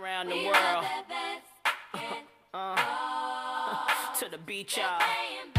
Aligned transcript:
around 0.00 0.28
the 0.28 0.44
world. 0.44 0.84
Uh, 2.54 2.74
to 4.18 4.26
the 4.30 4.38
beach, 4.38 4.78
y'all. 4.78 5.57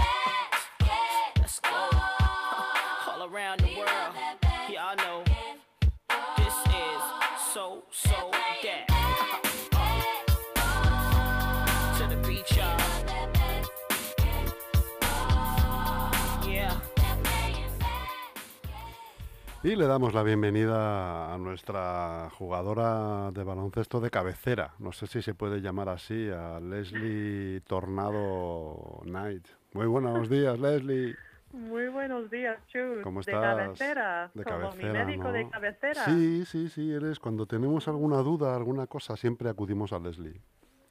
Y 19.61 19.75
le 19.75 19.87
damos 19.87 20.13
la 20.13 20.23
bienvenida 20.23 21.33
a 21.33 21.37
nuestra 21.37 22.29
jugadora 22.37 23.29
de 23.31 23.43
baloncesto 23.43 23.99
de 23.99 24.09
cabecera. 24.09 24.73
No 24.79 24.93
sé 24.93 25.05
si 25.07 25.21
se 25.21 25.33
puede 25.33 25.59
llamar 25.59 25.89
así, 25.89 26.29
a 26.29 26.61
Leslie 26.61 27.59
Tornado 27.61 29.01
Knight. 29.03 29.45
Muy 29.73 29.85
buenos 29.87 30.29
días, 30.29 30.57
Leslie. 30.59 31.13
Muy 31.51 31.89
buenos 31.89 32.29
días, 32.31 32.57
Chus. 32.67 32.99
¿Cómo 33.03 33.21
De 33.21 33.31
estás? 33.31 33.57
cabecera, 33.57 34.31
De 34.33 34.43
como 34.45 34.59
cabecera, 34.69 34.93
mi 34.93 35.05
médico 35.05 35.23
¿no? 35.25 35.31
de 35.33 35.49
cabecera. 35.49 36.05
Sí, 36.05 36.45
sí, 36.45 36.69
sí, 36.69 36.93
eres. 36.93 37.19
Cuando 37.19 37.45
tenemos 37.45 37.87
alguna 37.89 38.17
duda, 38.17 38.55
alguna 38.55 38.87
cosa, 38.87 39.17
siempre 39.17 39.49
acudimos 39.49 39.91
a 39.91 39.99
Leslie. 39.99 40.39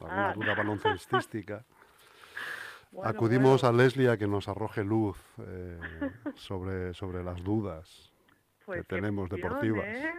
Alguna 0.00 0.30
Ah. 0.30 0.34
duda 0.34 0.54
baloncestística. 0.54 1.64
Bueno, 2.90 3.10
acudimos 3.10 3.60
bueno, 3.60 3.78
a 3.80 3.82
Leslie 3.82 4.09
a 4.09 4.16
que 4.16 4.26
nos 4.26 4.48
arroje 4.48 4.82
luz 4.82 5.18
eh, 5.46 5.78
sobre, 6.37 6.95
sobre 6.95 7.23
las 7.23 7.45
dudas. 7.45 8.07
Pues 8.68 8.86
que 8.86 8.96
tenemos 8.96 9.30
deportivas. 9.30 9.86
¿eh? 9.86 10.12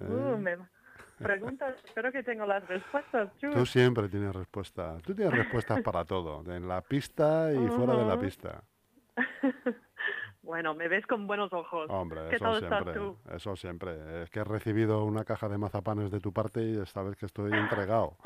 ¿eh? 0.00 0.04
Uh, 0.04 0.36
me 0.36 0.58
preguntas, 1.16 1.76
espero 1.84 2.10
que 2.10 2.24
tengo 2.24 2.44
las 2.44 2.66
respuestas, 2.66 3.30
Chus. 3.38 3.54
Tú 3.54 3.64
siempre 3.66 4.08
tienes 4.08 4.34
respuesta. 4.34 4.98
Tú 5.04 5.14
tienes 5.14 5.32
respuestas 5.32 5.80
para 5.80 6.04
todo, 6.04 6.42
en 6.52 6.66
la 6.66 6.80
pista 6.80 7.52
y 7.52 7.68
fuera 7.68 7.94
de 7.94 8.04
la 8.04 8.18
pista. 8.18 8.64
Bueno, 10.42 10.74
me 10.74 10.88
ves 10.88 11.06
con 11.06 11.26
buenos 11.26 11.50
ojos. 11.54 11.86
Hombre, 11.88 12.28
¿Qué 12.28 12.36
eso 12.36 12.44
tal 12.44 12.56
estás 12.56 12.82
siempre. 12.82 12.94
tú? 12.94 13.16
Eso 13.34 13.56
siempre. 13.56 14.22
Es 14.22 14.28
que 14.28 14.40
he 14.40 14.44
recibido 14.44 15.02
una 15.02 15.24
caja 15.24 15.48
de 15.48 15.56
mazapanes 15.56 16.10
de 16.10 16.20
tu 16.20 16.34
parte 16.34 16.62
y 16.62 16.76
esta 16.76 17.02
vez 17.02 17.16
que 17.16 17.24
estoy 17.24 17.50
entregado. 17.54 18.18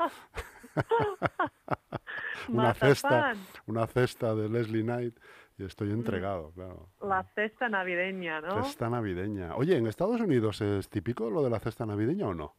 una 2.49 2.73
cesta, 2.73 3.35
una 3.67 3.87
cesta 3.87 4.35
de 4.35 4.49
Leslie 4.49 4.83
Knight 4.83 5.17
estoy 5.65 5.91
entregado, 5.91 6.51
claro. 6.51 6.89
La 7.01 7.23
cesta 7.35 7.69
navideña, 7.69 8.41
¿no? 8.41 8.63
Cesta 8.63 8.89
navideña. 8.89 9.55
Oye, 9.55 9.77
¿en 9.77 9.87
Estados 9.87 10.19
Unidos 10.21 10.61
es 10.61 10.89
típico 10.89 11.29
lo 11.29 11.43
de 11.43 11.49
la 11.49 11.59
cesta 11.59 11.85
navideña 11.85 12.27
o 12.27 12.33
no? 12.33 12.55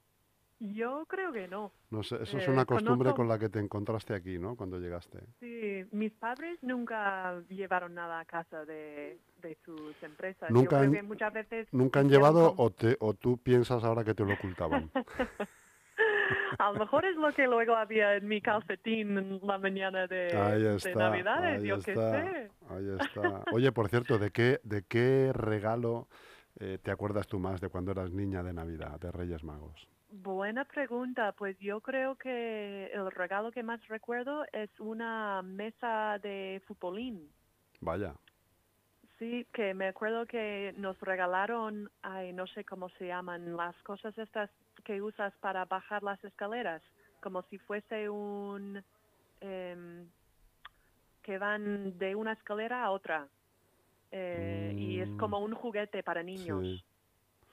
Yo 0.62 1.06
creo 1.08 1.32
que 1.32 1.48
no. 1.48 1.72
No 1.90 2.02
sé, 2.02 2.16
eso 2.22 2.36
es 2.36 2.46
Eh, 2.46 2.50
una 2.50 2.66
costumbre 2.66 3.08
conozco- 3.08 3.16
con 3.16 3.28
la 3.28 3.38
que 3.38 3.48
te 3.48 3.60
encontraste 3.60 4.12
aquí, 4.14 4.38
¿no? 4.38 4.56
Cuando 4.56 4.78
llegaste. 4.78 5.18
Sí, 5.40 5.86
mis 5.90 6.12
padres 6.12 6.58
nunca 6.62 7.40
llevaron 7.48 7.94
nada 7.94 8.20
a 8.20 8.24
casa 8.26 8.66
de, 8.66 9.18
de 9.40 9.56
sus 9.64 9.94
empresas. 10.02 10.50
Nunca 10.50 10.62
Yo 10.62 10.68
creo 10.68 10.80
han- 10.82 10.92
que 10.92 11.02
muchas 11.02 11.32
veces 11.32 11.66
¿Nunca 11.72 12.00
han 12.00 12.10
llevado 12.10 12.50
como- 12.50 12.62
o, 12.66 12.70
te, 12.70 12.94
o 13.00 13.14
tú 13.14 13.38
piensas 13.38 13.82
ahora 13.84 14.04
que 14.04 14.12
te 14.14 14.22
lo 14.24 14.34
ocultaban? 14.34 14.90
A 16.58 16.72
lo 16.72 16.78
mejor 16.80 17.04
es 17.04 17.16
lo 17.16 17.32
que 17.32 17.46
luego 17.46 17.74
había 17.74 18.16
en 18.16 18.28
mi 18.28 18.40
calcetín 18.40 19.18
en 19.18 19.40
la 19.42 19.58
mañana 19.58 20.06
de, 20.06 20.28
está, 20.76 20.94
Navidades, 20.94 21.62
yo 21.62 21.78
qué 21.80 21.94
sé. 21.94 22.50
ahí 22.68 22.96
está. 22.98 23.44
Oye, 23.52 23.72
por 23.72 23.88
cierto, 23.88 24.18
¿de 24.18 24.30
qué, 24.30 24.60
de 24.62 24.82
qué 24.82 25.32
regalo 25.32 26.08
eh, 26.58 26.78
te 26.82 26.90
acuerdas 26.90 27.26
tú 27.26 27.38
más 27.38 27.60
de 27.60 27.68
cuando 27.68 27.92
eras 27.92 28.10
niña 28.10 28.42
de 28.42 28.52
Navidad, 28.52 28.98
de 29.00 29.10
Reyes 29.10 29.44
Magos? 29.44 29.88
Buena 30.10 30.64
pregunta, 30.64 31.32
pues 31.32 31.56
yo 31.60 31.80
creo 31.80 32.16
que 32.16 32.90
el 32.92 33.10
regalo 33.12 33.52
que 33.52 33.62
más 33.62 33.86
recuerdo 33.86 34.44
es 34.52 34.70
una 34.80 35.40
mesa 35.42 36.18
de 36.18 36.60
futbolín. 36.66 37.30
Vaya, 37.80 38.14
Sí, 39.20 39.46
que 39.52 39.74
me 39.74 39.86
acuerdo 39.86 40.24
que 40.24 40.72
nos 40.78 40.98
regalaron, 40.98 41.90
ay, 42.00 42.32
no 42.32 42.46
sé 42.46 42.64
cómo 42.64 42.88
se 42.88 43.08
llaman, 43.08 43.54
las 43.54 43.76
cosas 43.82 44.16
estas 44.16 44.48
que 44.80 45.00
usas 45.02 45.32
para 45.40 45.64
bajar 45.64 46.02
las 46.02 46.22
escaleras, 46.24 46.82
como 47.22 47.42
si 47.44 47.58
fuese 47.58 48.08
un... 48.08 48.82
em, 49.40 50.06
que 51.22 51.38
van 51.38 51.98
de 51.98 52.14
una 52.14 52.32
escalera 52.32 52.82
a 52.84 52.90
otra. 52.90 53.28
Eh, 54.10 54.74
Y 54.76 55.00
es 55.00 55.08
como 55.18 55.38
un 55.38 55.54
juguete 55.54 56.02
para 56.02 56.22
niños. 56.22 56.60
sí. 56.62 56.84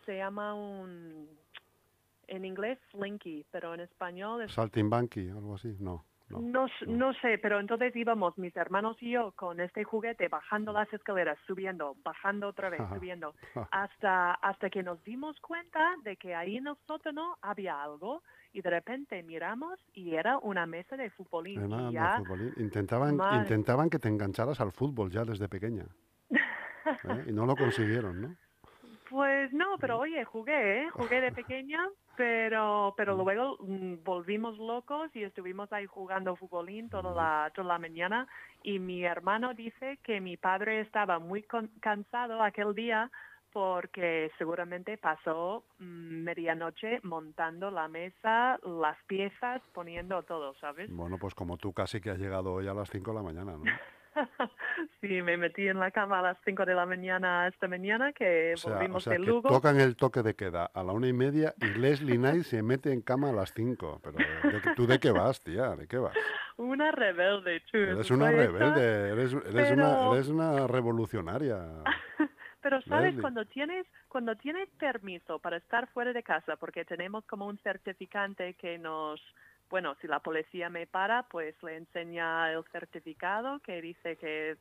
Se 0.06 0.18
llama 0.18 0.54
un... 0.54 1.28
En 2.28 2.46
inglés, 2.46 2.80
Slinky, 2.92 3.46
pero 3.52 3.74
en 3.74 3.82
español 3.82 4.42
es 4.42 4.54
Saltimbanqui, 4.54 5.30
algo 5.30 5.56
así, 5.56 5.76
no. 5.80 6.06
No. 6.30 6.40
no, 6.42 6.68
no 6.88 7.14
sé, 7.16 7.38
pero 7.38 7.60
entonces 7.60 7.96
íbamos 7.96 8.38
mis 8.38 8.56
hermanos 8.56 8.98
y 9.02 9.12
yo 9.12 9.32
con 9.36 9.60
este 9.60 9.84
juguete 9.84 10.28
bajando 10.28 10.74
las 10.74 10.92
escaleras, 10.94 11.38
subiendo, 11.48 11.96
bajando 12.04 12.48
otra 12.50 12.70
vez, 12.70 12.82
Ajá. 12.82 12.96
subiendo, 12.96 13.34
hasta, 13.72 14.34
hasta 14.34 14.70
que 14.70 14.84
nos 14.84 15.04
dimos 15.04 15.40
cuenta 15.40 15.96
de 16.04 16.18
que 16.18 16.36
ahí 16.36 16.58
en 16.58 16.68
el 16.68 16.76
sótano 16.86 17.38
había 17.42 17.82
algo 17.82 18.24
y 18.54 18.62
de 18.62 18.70
repente 18.70 19.22
miramos 19.24 19.80
y 19.94 20.16
era 20.16 20.38
una 20.40 20.66
mesa 20.66 20.98
de 20.98 21.10
futbolín. 21.12 21.64
Era 21.64 21.88
de 21.88 21.94
ya, 21.94 22.18
futbolín. 22.18 22.54
Intentaban, 22.58 23.20
intentaban 23.40 23.90
que 23.90 24.00
te 24.00 24.08
engancharas 24.10 24.60
al 24.60 24.72
fútbol 24.72 25.12
ya 25.12 25.24
desde 25.24 25.48
pequeña. 25.48 25.86
¿eh? 26.30 27.26
Y 27.28 27.32
no 27.32 27.46
lo 27.46 27.56
consiguieron, 27.56 28.22
¿no? 28.22 28.36
pues 29.10 29.54
no, 29.54 29.78
pero 29.80 30.00
oye, 30.00 30.24
jugué, 30.26 30.84
¿eh? 30.84 30.90
jugué 30.92 31.22
de 31.22 31.32
pequeña, 31.32 31.88
pero, 32.18 32.94
pero 32.98 33.16
luego 33.16 33.58
mm, 33.62 34.04
volvimos 34.04 34.58
locos 34.58 35.16
y 35.16 35.24
estuvimos 35.24 35.72
ahí 35.72 35.86
jugando 35.86 36.36
futbolín 36.36 36.90
toda 36.90 37.14
la, 37.14 37.52
toda 37.54 37.68
la 37.68 37.80
mañana 37.80 38.28
y 38.64 38.80
mi 38.80 39.04
hermano 39.04 39.54
dice 39.54 40.00
que 40.04 40.20
mi 40.20 40.36
padre 40.36 40.82
estaba 40.82 41.20
muy 41.20 41.44
con- 41.44 41.70
cansado 41.80 42.42
aquel 42.42 42.74
día 42.74 43.10
porque 43.54 44.32
seguramente 44.38 44.98
pasó 44.98 45.64
mm, 45.80 46.24
medianoche 46.24 47.00
montando 47.04 47.72
la 47.72 47.88
mesa, 47.88 48.60
las 48.64 48.98
piezas, 49.06 49.62
poniendo 49.74 50.24
todo, 50.24 50.54
¿sabes? 50.56 50.90
Bueno, 50.92 51.18
pues 51.18 51.34
como 51.36 51.58
tú 51.58 51.72
casi 51.72 52.02
que 52.02 52.10
has 52.10 52.20
llegado 52.20 52.54
hoy 52.54 52.68
a 52.68 52.74
las 52.74 52.90
5 52.90 53.12
de 53.12 53.18
la 53.18 53.24
mañana, 53.24 53.54
¿no? 53.54 53.64
sí, 55.02 55.22
me 55.22 55.38
metí 55.38 55.68
en 55.68 55.80
la 55.80 55.92
cama 55.92 56.20
a 56.20 56.22
las 56.22 56.38
5 56.46 56.66
de 56.66 56.76
la 56.76 56.86
mañana 56.86 57.48
esta 57.48 57.68
mañana 57.68 58.14
que 58.14 58.54
O 58.54 58.58
sea, 58.58 58.72
o 58.72 58.76
volvimos 58.76 59.04
sea 59.04 59.14
de 59.14 59.20
que 59.20 59.26
Lugo. 59.26 59.50
tocan 59.50 59.80
el 59.80 59.96
toque 59.96 60.24
de 60.24 60.36
queda 60.36 60.66
a 60.66 60.84
la 60.84 60.92
una 60.94 61.08
y 61.08 61.14
media 61.14 61.54
y 61.62 61.66
Leslie 61.80 62.18
Knight 62.18 62.44
se 62.44 62.64
mete 62.64 62.92
en 62.92 63.02
cama 63.02 63.30
a 63.30 63.34
las 63.34 63.54
5. 63.54 64.02
Pero 64.04 64.18
¿de 64.18 64.76
¿tú 64.76 64.88
de 64.88 65.00
qué 65.00 65.12
vas, 65.12 65.42
tía? 65.42 65.76
¿De 65.76 65.88
qué 65.88 65.98
vas? 65.98 66.16
Una 66.58 66.92
rebelde, 66.92 67.62
chus. 67.66 67.88
Eres 67.90 68.12
una 68.12 68.32
rebelde, 68.32 69.10
eres, 69.10 69.34
eres, 69.34 69.72
una, 69.72 70.12
eres 70.14 70.28
una 70.30 70.68
revolucionaria. 70.68 71.84
Pero 72.62 72.82
sabes, 72.82 73.06
Leslie. 73.14 73.22
cuando 73.22 73.46
tienes, 73.46 73.86
cuando 74.10 74.36
tienes 74.36 74.68
permiso 74.80 75.40
para 75.40 75.58
estar 75.58 75.88
fuera 75.90 76.12
de 76.12 76.24
casa, 76.24 76.56
porque 76.58 76.84
tenemos 76.84 77.24
como 77.26 77.46
un 77.46 77.58
certificante 77.60 78.56
que 78.56 78.78
nos, 78.78 79.22
bueno, 79.70 79.96
si 80.02 80.08
la 80.08 80.20
policía 80.20 80.70
me 80.70 80.88
para, 80.88 81.24
pues 81.24 81.56
le 81.64 81.78
enseña 81.78 82.52
el 82.54 82.64
certificado 82.72 83.60
que 83.60 83.82
dice 83.82 84.16
que 84.18 84.58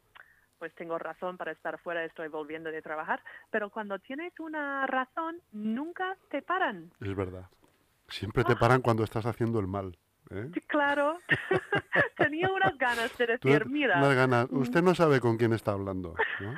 pues 0.58 0.74
tengo 0.74 0.98
razón 0.98 1.36
para 1.36 1.52
estar 1.52 1.78
fuera, 1.80 2.02
estoy 2.04 2.28
volviendo 2.28 2.70
de 2.70 2.80
trabajar, 2.80 3.22
pero 3.50 3.68
cuando 3.68 3.98
tienes 3.98 4.32
una 4.40 4.86
razón, 4.86 5.36
nunca 5.52 6.16
te 6.30 6.40
paran. 6.40 6.90
Es 7.00 7.14
verdad. 7.14 7.46
Siempre 8.08 8.42
te 8.44 8.56
paran 8.56 8.80
cuando 8.80 9.04
estás 9.04 9.26
haciendo 9.26 9.60
el 9.60 9.66
mal. 9.66 9.98
¿eh? 10.30 10.50
Claro, 10.66 11.18
tenía 12.16 12.50
unas 12.50 12.76
ganas 12.78 13.16
de 13.18 13.38
Tú 13.38 13.48
decir, 13.48 13.66
mira, 13.66 13.98
unas 13.98 14.14
ganas- 14.16 14.48
Usted 14.50 14.80
no 14.82 14.94
sabe 14.94 15.20
con 15.20 15.36
quién 15.36 15.52
está 15.52 15.72
hablando. 15.72 16.14
¿no? 16.40 16.54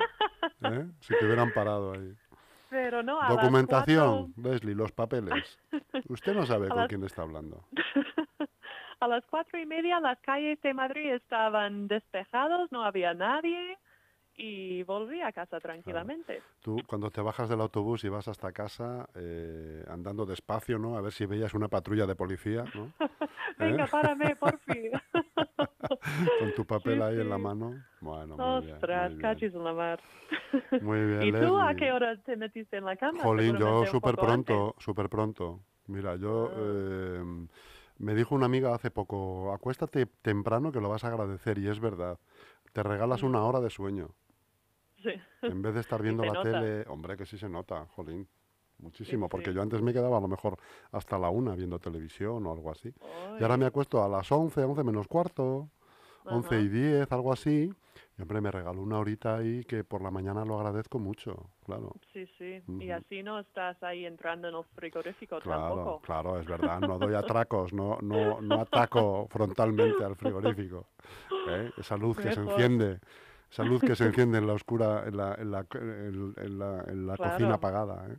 ¿Eh? 0.71 0.85
Si 1.01 1.13
te 1.15 1.25
hubieran 1.25 1.51
parado 1.51 1.91
ahí. 1.93 2.15
pero 2.69 3.03
no, 3.03 3.19
a 3.19 3.27
las 3.33 3.35
Documentación, 3.35 4.33
Leslie, 4.37 4.75
los 4.75 4.91
papeles. 4.93 5.59
Usted 6.07 6.33
no 6.35 6.45
sabe 6.45 6.67
A 6.67 6.69
con 6.69 6.77
las- 6.79 6.87
quién 6.87 7.03
está 7.03 7.23
hablando. 7.23 7.65
A 8.99 9.07
las 9.07 9.25
cuatro 9.27 9.57
y 9.59 9.65
media 9.65 9.99
las 9.99 10.19
calles 10.19 10.61
de 10.61 10.73
Madrid 10.73 11.13
estaban 11.13 11.87
despejados, 11.87 12.69
no 12.71 12.83
había 12.83 13.13
nadie 13.13 13.77
y 14.35 14.83
volví 14.83 15.21
a 15.21 15.31
casa 15.31 15.59
tranquilamente. 15.59 16.41
Tú, 16.61 16.77
cuando 16.87 17.09
te 17.09 17.21
bajas 17.21 17.49
del 17.49 17.61
autobús 17.61 18.03
y 18.03 18.09
vas 18.09 18.27
hasta 18.27 18.51
casa, 18.51 19.07
eh, 19.15 19.83
andando 19.89 20.25
despacio, 20.25 20.77
¿no? 20.77 20.97
A 20.97 21.01
ver 21.01 21.11
si 21.11 21.25
veías 21.25 21.53
una 21.53 21.67
patrulla 21.67 22.05
de 22.05 22.15
policía, 22.15 22.63
¿no? 22.75 22.91
Venga, 23.57 23.85
¿Eh? 23.85 23.87
párame, 23.89 24.35
por 24.35 24.57
fin. 24.59 24.91
Con 26.39 26.51
tu 26.55 26.65
papel 26.65 26.95
Sí, 26.95 27.01
ahí 27.01 27.19
en 27.19 27.29
la 27.29 27.35
sí. 27.37 27.41
mano. 27.41 27.73
Bueno, 28.01 28.37
muy 28.37 28.61
bien. 28.61 28.73
Ostras, 28.75 29.11
muy 29.11 29.17
bien. 29.17 29.21
cachis 29.21 29.53
en 29.53 29.63
la 29.63 29.73
mar. 29.73 29.99
Muy 30.81 31.05
bien, 31.05 31.21
¿Y 31.23 31.31
tú 31.31 31.57
a 31.57 31.69
Leslie. 31.69 31.75
qué 31.85 31.91
hora 31.91 32.17
te 32.17 32.35
metiste 32.37 32.77
en 32.77 32.85
la 32.85 32.95
cama? 32.95 33.19
Jolín, 33.23 33.57
yo 33.57 33.85
súper 33.85 34.15
pronto, 34.15 34.75
súper 34.77 35.09
pronto. 35.09 35.61
Mira, 35.87 36.15
yo... 36.17 36.49
Ah. 36.49 36.55
eh, 36.57 37.47
me 37.99 38.15
dijo 38.15 38.33
una 38.33 38.47
amiga 38.47 38.73
hace 38.73 38.89
poco, 38.91 39.53
acuéstate 39.53 40.05
temprano 40.07 40.71
que 40.71 40.81
lo 40.81 40.89
vas 40.89 41.03
a 41.03 41.09
agradecer, 41.09 41.57
y 41.59 41.67
es 41.67 41.79
verdad. 41.79 42.17
Te 42.73 42.81
regalas 42.83 43.23
una 43.23 43.43
hora 43.43 43.59
de 43.59 43.69
sueño. 43.69 44.09
Sí. 45.01 45.11
En 45.43 45.61
vez 45.61 45.73
de 45.75 45.79
estar 45.79 46.01
viendo 46.01 46.25
la 46.25 46.33
nota. 46.33 46.51
tele, 46.51 46.83
hombre, 46.89 47.15
que 47.15 47.25
sí 47.25 47.37
se 47.37 47.47
nota, 47.47 47.85
jolín. 47.95 48.27
muchísimo, 48.79 49.27
Sí, 49.27 49.29
porque 49.31 49.51
sí. 49.51 49.55
yo 49.55 49.61
antes 49.61 49.81
me 49.81 49.93
quedaba 49.93 50.17
a 50.17 50.19
lo 50.19 50.27
mejor 50.27 50.57
hasta 50.91 51.17
la 51.17 51.29
una 51.29 51.55
viendo 51.55 51.79
televisión 51.79 52.45
o 52.45 52.51
algo 52.51 52.69
así. 52.69 52.93
Y 53.39 53.41
ahora 53.41 53.55
me 53.55 53.65
acuesto 53.65 54.03
a 54.03 54.09
las 54.09 54.29
11, 54.29 54.61
11 54.61 54.83
menos 54.83 55.07
cuarto, 55.07 55.69
11 56.25 56.47
ajá. 56.53 56.59
y 56.59 56.67
10, 56.67 57.09
algo 57.13 57.31
así. 57.31 57.73
Y 58.19 58.21
hombre, 58.21 58.41
me 58.41 58.51
regaló 58.51 58.81
una 58.81 58.99
horita 58.99 59.37
ahí 59.37 59.63
que 59.63 59.85
por 59.85 60.01
la 60.01 60.11
mañana 60.11 60.43
lo 60.43 60.57
agradezco 60.59 60.99
mucho, 60.99 61.49
claro. 61.65 61.95
Sí, 62.11 62.27
sí. 62.37 62.61
Y 62.67 62.89
Ujú. 62.89 62.91
así 62.91 63.23
no 63.23 63.39
estás 63.39 63.81
ahí 63.81 64.05
entrando 64.05 64.49
en 64.49 64.55
el 64.55 64.63
frigorífico 64.75 65.39
Claro, 65.39 65.75
tampoco. 65.75 66.01
claro, 66.05 66.37
es 66.37 66.45
verdad, 66.45 66.81
no 66.81 66.99
doy 66.99 67.13
atracos, 67.15 67.71
no, 67.71 67.97
no, 68.01 68.41
no 68.41 68.59
ataco 68.59 69.25
frontalmente 69.29 70.03
al 70.03 70.17
frigorífico. 70.17 70.85
¿eh? 71.47 71.71
Esa 71.77 71.95
luz 71.95 72.17
que 72.17 72.23
se 72.23 72.41
Mejor. 72.41 72.53
enciende, 72.59 72.99
esa 73.49 73.63
luz 73.63 73.81
que 73.81 73.95
se 73.95 74.03
enciende 74.07 74.37
en 74.39 74.47
la 74.47 74.53
oscura, 74.53 75.03
en 75.07 75.15
la, 75.15 75.35
en 75.35 75.51
la, 75.51 75.65
en, 75.71 76.59
la, 76.59 76.83
en 76.89 77.07
la 77.07 77.15
cocina 77.15 77.37
Claro. 77.37 77.53
apagada. 77.55 78.05
¿eh? 78.11 78.17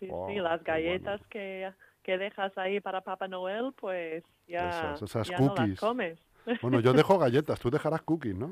Sí, 0.00 0.08
Oh, 0.10 0.26
sí, 0.26 0.34
las 0.34 0.60
qué 0.64 0.72
bueno. 0.72 0.84
galletas 0.84 1.20
que, 1.30 1.72
que 2.02 2.18
dejas 2.18 2.58
ahí 2.58 2.80
para 2.80 3.02
Papá 3.02 3.28
Noel, 3.28 3.72
pues 3.78 4.24
ya, 4.48 4.68
Esas- 4.68 5.02
esas 5.02 5.28
ya 5.28 5.38
no 5.38 5.54
las 5.54 5.78
comes. 5.78 6.18
Bueno, 6.60 6.80
yo 6.80 6.92
dejo 6.92 7.18
galletas, 7.20 7.60
tú 7.60 7.70
dejarás 7.70 8.02
cookies, 8.02 8.34
¿no? 8.34 8.50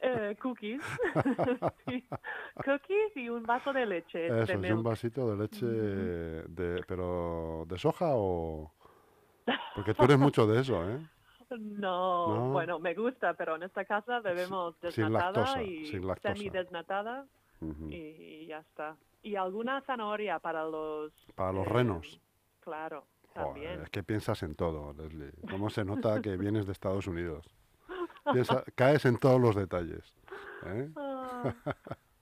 Eh, 0.00 0.36
cookies. 0.40 0.82
Sí. 1.86 2.04
Cookies 2.64 3.16
y 3.16 3.28
un 3.28 3.42
vaso 3.44 3.72
de 3.72 3.86
leche. 3.86 4.26
Eso, 4.26 4.58
de 4.58 4.68
es 4.68 4.74
un 4.74 4.82
vasito 4.82 5.30
de 5.30 5.36
leche, 5.36 5.66
de, 5.66 6.82
pero 6.86 7.64
¿de 7.68 7.78
soja 7.78 8.06
o...? 8.10 8.72
Porque 9.74 9.94
tú 9.94 10.04
eres 10.04 10.18
mucho 10.18 10.46
de 10.46 10.60
eso, 10.60 10.88
¿eh? 10.88 10.98
No, 11.58 12.34
No. 12.34 12.50
bueno, 12.52 12.78
me 12.78 12.94
gusta, 12.94 13.34
pero 13.34 13.56
en 13.56 13.64
esta 13.64 13.84
casa 13.84 14.20
bebemos 14.20 14.74
sin 14.80 14.88
desnatada 14.90 15.30
lactosa, 15.32 15.62
y 15.62 15.86
sin 15.86 16.06
lactosa. 16.06 16.34
semi-desnatada 16.34 17.26
Ujú. 17.60 17.88
y, 17.90 17.94
y 17.96 18.46
ya 18.46 18.58
está. 18.58 18.96
Y 19.22 19.36
alguna 19.36 19.80
zanahoria 19.82 20.38
para 20.38 20.64
los... 20.64 21.12
Para 21.34 21.52
los 21.52 21.66
eh, 21.66 21.70
renos. 21.70 22.20
Claro, 22.60 23.04
Joder, 23.34 23.44
también. 23.46 23.80
es 23.82 23.90
que 23.90 24.02
piensas 24.02 24.42
en 24.42 24.54
todo, 24.54 24.92
Leslie. 24.94 25.32
¿Cómo 25.50 25.68
se 25.70 25.84
nota 25.84 26.20
que 26.22 26.36
vienes 26.36 26.66
de 26.66 26.72
Estados 26.72 27.06
Unidos? 27.06 27.46
Caes 28.74 29.04
en 29.04 29.18
todos 29.18 29.40
los 29.40 29.54
detalles. 29.56 30.02
¿eh? 30.66 30.90
Ah, 30.96 31.54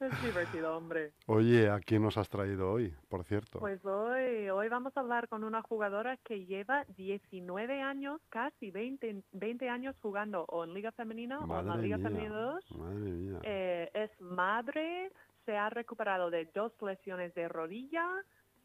es 0.00 0.22
divertido, 0.24 0.76
hombre. 0.76 1.12
Oye, 1.26 1.70
¿a 1.70 1.78
quién 1.78 2.02
nos 2.02 2.16
has 2.18 2.28
traído 2.28 2.72
hoy, 2.72 2.92
por 3.08 3.22
cierto? 3.22 3.60
Pues 3.60 3.84
hoy, 3.84 4.50
hoy 4.50 4.68
vamos 4.68 4.96
a 4.96 5.00
hablar 5.00 5.28
con 5.28 5.44
una 5.44 5.62
jugadora 5.62 6.16
que 6.24 6.44
lleva 6.44 6.84
19 6.96 7.80
años, 7.82 8.20
casi 8.30 8.72
20, 8.72 9.22
20 9.30 9.68
años 9.68 9.94
jugando 10.02 10.44
o 10.48 10.64
en 10.64 10.74
Liga 10.74 10.90
Femenina 10.90 11.38
o 11.38 11.60
en 11.60 11.66
la 11.68 11.76
Liga 11.76 11.98
mía, 11.98 12.08
Femenina 12.08 12.34
2. 12.34 12.76
madre 12.78 12.98
mía. 13.12 13.38
Eh, 13.44 13.90
es 13.94 14.10
madre, 14.20 15.12
se 15.46 15.56
ha 15.56 15.70
recuperado 15.70 16.30
de 16.30 16.46
dos 16.52 16.72
lesiones 16.82 17.32
de 17.34 17.46
rodilla. 17.46 18.08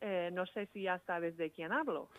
eh, 0.01 0.31
no 0.33 0.47
sé 0.47 0.65
si 0.73 0.81
ya 0.83 0.97
sabes 1.05 1.37
de 1.37 1.51
quién 1.51 1.71
hablo. 1.71 2.09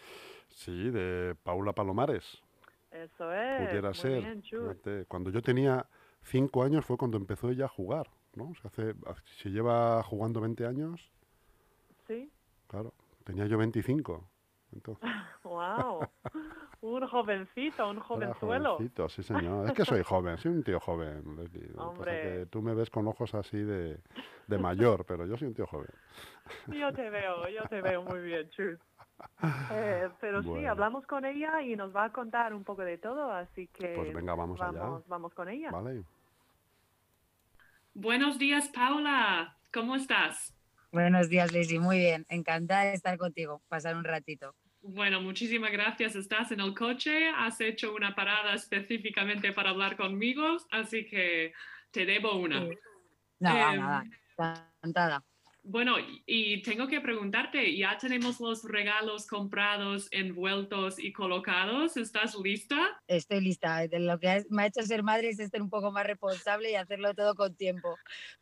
Sí, 0.49 0.91
de 0.91 1.35
Paula 1.43 1.73
Palomares, 1.73 2.41
Eso 2.91 3.33
es. 3.33 3.67
pudiera 3.69 3.89
muy 3.89 3.95
ser. 3.95 4.23
bien. 4.23 4.43
Fíjate, 4.43 5.05
Cuando 5.07 5.31
yo 5.31 5.43
tenía 5.43 5.87
cinco 6.23 6.63
años 6.63 6.85
fue 6.85 6.97
cuando 6.97 7.17
empezó 7.17 7.51
ella 7.51 7.67
a 7.67 7.69
jugar, 7.69 8.09
¿no? 8.35 8.53
Se 8.61 8.69
hace, 8.69 8.95
si 9.37 9.51
lleva 9.51 10.03
jugando 10.03 10.41
20 10.41 10.67
años, 10.67 11.11
Sí. 12.07 12.31
claro, 12.67 12.95
tenía 13.25 13.47
yo 13.47 13.59
25. 13.59 14.29
Entonces, 14.73 15.03
Wow. 15.45 16.01
un 16.83 17.07
jovencito, 17.07 17.89
un 17.89 18.01
jovenzuelo. 18.01 18.75
jovencito, 18.77 19.09
sí 19.09 19.23
señor. 19.23 19.67
Es 19.67 19.73
que 19.73 19.85
soy 19.85 20.03
joven, 20.03 20.37
soy 20.39 20.53
un 20.53 20.63
tío 20.63 20.79
joven, 20.81 21.37
Leslie. 21.37 21.71
Hombre. 21.77 22.21
que 22.23 22.47
tú 22.47 22.61
me 22.63 22.75
ves 22.75 22.91
con 22.91 23.07
ojos 23.09 23.35
así 23.35 23.59
de, 23.59 23.99
de 24.47 24.59
mayor, 24.59 25.05
pero 25.07 25.27
yo 25.27 25.37
soy 25.39 25.49
un 25.49 25.55
tío 25.55 25.67
joven. 25.67 25.89
Yo 26.69 26.93
te 26.93 27.09
veo, 27.11 27.49
yo 27.49 27.63
te 27.69 27.81
veo 27.81 28.03
muy 28.03 28.21
bien, 28.21 28.49
Chus. 28.51 28.79
Eh, 29.73 30.09
pero 30.21 30.43
sí, 30.43 30.65
hablamos 30.67 31.07
con 31.07 31.25
ella 31.25 31.61
y 31.63 31.77
nos 31.77 31.95
va 31.95 32.05
a 32.05 32.13
contar 32.13 32.55
un 32.55 32.65
poco 32.65 32.83
de 32.83 32.99
todo, 32.99 33.31
así 33.33 33.67
que 33.69 33.89
Pues 33.95 34.15
venga, 34.15 34.35
vamos 34.35 34.61
allá. 34.61 34.79
vamos, 34.81 35.07
vamos 35.09 35.35
con 35.35 35.49
ella. 35.49 35.71
¿Vale? 35.71 36.03
Buenos 37.95 38.39
días, 38.39 38.69
Paula. 38.69 39.57
¿Cómo 39.73 39.97
estás? 39.97 40.55
Buenos 40.93 41.29
días, 41.29 41.53
Leslie. 41.53 41.81
Muy 41.81 41.99
bien. 41.99 42.25
Encantada 42.29 42.85
de 42.85 42.95
estar 42.95 43.19
contigo, 43.19 43.61
pasar 43.69 43.97
un 43.97 44.05
ratito. 44.05 44.55
Bueno, 44.83 45.21
muchísimas 45.21 45.73
gracias. 45.73 46.15
Estás 46.15 46.53
en 46.53 46.61
el 46.61 46.75
coche, 46.75 47.29
has 47.31 47.61
hecho 47.61 47.95
una 47.95 48.15
parada 48.15 48.55
específicamente 48.55 49.53
para 49.53 49.71
hablar 49.71 49.97
conmigo, 49.97 50.57
así 50.71 51.05
que 51.07 51.53
te 51.91 52.07
debo 52.07 52.37
una. 52.37 52.61
Sí. 52.67 52.71
Nada, 53.41 53.75
Em, 53.75 53.81
nada. 53.81 54.05
Encantada. 54.83 55.25
Bueno, 55.71 55.97
y 56.25 56.63
tengo 56.63 56.87
que 56.87 57.03
preguntarte, 57.03 57.77
¿ya 57.77 57.99
tenemos 57.99 58.41
los 58.41 58.65
regalos 58.65 59.27
comprados, 59.27 60.09
envueltos 60.13 60.99
y 60.99 61.13
colocados? 61.13 61.99
¿Estás 61.99 62.35
lista? 62.43 62.99
Estoy 63.07 63.43
lista. 63.43 63.87
De 63.87 64.01
Lo 64.01 64.19
que 64.19 64.47
me 64.49 64.63
ha 64.63 64.67
hecho 64.69 64.81
ser 64.81 65.03
madre 65.03 65.29
es 65.29 65.37
ser 65.37 65.61
un 65.61 65.69
poco 65.69 65.93
más 65.93 66.07
responsable 66.07 66.71
y 66.71 66.75
hacerlo 66.77 67.13
todo 67.13 67.35
con 67.35 67.55
tiempo, 67.55 67.99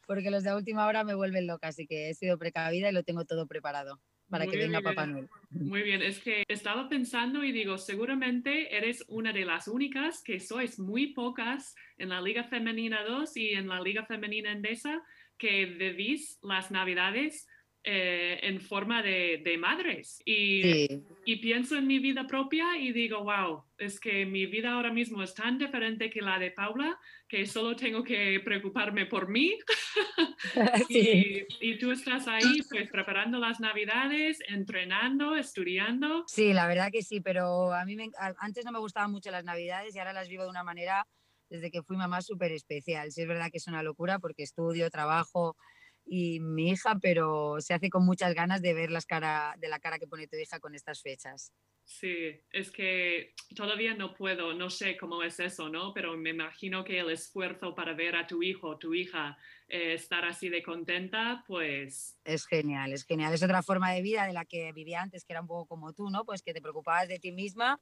porque 0.07 0.31
los 0.31 0.45
de 0.45 0.55
última 0.55 0.87
hora 0.87 1.03
me 1.03 1.17
vuelven 1.17 1.49
loca, 1.49 1.67
así 1.67 1.89
que 1.89 2.11
he 2.11 2.15
sido 2.15 2.39
precavida 2.39 2.91
y 2.91 2.93
lo 2.93 3.03
tengo 3.03 3.25
todo 3.25 3.49
preparado 3.49 4.01
para 4.29 4.47
que 4.47 4.57
venga 4.57 4.79
bien. 4.79 4.95
Papá 4.95 5.07
Noel. 5.07 5.29
Muy 5.51 5.83
bien, 5.83 6.03
es 6.03 6.21
que 6.21 6.45
estaba 6.47 6.89
pensando 6.89 7.43
y 7.43 7.51
digo, 7.51 7.77
seguramente 7.77 8.77
eres 8.77 9.05
una 9.09 9.33
de 9.33 9.45
las 9.45 9.67
únicas 9.67 10.23
que 10.23 10.39
sois 10.39 10.79
muy 10.79 11.09
pocas 11.09 11.75
en 11.99 12.11
la 12.11 12.21
Liga 12.21 12.45
Femenina 12.45 13.03
2 13.05 13.37
y 13.37 13.51
en 13.51 13.67
la 13.67 13.81
Liga 13.81 14.05
Femenina 14.05 14.53
Endesa 14.53 15.03
que 15.39 15.67
vivís 15.67 16.39
las 16.43 16.71
Navidades 16.71 17.47
eh, 17.85 18.41
en 18.43 18.61
forma 18.61 19.03
de, 19.03 19.41
de 19.45 19.59
madres. 19.59 20.21
Y, 20.25 20.63
Sí, 20.63 21.07
y 21.25 21.37
pienso 21.37 21.77
en 21.77 21.87
mi 21.87 21.99
vida 22.01 22.27
propia 22.27 22.77
y 22.79 22.93
digo, 22.93 23.23
wow, 23.23 23.65
es 23.79 24.01
que 24.01 24.27
mi 24.27 24.47
vida 24.47 24.73
ahora 24.73 24.93
mismo 24.93 25.23
es 25.23 25.35
tan 25.35 25.57
diferente 25.59 26.11
que 26.11 26.21
la 26.21 26.39
de 26.39 26.51
Paula 26.51 26.99
que 27.29 27.47
solo 27.47 27.75
tengo 27.77 28.03
que 28.03 28.41
preocuparme 28.45 29.07
por 29.07 29.29
mí 29.29 29.57
sí. 30.89 31.47
y, 31.61 31.71
y 31.73 31.79
tú 31.79 31.91
estás 31.93 32.27
ahí 32.29 32.59
pues 32.71 32.89
preparando 32.91 33.39
las 33.39 33.61
navidades, 33.61 34.39
entrenando, 34.49 35.37
estudiando. 35.37 36.25
Sí, 36.27 36.53
la 36.53 36.67
verdad 36.67 36.91
que 36.93 37.03
sí, 37.03 37.21
pero 37.21 37.73
a 37.73 37.85
mí 37.85 37.97
me- 37.97 38.11
antes 38.39 38.65
no 38.65 38.73
me 38.73 38.79
gustaban 38.79 39.11
mucho 39.11 39.31
las 39.31 39.45
navidades 39.45 39.95
y 39.95 39.99
ahora 39.99 40.13
las 40.13 40.29
vivo 40.29 40.45
de 40.45 40.51
una 40.51 40.65
manera 40.65 41.07
desde 41.49 41.71
que 41.71 41.83
fui 41.83 41.97
mamá 41.97 42.23
súper 42.23 42.53
especial. 42.53 43.13
Sí 43.13 43.23
es 43.23 43.29
verdad 43.29 43.51
que 43.51 43.59
es 43.59 43.67
una 43.69 43.83
locura 43.83 44.19
porque 44.19 44.43
estudio, 44.43 44.91
trabajo 44.91 45.57
y 46.05 46.41
mi 46.41 46.71
hija, 46.71 46.99
pero 47.01 47.57
se 47.61 47.75
hace 47.75 47.91
con 47.91 48.05
muchas 48.07 48.35
ganas 48.35 48.63
de 48.63 48.75
ver 48.75 48.91
las 48.91 49.07
cara, 49.07 49.55
de 49.59 49.69
la 49.69 49.81
cara 49.81 49.99
que 49.99 50.07
pone 50.07 50.29
tu 50.29 50.37
hija 50.37 50.61
con 50.61 50.75
estas 50.75 51.03
fechas. 51.03 51.53
Sí, 51.89 52.41
es 52.51 52.71
que 52.73 53.35
todavía 53.55 53.95
no 53.95 54.13
puedo, 54.13 54.53
no 54.55 54.71
sé 54.71 54.97
cómo 54.97 55.23
es 55.23 55.39
eso, 55.39 55.69
¿no? 55.69 55.95
Pero 55.95 56.17
me 56.17 56.31
imagino 56.31 56.83
que 56.85 56.99
el 56.99 57.11
esfuerzo 57.11 57.75
para 57.77 57.95
ver 57.95 58.17
a 58.17 58.27
tu 58.27 58.43
hijo, 58.43 58.77
tu 58.77 58.93
hija, 58.93 59.39
eh, 59.69 59.95
estar 59.95 60.25
así 60.25 60.49
de 60.49 60.63
contenta, 60.65 61.45
pues 61.47 62.21
Es 62.25 62.47
genial, 62.47 62.93
es 62.93 63.05
genial. 63.05 63.33
Es 63.33 63.43
otra 63.43 63.63
forma 63.63 63.93
de 63.93 64.03
vida 64.03 64.27
de 64.27 64.33
la 64.33 64.45
que 64.45 64.73
vivía 64.73 65.01
antes, 65.01 65.25
que 65.25 65.33
era 65.33 65.41
un 65.43 65.47
poco 65.47 65.67
como 65.67 65.93
tú, 65.93 66.11
¿no? 66.11 66.25
Pues 66.25 66.43
que 66.43 66.53
te 66.53 66.61
preocupabas 66.61 67.07
de 67.09 67.21
ti 67.21 67.31
misma, 67.31 67.81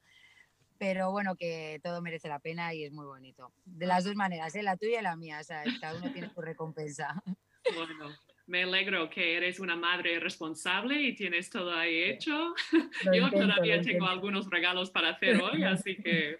pero 0.78 1.10
bueno, 1.10 1.36
que 1.36 1.80
todo 1.82 2.02
merece 2.02 2.28
la 2.28 2.38
pena 2.38 2.74
y 2.74 2.84
es 2.84 2.92
muy 2.92 3.06
bonito. 3.06 3.52
De 3.64 3.86
las 3.86 4.04
dos 4.04 4.14
maneras, 4.14 4.54
¿eh? 4.54 4.62
la 4.62 4.76
tuya 4.76 5.00
y 5.00 5.02
la 5.02 5.16
mía, 5.16 5.38
o 5.40 5.44
sea, 5.44 5.62
cada 5.80 5.98
uno 5.98 6.12
tiene 6.12 6.30
su 6.30 6.40
recompensa. 6.40 7.22
bueno, 7.74 8.10
me 8.46 8.64
alegro 8.64 9.08
que 9.08 9.36
eres 9.36 9.60
una 9.60 9.76
madre 9.76 10.20
responsable 10.20 11.00
y 11.00 11.14
tienes 11.14 11.48
todo 11.50 11.74
ahí 11.74 12.02
hecho. 12.04 12.54
Lo 13.04 13.14
Yo 13.14 13.24
intento, 13.24 13.46
todavía 13.46 13.76
tengo 13.76 13.90
intento. 13.90 14.06
algunos 14.06 14.50
regalos 14.50 14.90
para 14.90 15.08
hacer 15.10 15.40
hoy, 15.40 15.64
así 15.64 15.96
que... 15.96 16.38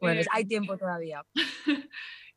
Bueno, 0.00 0.20
eh, 0.20 0.26
hay 0.30 0.46
tiempo 0.46 0.78
todavía. 0.78 1.22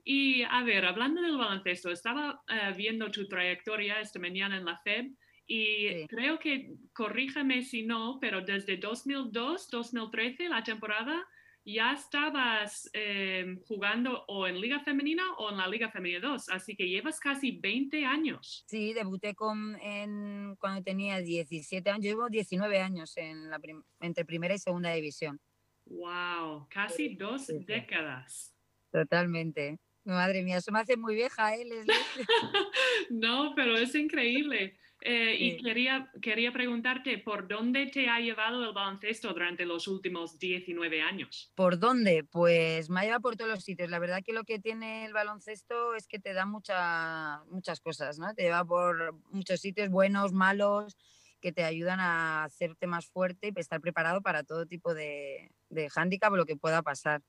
Y 0.03 0.43
a 0.43 0.63
ver, 0.63 0.85
hablando 0.85 1.21
del 1.21 1.37
baloncesto, 1.37 1.89
estaba 1.89 2.43
eh, 2.49 2.73
viendo 2.75 3.09
tu 3.09 3.27
trayectoria 3.27 4.01
esta 4.01 4.19
mañana 4.19 4.57
en 4.57 4.65
la 4.65 4.77
FEB 4.79 5.11
y 5.47 5.87
Sí. 5.89 6.07
creo 6.07 6.39
que, 6.39 6.71
corríjame 6.93 7.61
si 7.63 7.83
no, 7.83 8.17
pero 8.21 8.41
desde 8.41 8.77
2002, 8.77 9.69
2013, 9.69 10.49
la 10.49 10.63
temporada, 10.63 11.25
ya 11.65 11.93
estabas 11.93 12.89
eh, 12.93 13.55
jugando 13.67 14.25
o 14.27 14.47
en 14.47 14.59
Liga 14.59 14.81
Femenina 14.81 15.23
o 15.37 15.49
en 15.49 15.57
la 15.57 15.67
Liga 15.67 15.89
Femenina 15.89 16.19
2, 16.19 16.49
así 16.49 16.75
que 16.75 16.89
llevas 16.89 17.19
casi 17.21 17.51
20 17.59 18.03
años. 18.05 18.65
Sí, 18.67 18.91
debuté 18.93 19.33
con, 19.33 19.77
en, 19.81 20.55
cuando 20.59 20.83
tenía 20.83 21.19
17 21.21 21.89
años, 21.89 22.03
llevo 22.03 22.27
19 22.29 22.79
años 22.81 23.15
en 23.15 23.49
la 23.49 23.59
prim- 23.59 23.83
entre 24.01 24.25
primera 24.25 24.53
y 24.53 24.59
segunda 24.59 24.91
división. 24.93 25.39
¡Wow! 25.85 26.67
Casi 26.69 27.15
dos 27.15 27.45
Sí, 27.45 27.59
sí. 27.59 27.65
décadas. 27.65 28.53
Totalmente. 28.91 29.79
Madre 30.05 30.43
mía, 30.43 30.57
eso 30.57 30.71
me 30.71 30.79
hace 30.79 30.97
muy 30.97 31.15
vieja, 31.15 31.55
¿eh, 31.55 31.65
Leslie? 31.65 31.93
No, 33.09 33.53
pero 33.55 33.77
es 33.77 33.95
increíble. 33.95 34.77
Eh, 35.05 35.35
Y 35.37 35.61
quería, 35.61 36.09
quería 36.21 36.53
preguntarte, 36.53 37.17
¿por 37.17 37.47
dónde 37.47 37.87
te 37.87 38.07
ha 38.09 38.19
llevado 38.19 38.63
el 38.63 38.73
baloncesto 38.73 39.33
durante 39.33 39.65
los 39.65 39.87
últimos 39.87 40.39
19 40.39 41.01
años? 41.01 41.51
¿Por 41.55 41.77
dónde? 41.77 42.23
Pues 42.23 42.89
me 42.89 43.01
ha 43.01 43.03
llevado 43.03 43.21
por 43.21 43.35
todos 43.35 43.51
los 43.51 43.63
sitios. 43.63 43.89
La 43.89 43.99
verdad 43.99 44.21
que 44.25 44.31
lo 44.33 44.45
que 44.45 44.59
tiene 44.59 45.05
el 45.05 45.11
baloncesto 45.13 45.95
es 45.95 46.07
que 46.07 46.19
te 46.19 46.33
da 46.33 46.45
mucha- 46.45 47.43
muchas 47.49 47.81
cosas, 47.81 48.17
¿no? 48.17 48.33
Te 48.33 48.43
lleva 48.43 48.63
por 48.63 49.13
muchos 49.31 49.59
sitios 49.59 49.89
buenos, 49.89 50.31
malos 50.31 50.95
que 51.41 51.51
te 51.51 51.65
ayudan 51.65 51.99
a 51.99 52.45
hacerte 52.45 52.87
más 52.87 53.05
fuerte 53.07 53.51
y 53.53 53.59
estar 53.59 53.81
preparado 53.81 54.21
para 54.21 54.43
todo 54.45 54.65
tipo 54.65 54.93
de, 54.93 55.51
de 55.73 55.89
hándicap 55.89 56.33
o 56.33 56.37
lo 56.37 56.45
que 56.45 56.55
pueda 56.57 56.81
pasar. 56.83 57.21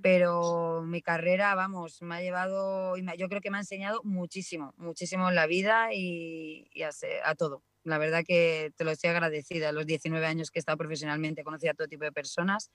Pero 0.00 0.82
mi 0.84 1.00
carrera, 1.02 1.54
vamos, 1.54 2.02
me 2.02 2.16
ha 2.16 2.22
llevado, 2.22 2.96
y 2.96 3.02
me- 3.02 3.16
yo 3.16 3.28
creo 3.28 3.40
que 3.40 3.50
me 3.50 3.58
ha 3.58 3.60
enseñado 3.60 4.00
muchísimo, 4.04 4.74
muchísimo 4.76 5.28
en 5.28 5.36
la 5.36 5.46
vida 5.46 5.90
y, 5.94 6.68
y 6.72 6.82
a, 6.82 6.90
a 7.24 7.34
todo. 7.36 7.62
La 7.84 7.98
verdad 7.98 8.24
que 8.26 8.72
te 8.76 8.84
lo 8.84 8.90
estoy 8.92 9.10
agradecida. 9.10 9.68
A 9.70 9.72
los 9.72 9.86
19 9.86 10.26
años 10.26 10.50
que 10.50 10.58
he 10.58 10.60
estado 10.60 10.78
profesionalmente, 10.78 11.42
he 11.42 11.44
conocido 11.44 11.72
a 11.72 11.74
todo 11.74 11.88
tipo 11.88 12.04
de 12.04 12.12
personas 12.12 12.70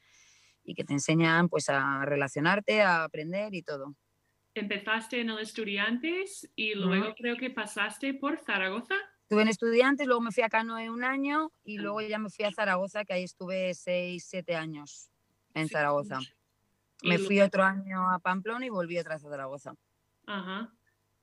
y 0.63 0.75
que 0.75 0.83
te 0.85 0.93
enseñan 0.93 1.49
pues 1.49 1.69
a 1.69 2.05
relacionarte, 2.05 2.81
a 2.81 3.03
aprender 3.05 3.53
y 3.55 3.63
todo. 3.63 3.95
Empezaste 4.55 5.21
en 5.21 5.29
el 5.29 5.39
Estudiantes 5.39 6.51
y 6.55 6.73
luego 6.73 7.13
creo 7.15 7.37
que 7.37 7.51
pasaste 7.51 8.13
por 8.15 8.39
Zaragoza. 8.39 8.95
Estuve 9.27 9.41
en 9.41 9.49
estudiantes, 9.49 10.07
luego 10.07 10.21
me 10.21 10.31
fui 10.31 10.41
a 10.43 10.47
Canoe 10.47 10.89
un 10.89 11.03
año 11.03 11.51
y 11.65 11.79
luego 11.79 11.99
ya 11.99 12.17
me 12.17 12.29
fui 12.29 12.45
a 12.45 12.51
Zaragoza, 12.53 13.03
que 13.03 13.11
ahí 13.11 13.23
estuve 13.25 13.73
6, 13.73 14.25
7 14.25 14.55
años 14.55 15.09
en 15.53 15.67
Sí. 15.67 15.73
Zaragoza. 15.73 16.19
Me 17.03 17.17
fui 17.19 17.41
otro 17.41 17.61
año 17.63 18.09
a 18.09 18.19
Pamplona 18.19 18.65
y 18.65 18.69
volví 18.69 18.97
otra 18.97 19.15
vez 19.15 19.25
a 19.25 19.29
Zaragoza. 19.29 19.75
Ajá. 20.27 20.73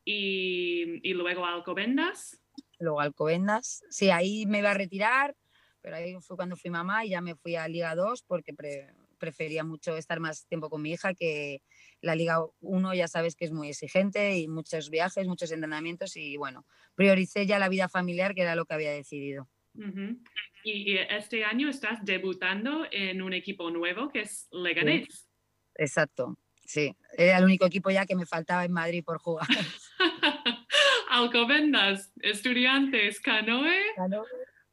Y, 0.04 1.00
y 1.02 1.14
luego 1.14 1.46
Alcobendas. 1.46 2.42
Luego 2.78 3.00
Alcobendas. 3.00 3.82
Sí, 3.88 4.10
ahí 4.10 4.44
me 4.44 4.58
iba 4.58 4.72
a 4.72 4.74
retirar, 4.74 5.34
pero 5.80 5.96
ahí 5.96 6.14
fue 6.20 6.36
cuando 6.36 6.56
fui 6.56 6.70
mamá 6.70 7.06
y 7.06 7.08
ya 7.08 7.22
me 7.22 7.34
fui 7.34 7.56
a 7.56 7.66
Liga 7.68 7.94
2 7.94 8.22
porque 8.22 8.52
pre- 8.52 8.92
prefería 9.18 9.64
mucho 9.64 9.96
estar 9.96 10.20
más 10.20 10.46
tiempo 10.46 10.70
con 10.70 10.82
mi 10.82 10.92
hija 10.92 11.14
que 11.14 11.62
la 12.00 12.14
Liga 12.14 12.38
1 12.60 12.94
ya 12.94 13.08
sabes 13.08 13.36
que 13.36 13.44
es 13.44 13.52
muy 13.52 13.68
exigente 13.68 14.36
y 14.36 14.48
muchos 14.48 14.90
viajes, 14.90 15.26
muchos 15.26 15.50
entrenamientos 15.52 16.16
y 16.16 16.36
bueno, 16.36 16.66
prioricé 16.94 17.46
ya 17.46 17.58
la 17.58 17.68
vida 17.68 17.88
familiar 17.88 18.34
que 18.34 18.42
era 18.42 18.54
lo 18.56 18.66
que 18.66 18.74
había 18.74 18.92
decidido. 18.92 19.48
Ujú. 19.74 20.18
Y 20.62 20.92
y 20.92 20.98
este 20.98 21.44
año 21.44 21.68
estás 21.68 22.04
debutando 22.04 22.86
en 22.90 23.20
un 23.22 23.32
equipo 23.32 23.70
nuevo 23.70 24.08
que 24.08 24.20
es 24.22 24.48
Leganés. 24.50 25.28
Exacto, 25.76 26.38
sí. 26.64 26.96
Era 27.16 27.38
el 27.38 27.44
único 27.44 27.66
equipo 27.66 27.90
ya 27.90 28.06
que 28.06 28.16
me 28.16 28.26
faltaba 28.26 28.64
en 28.64 28.72
Madrid 28.72 29.04
por 29.04 29.18
jugar. 29.18 29.46
Alcobendas, 31.10 32.12
Estudiantes, 32.20 33.20
Canoe. 33.20 33.80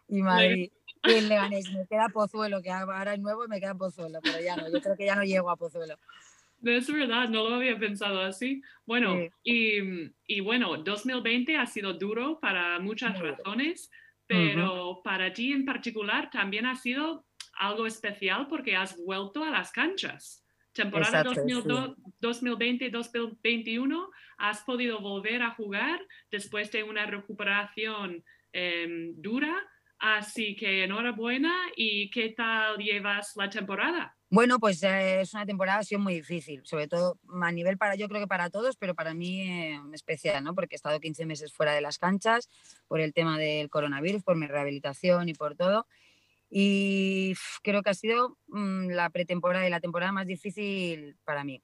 y 0.07 0.21
Madrid. 0.21 0.71
Y 1.03 1.11
el 1.13 1.29
Leganés, 1.29 1.71
me 1.71 1.85
queda 1.87 2.09
Pozuelo, 2.09 2.61
que 2.61 2.69
ahora 2.69 3.13
es 3.13 3.19
nuevo 3.19 3.45
y 3.45 3.47
me 3.47 3.59
queda 3.59 3.73
Pozuelo, 3.75 4.19
pero 4.21 4.39
ya 4.39 4.55
no, 4.55 4.71
yo 4.71 4.81
creo 4.81 4.95
que 4.95 5.05
ya 5.05 5.15
no 5.15 5.23
llego 5.23 5.49
a 5.49 5.55
Pozuelo. 5.55 5.95
Es 6.63 6.91
verdad, 6.93 7.27
no 7.29 7.49
lo 7.49 7.55
había 7.55 7.77
pensado 7.79 8.21
así. 8.21 8.61
Bueno, 8.85 9.15
Sí. 9.15 9.29
y, 9.43 10.11
y 10.27 10.39
bueno, 10.41 10.77
2020 10.77 11.57
ha 11.57 11.65
sido 11.65 11.93
duro 11.93 12.39
para 12.39 12.77
muchas 12.79 13.11
Muy 13.13 13.19
duro. 13.21 13.35
razones, 13.37 13.89
pero 14.27 15.01
para 15.03 15.33
ti 15.33 15.51
en 15.53 15.65
particular 15.65 16.29
también 16.29 16.65
ha 16.67 16.75
sido 16.75 17.25
algo 17.57 17.85
especial 17.87 18.47
porque 18.47 18.75
has 18.75 18.95
vuelto 19.03 19.43
a 19.43 19.49
las 19.49 19.71
canchas. 19.71 20.45
Temporada 20.73 21.21
Exacto, 21.21 21.33
sí. 21.47 21.51
2020-2021 22.21 24.09
has 24.37 24.61
podido 24.61 24.99
volver 25.01 25.41
a 25.41 25.51
jugar 25.51 25.99
después 26.31 26.71
de 26.71 26.83
una 26.83 27.05
recuperación 27.05 28.23
em, 28.53 29.13
dura, 29.21 29.57
así 30.01 30.55
que 30.55 30.83
enhorabuena 30.83 31.53
y 31.75 32.09
¿qué 32.09 32.29
tal 32.29 32.77
llevas 32.77 33.33
la 33.35 33.49
temporada? 33.49 34.17
Bueno, 34.29 34.59
pues 34.59 34.81
eh, 34.81 35.21
es 35.21 35.33
una 35.33 35.45
temporada 35.45 35.79
ha 35.79 35.83
sido 35.83 35.99
muy 35.99 36.15
difícil, 36.15 36.61
sobre 36.65 36.87
todo 36.87 37.19
a 37.41 37.51
nivel 37.51 37.77
para, 37.77 37.95
yo 37.95 38.07
creo 38.07 38.21
que 38.21 38.27
para 38.27 38.49
todos, 38.49 38.77
pero 38.77 38.95
para 38.95 39.13
mí 39.13 39.41
eh, 39.41 39.79
especial, 39.93 40.43
¿no? 40.43 40.55
Porque 40.55 40.75
he 40.75 40.77
estado 40.77 40.99
15 40.99 41.25
meses 41.25 41.53
fuera 41.53 41.73
de 41.73 41.81
las 41.81 41.97
canchas 41.97 42.49
por 42.87 42.99
el 42.99 43.13
tema 43.13 43.37
del 43.37 43.69
coronavirus, 43.69 44.23
por 44.23 44.37
mi 44.37 44.47
rehabilitación 44.47 45.29
y 45.29 45.33
por 45.33 45.55
todo. 45.55 45.85
Y 46.49 47.33
creo 47.61 47.83
que 47.83 47.91
ha 47.91 47.93
sido 47.93 48.37
mm, 48.47 48.89
la 48.89 49.09
pretemporada 49.09 49.67
y 49.67 49.69
la 49.69 49.81
temporada 49.81 50.11
más 50.11 50.25
difícil 50.25 51.17
para 51.23 51.43
mí. 51.43 51.61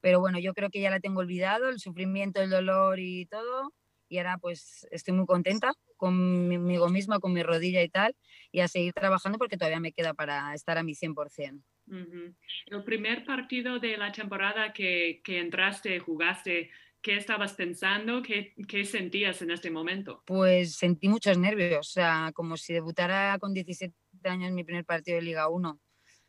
Pero 0.00 0.20
bueno, 0.20 0.38
yo 0.38 0.52
creo 0.52 0.70
que 0.70 0.80
ya 0.80 0.90
la 0.90 1.00
tengo 1.00 1.20
olvidado, 1.20 1.68
el 1.68 1.78
sufrimiento, 1.80 2.42
el 2.42 2.50
dolor 2.50 2.98
y 2.98 3.26
todo. 3.26 3.72
Y 4.10 4.18
ahora 4.18 4.38
pues 4.38 4.86
estoy 4.90 5.14
muy 5.14 5.26
contenta 5.26 5.72
conmigo 5.96 6.88
misma, 6.90 7.20
con 7.20 7.32
mi 7.32 7.42
rodilla 7.42 7.82
y 7.82 7.88
tal, 7.88 8.16
y 8.52 8.60
a 8.60 8.68
seguir 8.68 8.92
trabajando 8.94 9.38
porque 9.38 9.56
todavía 9.56 9.80
me 9.80 9.92
queda 9.92 10.14
para 10.14 10.54
estar 10.54 10.78
a 10.78 10.82
mi 10.82 10.94
100%. 10.94 11.64
Ujú. 11.86 12.34
El 12.66 12.84
primer 12.84 13.24
partido 13.24 13.78
de 13.78 13.96
la 13.98 14.12
temporada 14.12 14.72
que, 14.72 15.20
que 15.24 15.38
entraste, 15.40 15.98
jugaste, 15.98 16.70
¿qué 17.02 17.16
estabas 17.16 17.54
pensando? 17.54 18.22
¿Qué, 18.22 18.54
¿Qué 18.68 18.84
sentías 18.84 19.42
en 19.42 19.50
este 19.50 19.70
momento? 19.70 20.26
Pues 20.26 20.76
sentí 20.76 21.08
muchos 21.08 21.38
nervios, 21.38 21.88
o 21.88 21.92
sea, 21.92 22.30
como 22.34 22.56
si 22.56 22.72
debutara 22.72 23.38
con 23.40 23.52
17 23.52 23.96
años 24.28 24.48
en 24.48 24.54
mi 24.54 24.64
primer 24.64 24.84
partido 24.84 25.16
de 25.16 25.22
Liga 25.22 25.48
1. 25.48 25.70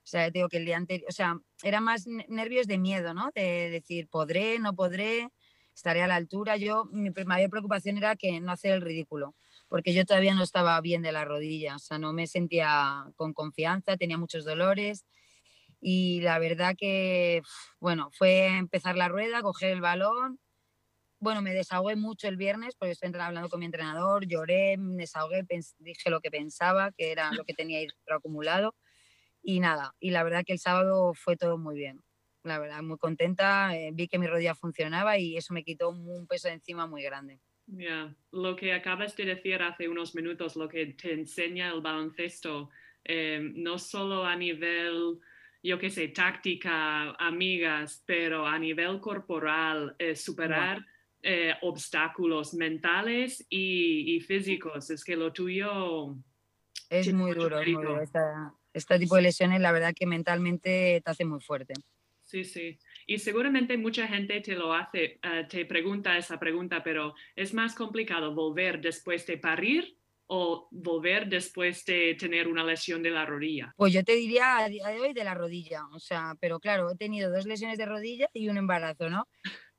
O 0.04 0.08
sea, 0.08 0.32
digo 0.32 0.50
que 0.50 0.58
el 0.58 0.66
día 0.66 0.78
anterior, 0.78 1.08
o 1.10 1.12
sea, 1.14 1.40
era 1.64 1.82
más 1.82 2.08
ne- 2.08 2.26
nervios 2.28 2.66
de 2.68 2.80
miedo, 2.80 3.14
¿no? 3.14 3.30
De 3.36 3.70
decir, 3.70 4.08
podré, 4.10 4.58
no 4.60 4.74
podré, 4.76 5.30
estaré 5.76 6.02
a 6.02 6.08
la 6.08 6.16
altura. 6.16 6.58
Yo, 6.58 6.86
mi 6.92 7.12
mayor 7.26 7.50
preocupación 7.50 7.98
era 7.98 8.16
que 8.16 8.40
no 8.40 8.52
hacer 8.52 8.74
el 8.74 8.82
ridículo, 8.82 9.36
porque 9.68 9.94
yo 9.94 10.06
todavía 10.06 10.34
no 10.36 10.44
estaba 10.44 10.80
bien 10.82 11.02
de 11.02 11.12
la 11.12 11.26
rodilla, 11.26 11.76
o 11.76 11.80
sea, 11.80 11.98
no 11.98 12.14
me 12.14 12.28
sentía 12.28 13.06
con 13.16 13.34
confianza, 13.34 13.98
tenía 13.98 14.18
muchos 14.18 14.46
dolores. 14.46 15.06
Y 15.82 16.22
la 16.22 16.38
verdad 16.40 16.76
que, 16.78 17.42
bueno, 17.80 18.10
fue 18.12 18.48
empezar 18.58 18.96
la 18.98 19.08
rueda, 19.08 19.42
coger 19.42 19.72
el 19.72 19.82
balón, 19.82 20.40
bueno, 21.22 21.44
me 21.44 21.54
desahogué 21.54 21.96
mucho 21.96 22.28
el 22.28 22.36
viernes 22.36 22.76
porque 22.76 22.94
estoy 22.94 23.12
hablando 23.14 23.48
con 23.48 23.60
mi 23.60 23.68
entrenador, 23.68 24.26
lloré, 24.26 24.76
me 24.78 25.04
desahogué, 25.04 25.46
dije 25.78 26.10
lo 26.10 26.20
que 26.20 26.32
pensaba, 26.32 26.92
que 26.92 27.12
era 27.12 27.32
lo 27.32 27.46
que 27.46 27.54
tenía 27.54 27.80
acumulado 28.10 28.76
y 29.44 29.60
nada, 29.60 29.96
y 30.00 30.10
la 30.10 30.24
verdad 30.24 30.44
que 30.44 30.54
el 30.54 30.60
sábado 30.60 31.14
fue 31.14 31.38
todo 31.38 31.60
muy 31.60 31.76
bien, 31.76 32.02
la 32.44 32.60
verdad, 32.60 32.82
muy 32.82 32.98
contenta, 32.98 33.76
eh, 33.78 33.92
vi 33.94 34.08
que 34.08 34.20
mi 34.20 34.28
rodilla 34.28 34.56
funcionaba 34.56 35.18
y 35.18 35.38
eso 35.38 35.54
me 35.54 35.64
quitó 35.64 35.90
un 35.90 36.28
peso 36.28 36.48
de 36.48 36.56
encima 36.56 36.88
muy 36.88 37.04
grande. 37.04 37.40
Ya, 37.68 38.14
Lo 38.32 38.56
que 38.56 38.74
acabas 38.74 39.16
de 39.16 39.26
decir 39.26 39.62
hace 39.62 39.88
unos 39.88 40.14
minutos, 40.14 40.56
lo 40.56 40.68
que 40.68 40.88
te 40.88 41.14
enseña 41.14 41.72
el 41.72 41.82
baloncesto, 41.82 42.70
eh, 43.04 43.40
no 43.56 43.78
solo 43.78 44.26
a 44.26 44.36
nivel, 44.36 45.20
yo 45.64 45.80
qué 45.80 45.90
sé, 45.90 46.10
táctica, 46.10 47.12
amigas, 47.12 48.04
pero 48.06 48.46
a 48.46 48.60
nivel 48.60 49.00
corporal, 49.00 49.96
eh, 50.00 50.16
superar 50.16 50.86
eh, 51.24 51.54
obstáculos 51.62 52.54
mentales 52.56 53.46
y, 53.50 54.16
y 54.16 54.20
físicos. 54.20 54.90
Es 54.90 55.04
que 55.04 55.16
lo 55.16 55.32
tuyo 55.32 56.18
Es 56.90 57.14
muy 57.14 57.34
duro, 57.34 57.58
muy 57.58 57.74
duro. 57.74 58.02
Este 58.74 59.00
tipo 59.00 59.16
de 59.16 59.22
lesiones, 59.22 59.62
la 59.62 59.72
verdad 59.72 59.94
que 59.96 60.08
mentalmente 60.08 61.02
te 61.04 61.12
hace 61.12 61.26
muy 61.26 61.40
fuerte. 61.40 61.74
Sí, 62.32 62.46
sí. 62.46 62.80
Y 63.08 63.20
seguramente 63.20 63.78
mucha 63.78 64.08
gente 64.08 64.40
te 64.40 64.56
lo 64.56 64.74
hace, 64.74 65.20
eh, 65.22 65.46
te 65.50 65.66
pregunta 65.66 66.18
esa 66.18 66.40
pregunta, 66.40 66.82
pero 66.82 67.14
¿es 67.36 67.54
más 67.54 67.76
complicado 67.76 68.34
volver 68.34 68.80
después 68.80 69.28
de 69.28 69.38
parir 69.38 69.98
o 70.28 70.70
volver 70.72 71.28
después 71.28 71.84
de 71.84 72.16
tener 72.18 72.48
una 72.48 72.64
lesión 72.64 73.04
de 73.04 73.10
la 73.10 73.26
rodilla? 73.26 73.74
Pues 73.76 73.92
yo 73.92 74.02
te 74.06 74.14
diría 74.14 74.60
a 74.60 74.70
día 74.70 74.88
de 74.88 75.02
hoy 75.02 75.12
de 75.12 75.26
la 75.26 75.34
rodilla, 75.34 75.86
o 75.92 76.00
sea, 76.00 76.36
pero 76.40 76.62
claro, 76.62 76.90
he 76.90 76.96
tenido 76.96 77.30
dos 77.30 77.46
lesiones 77.46 77.78
de 77.78 77.86
rodilla 77.86 78.30
y 78.32 78.48
un 78.48 78.56
embarazo, 78.56 79.10
¿no? 79.10 79.28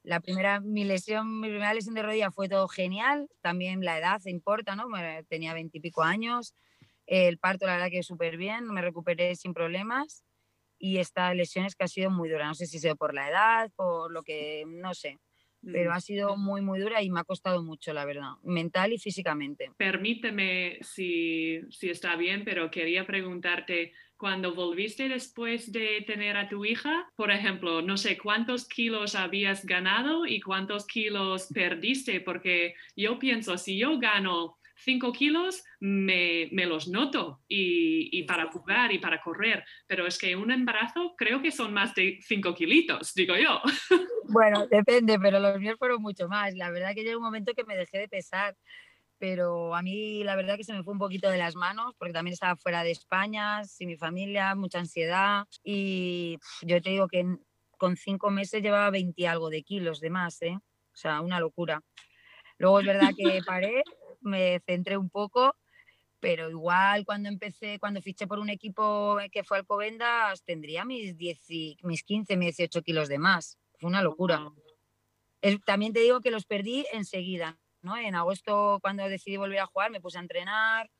La 0.02 0.20
primera, 0.20 0.60
mi 0.60 0.84
lesión, 0.84 1.40
mi 1.40 1.48
primera 1.48 1.72
lesión 1.72 1.94
de 1.94 2.02
rodilla 2.02 2.30
fue 2.30 2.50
todo 2.50 2.68
genial, 2.68 3.30
también 3.40 3.82
la 3.82 3.96
edad 3.96 4.20
importa, 4.26 4.76
¿no? 4.76 4.88
Tenía 5.26 5.54
veintipico 5.54 6.02
años, 6.02 6.54
el 7.06 7.38
parto 7.38 7.64
la 7.64 7.76
verdad 7.76 7.90
que 7.90 8.02
súper 8.02 8.36
bien, 8.36 8.66
me 8.66 8.82
recuperé 8.82 9.36
sin 9.36 9.54
problemas 9.54 10.22
y 10.82 10.98
esta 10.98 11.32
lesión 11.32 11.64
es 11.64 11.76
que 11.76 11.84
ha 11.84 11.88
sido 11.88 12.10
muy 12.10 12.28
dura, 12.28 12.46
no 12.48 12.54
sé 12.54 12.66
si 12.66 12.78
ha 12.78 12.80
sido 12.80 12.96
por 12.96 13.14
la 13.14 13.28
edad, 13.30 13.70
por 13.76 14.12
lo 14.12 14.24
que, 14.24 14.64
no 14.66 14.94
sé, 14.94 15.18
pero 15.70 15.90
Mm. 15.90 15.94
ha 15.94 16.00
sido 16.00 16.36
muy, 16.36 16.60
muy 16.60 16.80
dura 16.80 17.02
y 17.02 17.08
me 17.10 17.20
ha 17.20 17.24
costado 17.24 17.62
mucho, 17.62 17.92
la 17.92 18.04
verdad, 18.04 18.32
mental 18.42 18.92
y 18.92 18.98
físicamente. 18.98 19.70
Permíteme 19.76 20.78
si, 20.82 21.60
si 21.70 21.90
está 21.90 22.16
bien, 22.16 22.44
pero 22.44 22.70
quería 22.70 23.06
preguntarte, 23.06 23.92
cuando 24.16 24.54
volviste 24.54 25.08
después 25.08 25.72
de 25.72 26.02
tener 26.06 26.36
a 26.36 26.48
tu 26.48 26.64
hija, 26.64 27.10
por 27.16 27.30
ejemplo, 27.32 27.82
no 27.82 27.96
sé 27.96 28.18
cuántos 28.18 28.68
kilos 28.68 29.14
habías 29.16 29.64
ganado 29.64 30.26
y 30.26 30.40
cuántos 30.40 30.86
kilos 30.86 31.48
perdiste, 31.52 32.20
porque 32.20 32.74
yo 32.96 33.18
pienso, 33.18 33.58
si 33.58 33.78
yo 33.78 33.98
gano 33.98 34.58
5 34.84 35.12
kilos, 35.12 35.62
me, 35.80 36.48
me 36.52 36.66
los 36.66 36.88
noto 36.88 37.42
y, 37.48 38.08
y 38.18 38.24
para 38.24 38.50
jugar 38.50 38.92
y 38.92 38.98
para 38.98 39.20
correr, 39.20 39.64
pero 39.86 40.06
es 40.06 40.18
que 40.18 40.34
un 40.36 40.50
embarazo 40.50 41.14
creo 41.16 41.40
que 41.40 41.50
son 41.50 41.72
más 41.72 41.94
de 41.94 42.18
5 42.22 42.54
kilitos, 42.54 43.14
digo 43.14 43.36
yo. 43.36 43.60
Bueno, 44.28 44.66
depende, 44.66 45.18
pero 45.18 45.40
los 45.40 45.58
míos 45.58 45.76
fueron 45.78 46.00
mucho 46.00 46.28
más. 46.28 46.54
La 46.54 46.70
verdad 46.70 46.94
que 46.94 47.02
llegó 47.02 47.18
un 47.18 47.24
momento 47.24 47.54
que 47.54 47.64
me 47.64 47.76
dejé 47.76 47.98
de 47.98 48.08
pesar, 48.08 48.56
pero 49.18 49.74
a 49.74 49.82
mí 49.82 50.24
la 50.24 50.36
verdad 50.36 50.56
que 50.56 50.64
se 50.64 50.72
me 50.72 50.82
fue 50.82 50.92
un 50.92 50.98
poquito 50.98 51.28
de 51.28 51.38
las 51.38 51.54
manos 51.54 51.94
porque 51.98 52.12
también 52.12 52.32
estaba 52.32 52.56
fuera 52.56 52.82
de 52.82 52.92
España, 52.92 53.64
sin 53.64 53.88
mi 53.88 53.96
familia, 53.96 54.54
mucha 54.54 54.78
ansiedad 54.78 55.44
y 55.62 56.38
yo 56.62 56.80
te 56.80 56.90
digo 56.90 57.08
que 57.08 57.26
con 57.78 57.96
cinco 57.96 58.30
meses 58.30 58.62
llevaba 58.62 58.90
20 58.90 59.20
y 59.20 59.26
algo 59.26 59.50
de 59.50 59.62
kilos 59.62 60.00
de 60.00 60.10
más, 60.10 60.40
¿eh? 60.42 60.56
O 60.56 60.96
sea, 60.96 61.20
una 61.20 61.40
locura. 61.40 61.82
Luego 62.58 62.80
es 62.80 62.86
verdad 62.86 63.10
que 63.16 63.40
paré, 63.44 63.82
me 64.22 64.60
centré 64.60 64.96
un 64.96 65.10
poco, 65.10 65.56
pero 66.20 66.48
igual 66.50 67.04
cuando 67.04 67.28
empecé, 67.28 67.78
cuando 67.80 68.00
fiché 68.00 68.26
por 68.26 68.38
un 68.38 68.48
equipo 68.50 69.18
que 69.32 69.44
fue 69.44 69.58
Alcobendas, 69.58 70.44
tendría 70.44 70.84
mis, 70.84 71.16
10, 71.16 71.50
y- 71.50 71.76
mis 71.82 72.04
15, 72.04 72.36
mis 72.36 72.56
18 72.56 72.82
kilos 72.82 73.08
de 73.08 73.18
más. 73.18 73.58
Fue 73.78 73.88
una 73.88 74.02
locura. 74.02 74.52
Es- 75.40 75.60
también 75.64 75.92
te 75.92 76.00
digo 76.00 76.20
que 76.20 76.30
los 76.30 76.44
perdí 76.46 76.86
enseguida, 76.92 77.58
¿no? 77.82 77.96
En 77.96 78.14
agosto, 78.14 78.78
cuando 78.80 79.08
decidí 79.08 79.36
volver 79.36 79.58
a 79.60 79.66
jugar, 79.66 79.90
me 79.90 80.00
puse 80.00 80.18
a 80.18 80.20
entrenar. 80.20 80.90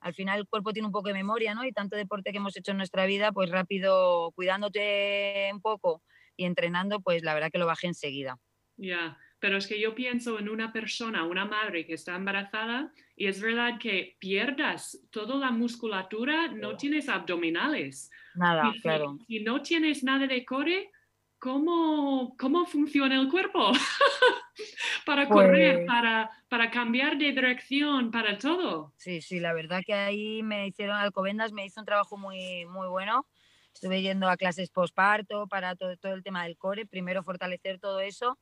Al 0.00 0.14
final 0.14 0.40
el 0.40 0.46
cuerpo 0.48 0.72
tiene 0.72 0.86
un 0.86 0.92
poco 0.92 1.08
de 1.08 1.14
memoria, 1.14 1.54
¿no? 1.54 1.64
Y 1.64 1.72
tanto 1.72 1.96
deporte 1.96 2.30
que 2.30 2.36
hemos 2.38 2.56
hecho 2.56 2.70
en 2.72 2.76
nuestra 2.76 3.06
vida, 3.06 3.32
pues 3.32 3.50
rápido, 3.50 4.30
cuidándote 4.32 5.50
un 5.52 5.60
poco 5.60 6.02
y 6.36 6.44
entrenando, 6.44 7.00
pues 7.00 7.22
la 7.24 7.34
verdad 7.34 7.50
que 7.50 7.58
lo 7.58 7.66
bajé 7.66 7.88
enseguida. 7.88 8.38
Ya, 8.76 9.18
pero 9.40 9.56
es 9.56 9.66
que 9.66 9.80
yo 9.80 9.94
pienso 9.94 10.38
en 10.38 10.48
una 10.48 10.72
persona, 10.72 11.24
una 11.24 11.44
madre 11.44 11.86
que 11.86 11.94
está 11.94 12.16
embarazada 12.16 12.92
y 13.16 13.26
es 13.26 13.40
verdad 13.40 13.78
que 13.78 14.16
pierdas 14.18 15.00
toda 15.10 15.36
la 15.36 15.50
musculatura, 15.50 16.48
no 16.48 16.76
tienes 16.76 17.08
abdominales. 17.08 18.10
Nada, 18.34 18.72
Y 18.74 18.80
claro. 18.80 19.16
si 19.26 19.40
no 19.40 19.62
tienes 19.62 20.02
nada 20.02 20.26
de 20.26 20.44
core, 20.44 20.90
¿cómo, 21.38 22.36
cómo 22.38 22.66
funciona 22.66 23.20
el 23.20 23.28
cuerpo? 23.28 23.70
para 25.06 25.28
correr, 25.28 25.76
Pues- 25.76 25.86
para, 25.86 26.30
para 26.48 26.70
cambiar 26.70 27.16
de 27.16 27.32
dirección, 27.32 28.10
para 28.10 28.38
todo. 28.38 28.92
Sí, 28.96 29.20
sí, 29.22 29.38
la 29.40 29.52
verdad 29.52 29.82
que 29.86 29.94
ahí 29.94 30.42
me 30.42 30.66
hicieron, 30.66 30.96
Alcobendas 30.96 31.52
me 31.52 31.64
hizo 31.64 31.80
un 31.80 31.86
trabajo 31.86 32.16
muy, 32.16 32.66
muy 32.66 32.88
bueno. 32.88 33.26
Estuve 33.72 34.02
yendo 34.02 34.28
a 34.28 34.36
clases 34.36 34.70
posparto 34.70 35.46
para 35.46 35.76
todo, 35.76 35.96
todo 35.96 36.14
el 36.14 36.24
tema 36.24 36.42
del 36.42 36.56
core, 36.56 36.86
primero 36.86 37.22
fortalecer 37.22 37.78
todo 37.78 38.00
eso 38.00 38.36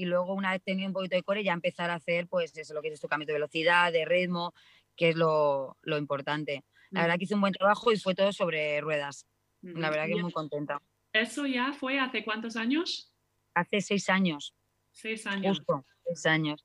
y 0.00 0.06
luego 0.06 0.32
una 0.32 0.52
vez 0.52 0.62
tenido 0.62 0.86
un 0.88 0.94
poquito 0.94 1.14
de 1.16 1.22
core 1.22 1.44
ya 1.44 1.52
empezar 1.52 1.90
a 1.90 1.96
hacer 1.96 2.26
pues 2.26 2.56
eso, 2.56 2.72
lo 2.72 2.80
que 2.80 2.88
es 2.88 2.98
tu 3.00 3.06
cambio 3.06 3.26
de 3.26 3.34
velocidad, 3.34 3.92
de 3.92 4.06
ritmo, 4.06 4.54
que 4.96 5.10
es 5.10 5.16
lo, 5.16 5.76
lo 5.82 5.98
importante. 5.98 6.64
La 6.90 7.02
verdad 7.02 7.18
que 7.18 7.24
hice 7.24 7.34
un 7.34 7.42
buen 7.42 7.52
trabajo 7.52 7.92
y 7.92 7.98
fue 7.98 8.14
todo 8.14 8.32
sobre 8.32 8.80
ruedas. 8.80 9.26
La 9.60 9.88
Ujú. 9.88 9.90
verdad 9.90 10.06
que 10.06 10.16
muy 10.16 10.32
contenta. 10.32 10.80
¿Eso 11.12 11.44
ya 11.44 11.74
fue 11.74 12.00
hace 12.00 12.24
cuántos 12.24 12.56
años? 12.56 13.12
Hace 13.54 13.82
seis 13.82 14.08
años, 14.08 14.54
Seis 14.90 15.26
años. 15.26 15.58
justo, 15.58 15.84
seis 16.06 16.24
años. 16.24 16.64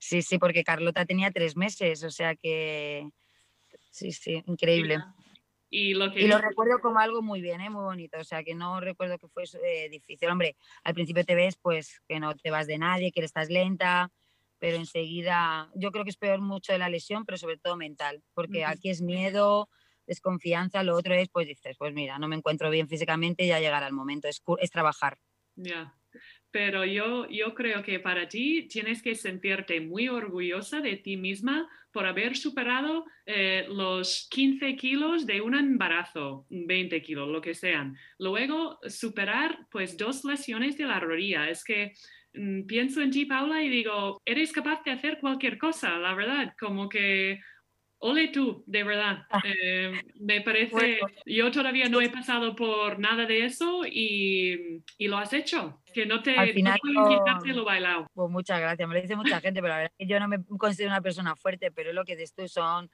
Sí, 0.00 0.22
sí, 0.22 0.38
porque 0.38 0.64
Carlota 0.64 1.06
tenía 1.06 1.30
tres 1.30 1.56
meses, 1.56 2.02
o 2.02 2.10
sea 2.10 2.34
que 2.34 3.08
sí, 3.90 4.10
sí, 4.10 4.42
increíble. 4.46 4.98
Y 5.70 5.94
lo 5.94 6.12
que 6.12 6.22
Y 6.22 6.26
lo 6.28 6.38
recuerdo 6.38 6.78
como 6.80 6.98
algo 6.98 7.22
muy 7.22 7.40
bien, 7.40 7.60
¿eh? 7.60 7.70
muy 7.70 7.82
bonito. 7.82 8.18
O 8.18 8.24
sea, 8.24 8.44
que 8.44 8.54
no 8.54 8.80
recuerdo 8.80 9.18
que 9.18 9.28
fue 9.28 9.44
eh, 9.64 9.88
difícil. 9.88 10.28
Hombre, 10.28 10.56
al 10.84 10.94
principio 10.94 11.24
te 11.24 11.34
ves 11.34 11.56
pues 11.56 12.00
que 12.08 12.20
no 12.20 12.34
te 12.36 12.50
vas 12.50 12.66
de 12.66 12.78
nadie, 12.78 13.12
que 13.12 13.24
estás 13.24 13.50
lenta, 13.50 14.12
pero 14.58 14.76
enseguida 14.76 15.70
yo 15.74 15.90
creo 15.90 16.04
que 16.04 16.10
es 16.10 16.16
peor 16.16 16.40
mucho 16.40 16.72
de 16.72 16.78
la 16.78 16.88
lesión, 16.88 17.24
pero 17.24 17.36
sobre 17.38 17.58
todo 17.58 17.76
mental, 17.76 18.22
porque 18.34 18.64
aquí 18.64 18.90
es 18.90 19.02
miedo, 19.02 19.68
desconfianza, 20.06 20.82
lo 20.82 20.96
otro 20.96 21.14
es 21.14 21.28
pues 21.28 21.46
dices, 21.46 21.76
pues 21.78 21.92
mira, 21.92 22.18
no 22.18 22.28
me 22.28 22.36
encuentro 22.36 22.70
bien 22.70 22.88
físicamente, 22.88 23.46
ya 23.46 23.60
llegará 23.60 23.86
el 23.86 23.92
momento, 23.92 24.28
es, 24.28 24.42
es 24.58 24.70
trabajar. 24.70 25.18
Ya, 25.56 25.95
pero 26.56 26.86
yo, 26.86 27.28
yo 27.28 27.54
creo 27.54 27.82
que 27.82 28.00
para 28.00 28.28
ti 28.28 28.66
tienes 28.66 29.02
que 29.02 29.14
sentirte 29.14 29.78
muy 29.78 30.08
orgullosa 30.08 30.80
de 30.80 30.96
ti 30.96 31.18
misma 31.18 31.68
por 31.92 32.06
haber 32.06 32.34
superado 32.34 33.04
eh, 33.26 33.66
los 33.68 34.26
15 34.30 34.74
kilos 34.74 35.26
de 35.26 35.42
un 35.42 35.54
embarazo, 35.54 36.46
20 36.48 37.02
kilos, 37.02 37.28
lo 37.28 37.42
que 37.42 37.52
sean. 37.52 37.94
Luego 38.18 38.78
superar 38.88 39.66
pues 39.70 39.98
dos 39.98 40.24
lesiones 40.24 40.78
de 40.78 40.86
la 40.86 40.98
rodilla. 40.98 41.50
Es 41.50 41.62
que 41.62 41.92
mm, 42.32 42.62
pienso 42.62 43.02
en 43.02 43.10
ti, 43.10 43.26
Paula, 43.26 43.62
y 43.62 43.68
digo, 43.68 44.22
eres 44.24 44.50
capaz 44.50 44.82
de 44.82 44.92
hacer 44.92 45.18
cualquier 45.20 45.58
cosa, 45.58 45.98
la 45.98 46.14
verdad, 46.14 46.54
como 46.58 46.88
que... 46.88 47.38
Ole 47.98 48.28
tú, 48.28 48.62
de 48.66 48.84
verdad. 48.84 49.26
Eh, 49.42 49.92
me 50.20 50.42
parece, 50.42 50.98
Bueno. 51.00 51.08
yo 51.24 51.50
todavía 51.50 51.88
no 51.88 52.00
he 52.00 52.10
pasado 52.10 52.54
por 52.54 52.98
nada 52.98 53.24
de 53.26 53.46
eso 53.46 53.82
y, 53.86 54.82
y 54.98 55.08
lo 55.08 55.16
has 55.16 55.32
hecho. 55.32 55.82
Que 55.94 56.04
no 56.04 56.22
te, 56.22 56.36
Al 56.36 56.52
final 56.52 56.78
no- 56.84 57.40
lo 57.54 57.64
bailado. 57.64 58.06
Pues 58.12 58.30
muchas 58.30 58.60
gracias, 58.60 58.86
me 58.86 58.94
lo 58.94 59.00
dice 59.00 59.16
mucha 59.16 59.40
gente, 59.40 59.60
pero 59.62 59.68
la 59.72 59.76
verdad 59.78 59.92
es 59.96 60.06
que 60.06 60.12
yo 60.12 60.20
no 60.20 60.28
me 60.28 60.44
considero 60.58 60.90
una 60.90 61.00
persona 61.00 61.36
fuerte, 61.36 61.70
pero 61.72 61.92
lo 61.94 62.04
que 62.04 62.16
dices 62.16 62.34
tú 62.34 62.46
son 62.48 62.90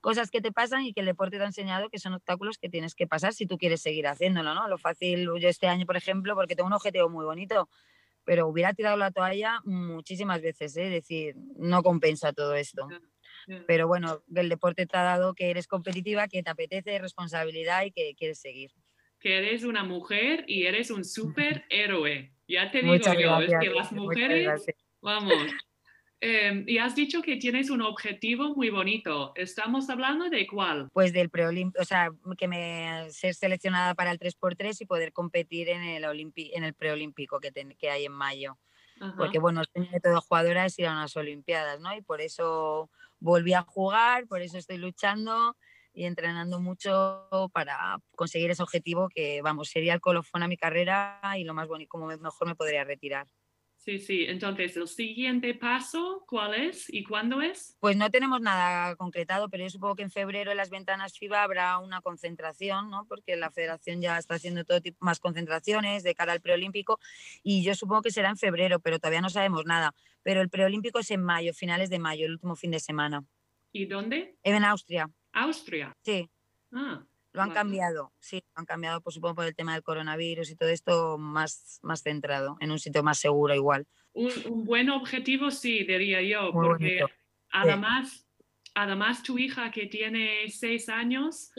cosas 0.00 0.30
que 0.30 0.40
te 0.40 0.50
pasan 0.50 0.82
y 0.84 0.92
que 0.92 1.00
el 1.00 1.06
deporte 1.06 1.36
te 1.36 1.42
ha 1.44 1.46
enseñado 1.46 1.88
que 1.88 1.98
son 2.00 2.14
obstáculos 2.14 2.58
que 2.58 2.68
tienes 2.68 2.94
que 2.94 3.06
pasar 3.06 3.32
si 3.34 3.46
tú 3.46 3.56
quieres 3.56 3.82
seguir 3.82 4.08
haciéndolo, 4.08 4.54
¿no? 4.54 4.66
Lo 4.66 4.78
fácil, 4.78 5.28
yo 5.38 5.48
este 5.48 5.68
año, 5.68 5.86
por 5.86 5.96
ejemplo, 5.96 6.34
porque 6.34 6.56
tengo 6.56 6.66
un 6.66 6.72
objetivo 6.72 7.08
muy 7.08 7.24
bonito, 7.24 7.68
pero 8.24 8.48
hubiera 8.48 8.72
tirado 8.74 8.96
la 8.96 9.10
toalla 9.12 9.60
muchísimas 9.64 10.40
veces, 10.42 10.76
¿eh? 10.76 10.84
Es 10.86 10.90
decir, 10.90 11.34
no 11.56 11.82
compensa 11.82 12.32
todo 12.32 12.54
esto. 12.54 12.88
Ya. 13.46 13.62
Pero 13.66 13.86
bueno, 13.88 14.22
el 14.34 14.48
deporte 14.48 14.86
te 14.86 14.96
ha 14.96 15.02
dado 15.02 15.34
que 15.34 15.50
eres 15.50 15.66
competitiva, 15.66 16.28
que 16.28 16.42
te 16.42 16.50
apetece, 16.50 16.98
responsabilidad 16.98 17.84
y 17.84 17.90
que 17.92 18.14
quieres 18.16 18.40
seguir. 18.40 18.70
Que 19.18 19.38
eres 19.38 19.64
una 19.64 19.84
mujer 19.84 20.44
y 20.46 20.64
eres 20.66 20.90
un 20.90 21.04
superhéroe. 21.64 22.32
Ya 22.48 22.70
te 22.70 22.78
digo 22.82 22.92
Muchas 22.94 23.14
yo, 23.18 23.20
gracias. 23.36 23.52
es 23.62 23.68
que 23.68 23.74
las 23.74 23.92
mujeres, 23.92 24.66
vamos. 25.00 25.34
Eh, 26.22 26.64
y 26.66 26.76
has 26.76 26.94
dicho 26.94 27.22
que 27.22 27.36
tienes 27.36 27.70
un 27.70 27.80
objetivo 27.80 28.54
muy 28.54 28.68
bonito. 28.68 29.32
¿Estamos 29.36 29.88
hablando 29.88 30.28
de 30.28 30.46
cuál? 30.46 30.88
Pues 30.92 31.14
del 31.14 31.30
preolímpico, 31.30 31.80
o 31.80 31.84
sea, 31.86 32.10
que 32.36 32.46
me 32.46 33.06
ser 33.10 33.34
seleccionada 33.34 33.94
para 33.94 34.10
el 34.10 34.18
3x3 34.18 34.82
y 34.82 34.84
poder 34.86 35.12
competir 35.14 35.70
en 35.70 35.82
el, 35.82 36.04
olimpi- 36.04 36.50
en 36.52 36.64
el 36.64 36.74
preolímpico 36.74 37.40
que, 37.40 37.50
que 37.78 37.90
hay 37.90 38.04
en 38.04 38.12
mayo. 38.12 38.58
Ajá. 39.02 39.14
porque 39.16 39.38
bueno, 39.38 39.62
el 39.62 39.66
sueño 39.72 39.90
de 39.90 40.00
toda 40.00 40.20
jugadora 40.20 40.66
es 40.66 40.78
ir 40.78 40.86
a 40.86 40.92
unas 40.92 41.16
Olimpiadas, 41.16 41.80
¿no? 41.80 41.96
Y 41.96 42.02
por 42.02 42.20
eso 42.20 42.90
volví 43.20 43.54
a 43.54 43.62
jugar, 43.62 44.26
por 44.26 44.42
eso 44.42 44.58
estoy 44.58 44.78
luchando 44.78 45.56
y 45.92 46.04
entrenando 46.04 46.60
mucho 46.60 47.28
para 47.52 47.98
conseguir 48.16 48.50
ese 48.50 48.62
objetivo 48.62 49.08
que, 49.08 49.42
vamos, 49.42 49.68
sería 49.70 49.94
el 49.94 50.00
colofón 50.00 50.42
a 50.42 50.48
mi 50.48 50.56
carrera 50.56 51.20
y 51.38 51.44
lo 51.44 51.54
más 51.54 51.68
bonito, 51.68 51.88
como 51.90 52.06
me- 52.06 52.16
mejor 52.18 52.48
me 52.48 52.54
podría 52.56 52.84
retirar. 52.84 53.26
Sí, 53.90 53.98
sí. 53.98 54.24
Entonces, 54.28 54.76
el 54.76 54.86
siguiente 54.86 55.52
paso, 55.52 56.24
¿cuál 56.28 56.54
es 56.54 56.88
y 56.94 57.02
cuándo 57.02 57.42
es? 57.42 57.76
Pues 57.80 57.96
no 57.96 58.08
tenemos 58.08 58.40
nada 58.40 58.94
concretado, 58.94 59.48
pero 59.48 59.64
yo 59.64 59.70
supongo 59.70 59.96
que 59.96 60.04
en 60.04 60.12
febrero 60.12 60.52
en 60.52 60.56
las 60.58 60.70
ventanas 60.70 61.18
FIBA 61.18 61.42
habrá 61.42 61.76
una 61.80 62.00
concentración, 62.00 62.88
¿no? 62.88 63.04
Porque 63.06 63.34
la 63.34 63.50
federación 63.50 64.00
ya 64.00 64.16
está 64.16 64.36
haciendo 64.36 64.64
todo 64.64 64.80
tipo 64.80 65.04
más 65.04 65.18
concentraciones 65.18 66.04
de 66.04 66.14
cara 66.14 66.32
al 66.32 66.40
preolímpico 66.40 67.00
y 67.42 67.64
yo 67.64 67.74
supongo 67.74 68.02
que 68.02 68.12
será 68.12 68.28
en 68.28 68.36
febrero, 68.36 68.78
pero 68.78 69.00
todavía 69.00 69.22
no 69.22 69.28
sabemos 69.28 69.64
nada. 69.64 69.92
Pero 70.22 70.40
el 70.40 70.50
preolímpico 70.50 71.00
es 71.00 71.10
en 71.10 71.24
mayo, 71.24 71.52
finales 71.52 71.90
de 71.90 71.98
mayo, 71.98 72.26
el 72.26 72.32
último 72.34 72.54
fin 72.54 72.70
de 72.70 72.78
semana. 72.78 73.24
¿Y 73.72 73.86
dónde? 73.86 74.36
En 74.44 74.62
Austria, 74.62 75.10
Austria. 75.32 75.96
sí, 76.04 76.30
Ah, 76.72 77.04
lo 77.32 77.42
han 77.42 77.48
Vale. 77.48 77.60
cambiado, 77.60 78.12
sí, 78.18 78.42
lo 78.54 78.60
han 78.60 78.66
cambiado, 78.66 79.00
pues 79.00 79.14
supongo 79.14 79.36
por 79.36 79.44
el 79.46 79.54
tema 79.54 79.74
del 79.74 79.82
coronavirus 79.82 80.50
y 80.50 80.56
todo 80.56 80.68
esto 80.68 81.18
más, 81.18 81.78
más 81.82 82.02
centrado, 82.02 82.56
en 82.60 82.70
un 82.70 82.78
sitio 82.78 83.02
más 83.02 83.18
seguro 83.18 83.54
igual. 83.54 83.86
un, 84.12 84.32
un 84.46 84.64
buen 84.64 84.90
objetivo, 84.90 85.50
sí, 85.50 85.84
diría 85.84 86.22
yo, 86.22 86.52
Muy 86.52 86.66
porque 86.66 86.98
bonito. 86.98 87.10
además, 87.52 88.26
además 88.74 89.22
tu 89.22 89.38
hija 89.38 89.70
que 89.70 89.86
tiene 89.86 90.48
seis 90.48 90.88
años, 90.88 91.52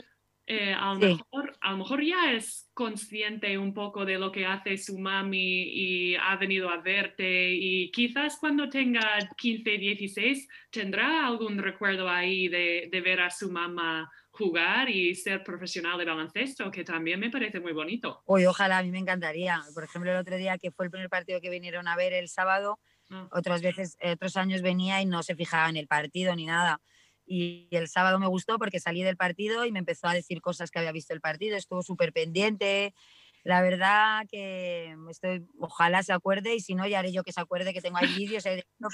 eh, 0.46 0.74
a, 0.74 0.92
lo 0.94 1.00
Sí. 1.00 1.16
mejor, 1.18 1.56
a 1.60 1.70
lo 1.70 1.78
mejor 1.78 2.04
ya 2.04 2.32
es 2.32 2.68
consciente 2.74 3.56
un 3.56 3.72
poco 3.72 4.04
de 4.04 4.18
lo 4.18 4.32
que 4.32 4.44
hace 4.44 4.76
su 4.76 4.98
mami 4.98 5.62
y 5.62 6.16
ha 6.16 6.36
venido 6.36 6.68
a 6.68 6.78
verte 6.78 7.52
y 7.54 7.90
quizás 7.92 8.36
cuando 8.38 8.68
tenga 8.68 9.18
15, 9.38 9.78
16 9.78 10.48
tendrá 10.70 11.26
algún 11.26 11.58
recuerdo 11.58 12.08
ahí 12.08 12.48
de, 12.48 12.88
de 12.90 13.00
ver 13.00 13.20
a 13.20 13.30
su 13.30 13.50
mamá 13.52 14.10
jugar 14.32 14.88
y 14.88 15.14
ser 15.14 15.44
profesional 15.44 15.98
de 15.98 16.04
baloncesto, 16.04 16.70
que 16.70 16.84
también 16.84 17.20
me 17.20 17.30
parece 17.30 17.60
muy 17.60 17.72
bonito. 17.72 18.22
Uy, 18.26 18.46
ojalá, 18.46 18.78
a 18.78 18.82
mí 18.82 18.90
me 18.90 18.98
encantaría. 18.98 19.62
Por 19.74 19.84
ejemplo, 19.84 20.10
el 20.10 20.16
otro 20.16 20.36
día 20.36 20.58
que 20.58 20.70
fue 20.70 20.86
el 20.86 20.90
primer 20.90 21.08
partido 21.08 21.40
que 21.40 21.50
vinieron 21.50 21.86
a 21.86 21.96
ver 21.96 22.12
el 22.12 22.28
sábado, 22.28 22.80
Ah. 23.10 23.28
otras 23.32 23.60
veces, 23.60 23.96
eh, 24.00 24.12
otros 24.12 24.36
años 24.38 24.62
venía 24.62 25.02
y 25.02 25.06
no 25.06 25.22
se 25.22 25.36
fijaba 25.36 25.68
en 25.68 25.76
el 25.76 25.86
partido 25.86 26.34
ni 26.34 26.46
nada. 26.46 26.80
Y 27.26 27.68
el 27.70 27.88
sábado 27.88 28.18
me 28.18 28.26
gustó 28.26 28.58
porque 28.58 28.80
salí 28.80 29.02
del 29.02 29.16
partido 29.16 29.64
y 29.66 29.72
me 29.72 29.78
empezó 29.80 30.08
a 30.08 30.14
decir 30.14 30.40
cosas 30.40 30.70
que 30.70 30.78
había 30.78 30.92
visto 30.92 31.12
el 31.12 31.20
partido, 31.20 31.56
estuvo 31.56 31.82
súper 31.82 32.12
pendiente. 32.12 32.94
La 33.44 33.60
verdad 33.60 34.24
que 34.30 34.96
estoy, 35.10 35.46
ojalá 35.58 36.02
se 36.02 36.12
acuerde 36.12 36.54
y 36.54 36.60
si 36.60 36.74
no, 36.74 36.86
ya 36.86 37.00
haré 37.00 37.12
yo 37.12 37.22
que 37.22 37.32
se 37.32 37.40
acuerde 37.40 37.74
que 37.74 37.80
tengo 37.82 37.98
ahí 37.98 38.14
vídeos 38.16 38.44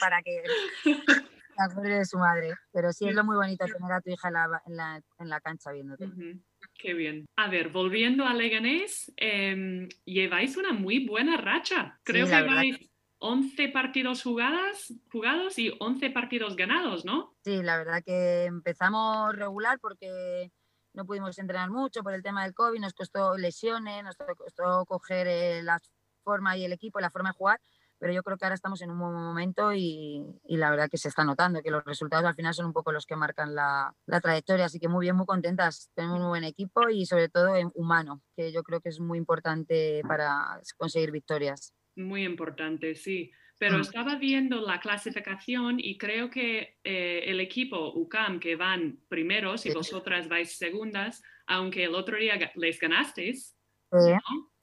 para 0.00 0.22
que 0.22 0.42
se 1.58 1.72
acuerde 1.72 1.98
de 1.98 2.04
su 2.04 2.18
madre. 2.18 2.54
Pero 2.72 2.92
sí 2.92 3.06
es 3.08 3.14
lo 3.14 3.24
muy 3.24 3.36
bonito 3.36 3.64
tener 3.66 3.92
a 3.92 4.00
tu 4.00 4.10
hija 4.10 4.28
en 4.28 4.34
la, 4.34 4.62
en 4.66 4.76
la, 4.76 5.00
en 5.18 5.28
la 5.28 5.40
cancha 5.40 5.72
viéndote. 5.72 6.04
Ujú, 6.06 6.42
Qué 6.74 6.94
bien. 6.94 7.26
A 7.36 7.48
ver, 7.48 7.70
volviendo 7.70 8.24
a 8.24 8.34
Leganés, 8.34 9.12
em, 9.16 9.88
lleváis 10.04 10.56
una 10.56 10.72
muy 10.72 11.06
buena 11.06 11.36
racha. 11.36 12.00
Creo 12.04 12.26
Sí, 12.26 12.32
que 12.32 12.36
lleváis 12.36 12.78
11 13.18 13.68
partidos 13.68 14.22
jugadas, 14.22 14.92
jugados 15.10 15.58
y 15.58 15.72
11 15.80 16.10
partidos 16.10 16.56
ganados, 16.56 17.04
¿no? 17.04 17.36
Sí, 17.44 17.62
la 17.62 17.78
verdad 17.78 18.02
que 18.04 18.44
empezamos 18.44 19.34
regular 19.34 19.78
porque 19.80 20.50
no 20.92 21.04
pudimos 21.06 21.38
entrenar 21.38 21.70
mucho 21.70 22.02
por 22.02 22.12
el 22.12 22.22
tema 22.22 22.44
del 22.44 22.54
COVID, 22.54 22.80
nos 22.80 22.94
costó 22.94 23.36
lesiones, 23.36 24.04
nos 24.04 24.16
costó 24.16 24.84
coger 24.86 25.26
eh, 25.28 25.62
la 25.62 25.78
forma 26.24 26.56
y 26.56 26.64
el 26.64 26.72
equipo, 26.72 27.00
la 27.00 27.10
forma 27.10 27.30
de 27.30 27.34
jugar, 27.36 27.60
pero 27.98 28.12
yo 28.12 28.22
creo 28.22 28.36
que 28.36 28.44
ahora 28.44 28.54
estamos 28.54 28.80
en 28.82 28.90
un 28.90 28.98
buen 28.98 29.12
momento 29.12 29.72
y, 29.74 30.24
la 30.44 30.70
verdad 30.70 30.88
que 30.90 30.98
se 30.98 31.08
está 31.08 31.24
notando, 31.24 31.62
que 31.62 31.70
los 31.70 31.84
resultados 31.84 32.26
al 32.26 32.34
final 32.34 32.54
son 32.54 32.66
un 32.66 32.72
poco 32.72 32.92
los 32.92 33.06
que 33.06 33.16
marcan 33.16 33.54
la, 33.54 33.94
trayectoria, 34.22 34.66
así 34.66 34.78
que 34.78 34.88
muy 34.88 35.06
bien, 35.06 35.16
muy 35.16 35.26
contentas, 35.26 35.90
tenemos 35.94 36.20
un 36.20 36.28
buen 36.28 36.44
equipo 36.44 36.88
y 36.88 37.06
sobre 37.06 37.28
todo 37.28 37.56
en 37.56 37.70
humano, 37.74 38.22
que 38.36 38.52
yo 38.52 38.62
creo 38.62 38.80
que 38.80 38.88
es 38.88 39.00
muy 39.00 39.18
importante 39.18 40.02
para 40.06 40.60
conseguir 40.76 41.10
victorias. 41.10 41.74
Muy 41.96 42.24
importante, 42.24 42.94
sí. 42.94 43.32
Pero 43.58 43.78
mm. 43.78 43.80
estaba 43.80 44.16
viendo 44.16 44.60
la 44.60 44.78
clasificación 44.78 45.80
y 45.80 45.98
creo 45.98 46.30
que 46.30 46.78
eh, 46.84 47.22
el 47.26 47.40
equipo 47.40 47.92
UCAM 47.92 48.38
que 48.38 48.54
van 48.54 49.00
primeros 49.08 49.66
y 49.66 49.72
vosotras 49.72 50.28
vais 50.28 50.56
segundas, 50.56 51.22
aunque 51.46 51.84
el 51.84 51.94
otro 51.94 52.16
día 52.16 52.38
les 52.54 52.78
ganasteis, 52.78 53.56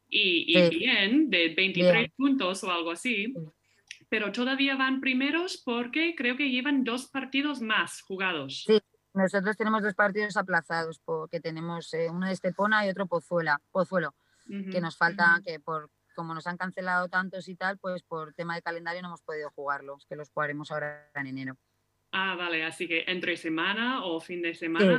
y, 0.10 0.70
bien, 0.70 1.30
de 1.30 1.54
23 1.56 2.12
puntos 2.16 2.64
o 2.64 2.72
algo 2.72 2.92
así, 2.92 3.34
pero 4.10 4.32
todavía 4.32 4.76
van 4.76 5.02
primeros 5.02 5.62
porque 5.64 6.16
creo 6.16 6.38
que 6.38 6.50
llevan 6.50 6.84
dos 6.84 7.08
partidos 7.08 7.62
más 7.62 8.02
jugados. 8.02 8.64
Sí, 8.66 8.80
nosotros 9.14 9.58
tenemos 9.58 9.82
dos 9.82 9.94
partidos 9.94 10.38
aplazados 10.38 11.00
porque 11.04 11.40
tenemos 11.40 11.94
eh, 11.94 12.08
uno 12.10 12.28
de 12.28 12.34
Estepona 12.34 12.86
y 12.86 12.90
otro 12.90 13.08
Pozuela, 13.08 13.62
Pozuelo, 13.72 14.14
que 14.46 14.80
nos 14.80 14.98
falta, 14.98 15.42
que 15.44 15.60
por 15.60 15.90
como 16.16 16.34
nos 16.34 16.48
han 16.48 16.58
cancelado 16.58 17.10
tantos 17.10 17.48
y 17.50 17.56
tal, 17.56 17.78
pues 17.78 18.04
por 18.04 18.34
tema 18.34 18.56
de 18.56 18.62
calendario 18.62 19.02
no 19.02 19.10
hemos 19.10 19.22
podido 19.22 19.52
jugarlos, 19.52 20.06
que 20.08 20.16
los 20.16 20.30
jugaremos 20.30 20.72
ahora 20.72 21.10
en 21.14 21.28
enero. 21.28 21.58
Ah, 22.12 22.36
vale, 22.38 22.64
así 22.64 22.88
que 22.88 23.04
entre 23.08 23.36
semana 23.36 24.06
o 24.06 24.22
fin 24.22 24.42
de 24.42 24.56
semana 24.56 24.98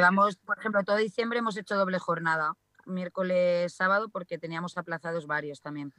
vamos, 0.00 0.36
por 0.36 0.58
ejemplo, 0.58 0.82
todo 0.84 0.98
diciembre 0.98 1.38
hemos 1.38 1.56
hecho 1.56 1.76
doble 1.76 1.98
jornada 1.98 2.54
miércoles, 2.86 3.74
sábado, 3.74 4.08
porque 4.08 4.38
teníamos 4.38 4.76
aplazados 4.76 5.26
varios 5.26 5.60
también. 5.60 5.92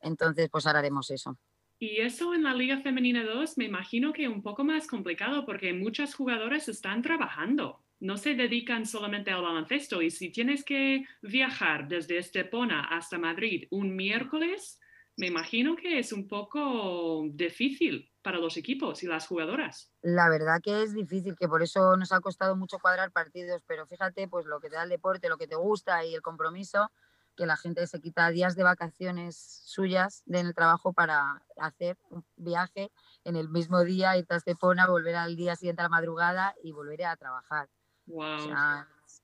Entonces, 0.00 0.48
pues 0.50 0.66
ahora 0.66 0.80
haremos 0.80 1.10
eso. 1.10 1.38
Y 1.78 1.98
eso 1.98 2.32
en 2.32 2.42
la 2.42 2.54
Liga 2.54 2.78
Femenina 2.78 3.22
2 3.24 3.58
me 3.58 3.66
imagino 3.66 4.12
que 4.12 4.28
un 4.28 4.42
poco 4.42 4.64
más 4.64 4.86
complicado 4.86 5.44
porque 5.44 5.74
muchas 5.74 6.14
jugadoras 6.14 6.68
están 6.68 7.02
trabajando, 7.02 7.84
no 8.00 8.16
se 8.16 8.34
dedican 8.34 8.86
solamente 8.86 9.30
al 9.30 9.42
baloncesto 9.42 10.00
y 10.00 10.10
si 10.10 10.30
tienes 10.30 10.64
que 10.64 11.04
viajar 11.20 11.86
desde 11.86 12.16
Estepona 12.18 12.84
hasta 12.84 13.18
Madrid 13.18 13.66
un 13.70 13.94
miércoles, 13.94 14.80
me 15.16 15.26
imagino 15.26 15.76
que 15.76 15.98
es 15.98 16.12
un 16.12 16.28
poco 16.28 17.26
difícil 17.30 18.10
para 18.26 18.40
los 18.40 18.56
equipos 18.56 19.04
y 19.04 19.06
las 19.06 19.28
jugadoras. 19.28 19.88
La 20.02 20.28
verdad 20.28 20.60
que 20.60 20.82
es 20.82 20.92
difícil, 20.92 21.36
que 21.36 21.46
por 21.46 21.62
eso 21.62 21.96
nos 21.96 22.10
ha 22.10 22.18
costado 22.18 22.56
mucho 22.56 22.80
cuadrar 22.80 23.12
partidos, 23.12 23.62
pero 23.68 23.86
fíjate, 23.86 24.26
pues 24.26 24.46
lo 24.46 24.58
que 24.58 24.68
te 24.68 24.74
da 24.74 24.82
el 24.82 24.88
deporte, 24.88 25.28
lo 25.28 25.38
que 25.38 25.46
te 25.46 25.54
gusta 25.54 26.04
y 26.04 26.12
el 26.12 26.22
compromiso, 26.22 26.90
que 27.36 27.46
la 27.46 27.56
gente 27.56 27.86
se 27.86 28.00
quita 28.00 28.28
días 28.30 28.56
de 28.56 28.64
vacaciones 28.64 29.36
suyas 29.66 30.24
en 30.26 30.44
el 30.44 30.56
trabajo 30.56 30.92
para 30.92 31.40
hacer 31.56 31.98
un 32.10 32.24
viaje 32.34 32.90
en 33.22 33.36
el 33.36 33.48
mismo 33.48 33.84
día, 33.84 34.16
irte 34.16 34.34
a 34.34 34.38
Estepona, 34.38 34.88
volver 34.88 35.14
al 35.14 35.36
día 35.36 35.54
siguiente 35.54 35.82
a 35.82 35.84
la 35.84 35.90
madrugada 35.90 36.56
y 36.64 36.72
volver 36.72 37.04
a 37.04 37.14
trabajar. 37.14 37.68
Wow. 38.06 38.38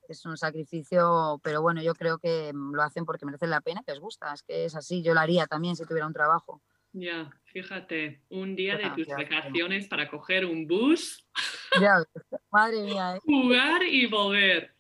es 0.09 0.25
un 0.27 0.37
sacrificio, 0.37 1.41
pero 1.43 1.61
bueno, 1.61 1.83
yo 1.83 1.97
creo 1.97 2.19
que 2.19 2.53
lo 2.55 2.83
hacen 2.85 3.05
porque 3.05 3.27
merecen 3.27 3.51
la 3.51 3.63
pena, 3.63 3.83
que 3.85 3.91
les 3.91 4.01
gusta, 4.01 4.33
es 4.33 4.45
que 4.45 4.65
es 4.67 4.77
así, 4.77 5.03
yo 5.03 5.13
lo 5.13 5.19
haría 5.19 5.49
también 5.49 5.75
si 5.75 5.85
tuviera 5.87 6.07
un 6.07 6.13
trabajo. 6.13 6.63
Ya, 6.93 7.31
fíjate, 7.47 8.23
un 8.29 8.55
día 8.55 8.77
de 8.77 8.91
tus 8.91 9.07
vacaciones 9.07 9.89
para 9.89 10.09
coger 10.09 10.45
un 10.45 10.67
bus. 10.67 11.27
Ya, 11.81 12.03
madre 12.51 12.83
mía. 12.83 13.17
¿eh? 13.17 13.21
Jugar 13.25 13.83
y 13.83 14.07
volver. 14.07 14.77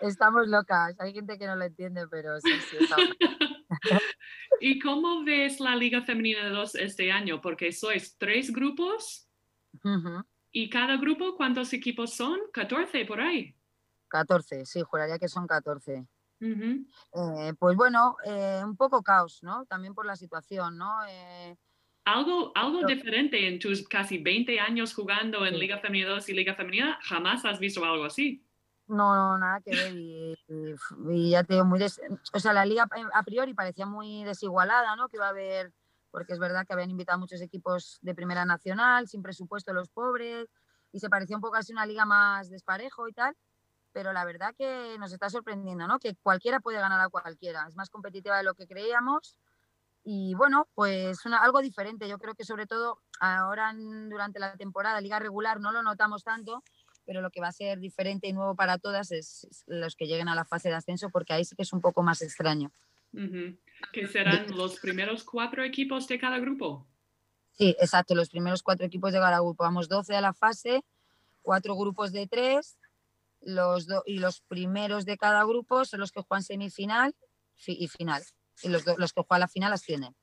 Estamos 0.00 0.46
locas, 0.46 0.94
hay 1.00 1.12
gente 1.12 1.38
que 1.38 1.46
no 1.46 1.56
lo 1.56 1.64
entiende, 1.64 2.06
pero 2.08 2.38
sí, 2.40 2.52
sí. 2.70 2.76
¿Y 4.60 4.78
cómo 4.78 5.24
ves 5.24 5.58
la 5.58 5.74
Liga 5.74 6.02
Femenina 6.02 6.48
2 6.50 6.76
este 6.76 7.10
año? 7.10 7.40
Porque 7.40 7.72
sois 7.72 8.16
tres 8.16 8.52
grupos. 8.52 9.28
¿Y 10.52 10.70
cada 10.70 10.96
grupo 10.96 11.36
cuántos 11.36 11.72
equipos 11.72 12.14
son? 12.14 12.38
14 12.52 13.04
por 13.06 13.20
ahí. 13.20 13.56
14, 14.08 14.64
sí, 14.66 14.82
juraría 14.82 15.18
que 15.18 15.28
son 15.28 15.46
14. 15.46 16.06
Eh, 16.40 17.54
pues 17.58 17.76
bueno, 17.76 18.16
eh, 18.24 18.60
un 18.64 18.76
poco 18.76 19.02
caos, 19.02 19.42
¿no? 19.42 19.64
También 19.66 19.94
por 19.94 20.06
la 20.06 20.16
situación, 20.16 20.76
¿no? 20.76 21.04
Eh, 21.08 21.56
algo, 22.04 22.52
algo 22.54 22.86
diferente 22.86 23.48
en 23.48 23.58
tus 23.58 23.86
casi 23.88 24.18
20 24.18 24.60
años 24.60 24.94
jugando 24.94 25.44
en 25.44 25.58
Liga 25.58 25.78
Femenina 25.78 26.10
2 26.10 26.28
y 26.28 26.34
Liga 26.34 26.54
Femenina, 26.54 26.98
jamás 27.02 27.44
has 27.44 27.58
visto 27.58 27.84
algo 27.84 28.04
así. 28.04 28.44
No, 28.86 29.16
no 29.16 29.38
nada 29.38 29.60
que 29.60 29.70
ver. 29.70 29.92
Y, 31.10 31.30
ya 31.30 31.42
te 31.42 31.54
digo, 31.54 31.64
muy 31.64 31.82
o 31.82 32.38
sea, 32.38 32.52
la 32.52 32.64
liga 32.64 32.88
a 33.12 33.22
priori 33.24 33.54
parecía 33.54 33.86
muy 33.86 34.22
desigualada, 34.22 34.94
¿no? 34.94 35.08
Que 35.08 35.16
iba 35.16 35.26
a 35.26 35.30
haber, 35.30 35.72
porque 36.12 36.34
es 36.34 36.38
verdad 36.38 36.64
que 36.64 36.74
habían 36.74 36.90
invitado 36.90 37.18
muchos 37.18 37.40
equipos 37.40 37.98
de 38.02 38.14
primera 38.14 38.44
nacional, 38.44 39.08
sin 39.08 39.22
presupuesto 39.22 39.72
los 39.72 39.88
pobres, 39.88 40.46
y 40.92 41.00
se 41.00 41.10
parecía 41.10 41.36
un 41.36 41.42
poco 41.42 41.56
así 41.56 41.72
una 41.72 41.86
liga 41.86 42.04
más 42.04 42.48
desparejo 42.48 43.08
y 43.08 43.12
tal 43.12 43.34
pero 43.96 44.12
la 44.12 44.26
verdad 44.26 44.54
que 44.54 44.98
nos 44.98 45.10
está 45.10 45.30
sorprendiendo, 45.30 45.86
¿no? 45.86 45.98
Que 45.98 46.14
cualquiera 46.16 46.60
puede 46.60 46.78
ganar 46.78 47.00
a 47.00 47.08
cualquiera, 47.08 47.64
es 47.66 47.76
más 47.76 47.88
competitiva 47.88 48.36
de 48.36 48.42
lo 48.42 48.52
que 48.52 48.66
creíamos 48.66 49.38
y 50.04 50.34
bueno, 50.34 50.68
pues 50.74 51.24
una, 51.24 51.38
algo 51.38 51.62
diferente. 51.62 52.06
Yo 52.06 52.18
creo 52.18 52.34
que 52.34 52.44
sobre 52.44 52.66
todo 52.66 53.00
ahora 53.20 53.72
durante 53.74 54.38
la 54.38 54.54
temporada, 54.58 55.00
liga 55.00 55.18
regular, 55.18 55.60
no 55.60 55.72
lo 55.72 55.82
notamos 55.82 56.24
tanto, 56.24 56.62
pero 57.06 57.22
lo 57.22 57.30
que 57.30 57.40
va 57.40 57.48
a 57.48 57.52
ser 57.52 57.78
diferente 57.78 58.28
y 58.28 58.34
nuevo 58.34 58.54
para 58.54 58.76
todas 58.76 59.12
es, 59.12 59.64
los 59.66 59.96
que 59.96 60.06
lleguen 60.06 60.28
a 60.28 60.34
la 60.34 60.44
fase 60.44 60.68
de 60.68 60.74
ascenso, 60.74 61.08
porque 61.08 61.32
ahí 61.32 61.46
sí 61.46 61.56
que 61.56 61.62
es 61.62 61.72
un 61.72 61.80
poco 61.80 62.02
más 62.02 62.20
extraño. 62.20 62.70
¿Que 63.92 64.06
serán 64.06 64.54
los 64.54 64.78
primeros 64.78 65.24
cuatro 65.24 65.64
equipos 65.64 66.06
de 66.06 66.18
cada 66.18 66.38
grupo? 66.38 66.86
Sí, 67.52 67.74
exacto, 67.80 68.14
los 68.14 68.28
primeros 68.28 68.62
cuatro 68.62 68.84
equipos 68.84 69.14
de 69.14 69.20
cada 69.20 69.38
grupo. 69.38 69.64
Vamos 69.64 69.88
12 69.88 70.14
a 70.14 70.20
la 70.20 70.34
fase, 70.34 70.84
cuatro 71.40 71.74
grupos 71.76 72.12
de 72.12 72.26
tres 72.26 72.76
los 73.46 73.86
y 74.04 74.18
los 74.18 74.40
primeros 74.42 75.04
de 75.06 75.16
cada 75.16 75.44
grupo 75.44 75.84
son 75.84 76.00
los 76.00 76.10
que 76.10 76.20
juegan 76.20 76.42
semifinal 76.42 77.14
y 77.66 77.88
final. 77.88 78.22
Y 78.62 78.68
los, 78.68 78.84
los 78.98 79.12
que 79.12 79.22
juegan 79.22 79.40
la 79.40 79.48
final 79.48 79.72
ascienden. 79.72 80.14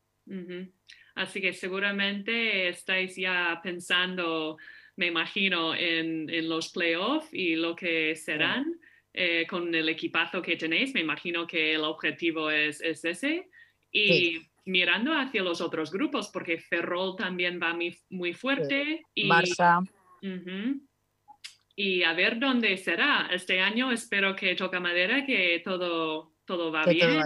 Así 1.15 1.41
que 1.41 1.53
seguramente 1.53 2.69
estáis 2.69 3.15
ya 3.15 3.59
pensando, 3.63 4.57
me 4.95 5.07
imagino, 5.07 5.75
en, 5.75 6.29
en 6.29 6.49
los 6.49 6.69
playoffs 6.69 7.29
y 7.31 7.55
lo 7.55 7.75
que 7.75 8.15
serán 8.15 8.79
eh, 9.13 9.45
con 9.47 9.73
el 9.73 9.89
equipazo 9.89 10.41
que 10.41 10.57
tenéis. 10.57 10.93
Me 10.93 11.01
imagino 11.01 11.45
que 11.45 11.75
el 11.75 11.83
objetivo 11.83 12.49
es, 12.49 12.81
es 12.81 13.05
ese. 13.05 13.49
Y 13.91 14.39
mirando 14.65 15.13
hacia 15.13 15.43
los 15.43 15.61
otros 15.61 15.91
grupos, 15.91 16.29
porque 16.29 16.57
Ferrol 16.57 17.15
también 17.15 17.59
va 17.61 17.73
muy, 17.73 17.95
muy 18.09 18.33
fuerte. 18.33 19.03
Y, 19.13 19.29
Barça 19.29 19.87
y 21.75 22.03
a 22.03 22.13
ver 22.13 22.39
dónde 22.39 22.77
será. 22.77 23.29
Este 23.31 23.59
año 23.59 23.91
espero 23.91 24.35
que 24.35 24.55
toca 24.55 24.79
madera, 24.79 25.25
que 25.25 25.61
todo, 25.63 26.33
todo 26.45 26.71
va 26.71 26.85
bien. 26.85 27.19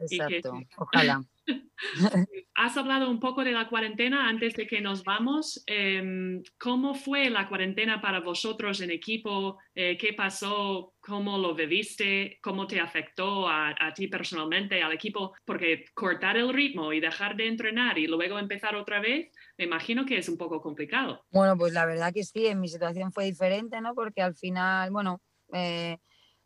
Exacto, 0.00 0.52
ojalá. 0.76 1.22
Has 2.54 2.76
hablado 2.76 3.10
un 3.10 3.20
poco 3.20 3.42
de 3.42 3.52
la 3.52 3.68
cuarentena 3.68 4.28
antes 4.28 4.54
de 4.54 4.66
que 4.66 4.80
nos 4.80 5.02
vamos. 5.02 5.62
Em, 5.66 6.42
¿Cómo 6.58 6.94
fue 6.94 7.30
la 7.30 7.48
cuarentena 7.48 8.00
para 8.00 8.20
vosotros 8.20 8.80
en 8.80 8.90
equipo? 8.90 9.58
Eh, 9.74 9.96
¿Qué 9.98 10.12
pasó? 10.12 10.94
¿Cómo 11.00 11.38
lo 11.38 11.54
viviste? 11.54 12.38
¿Cómo 12.42 12.66
te 12.66 12.78
afectó 12.78 13.48
a, 13.48 13.74
a, 13.78 13.94
ti 13.94 14.08
personalmente, 14.08 14.82
al 14.82 14.92
equipo? 14.92 15.32
Porque 15.44 15.86
cortar 15.94 16.36
el 16.36 16.52
ritmo 16.52 16.92
y 16.92 17.00
dejar 17.00 17.36
de 17.36 17.48
entrenar 17.48 17.98
y 17.98 18.06
luego 18.06 18.38
empezar 18.38 18.76
otra 18.76 19.00
vez, 19.00 19.30
me 19.56 19.64
imagino 19.64 20.04
que 20.04 20.18
es 20.18 20.28
un 20.28 20.36
poco 20.36 20.60
complicado. 20.60 21.24
Bueno, 21.30 21.56
pues 21.56 21.72
la 21.72 21.86
verdad 21.86 22.12
que 22.12 22.24
sí, 22.24 22.46
en 22.46 22.60
mi 22.60 22.68
situación 22.68 23.12
fue 23.12 23.24
diferente, 23.24 23.80
¿no? 23.80 23.94
Porque 23.94 24.22
al 24.22 24.36
final, 24.36 24.90
bueno, 24.90 25.20
eh, 25.52 25.98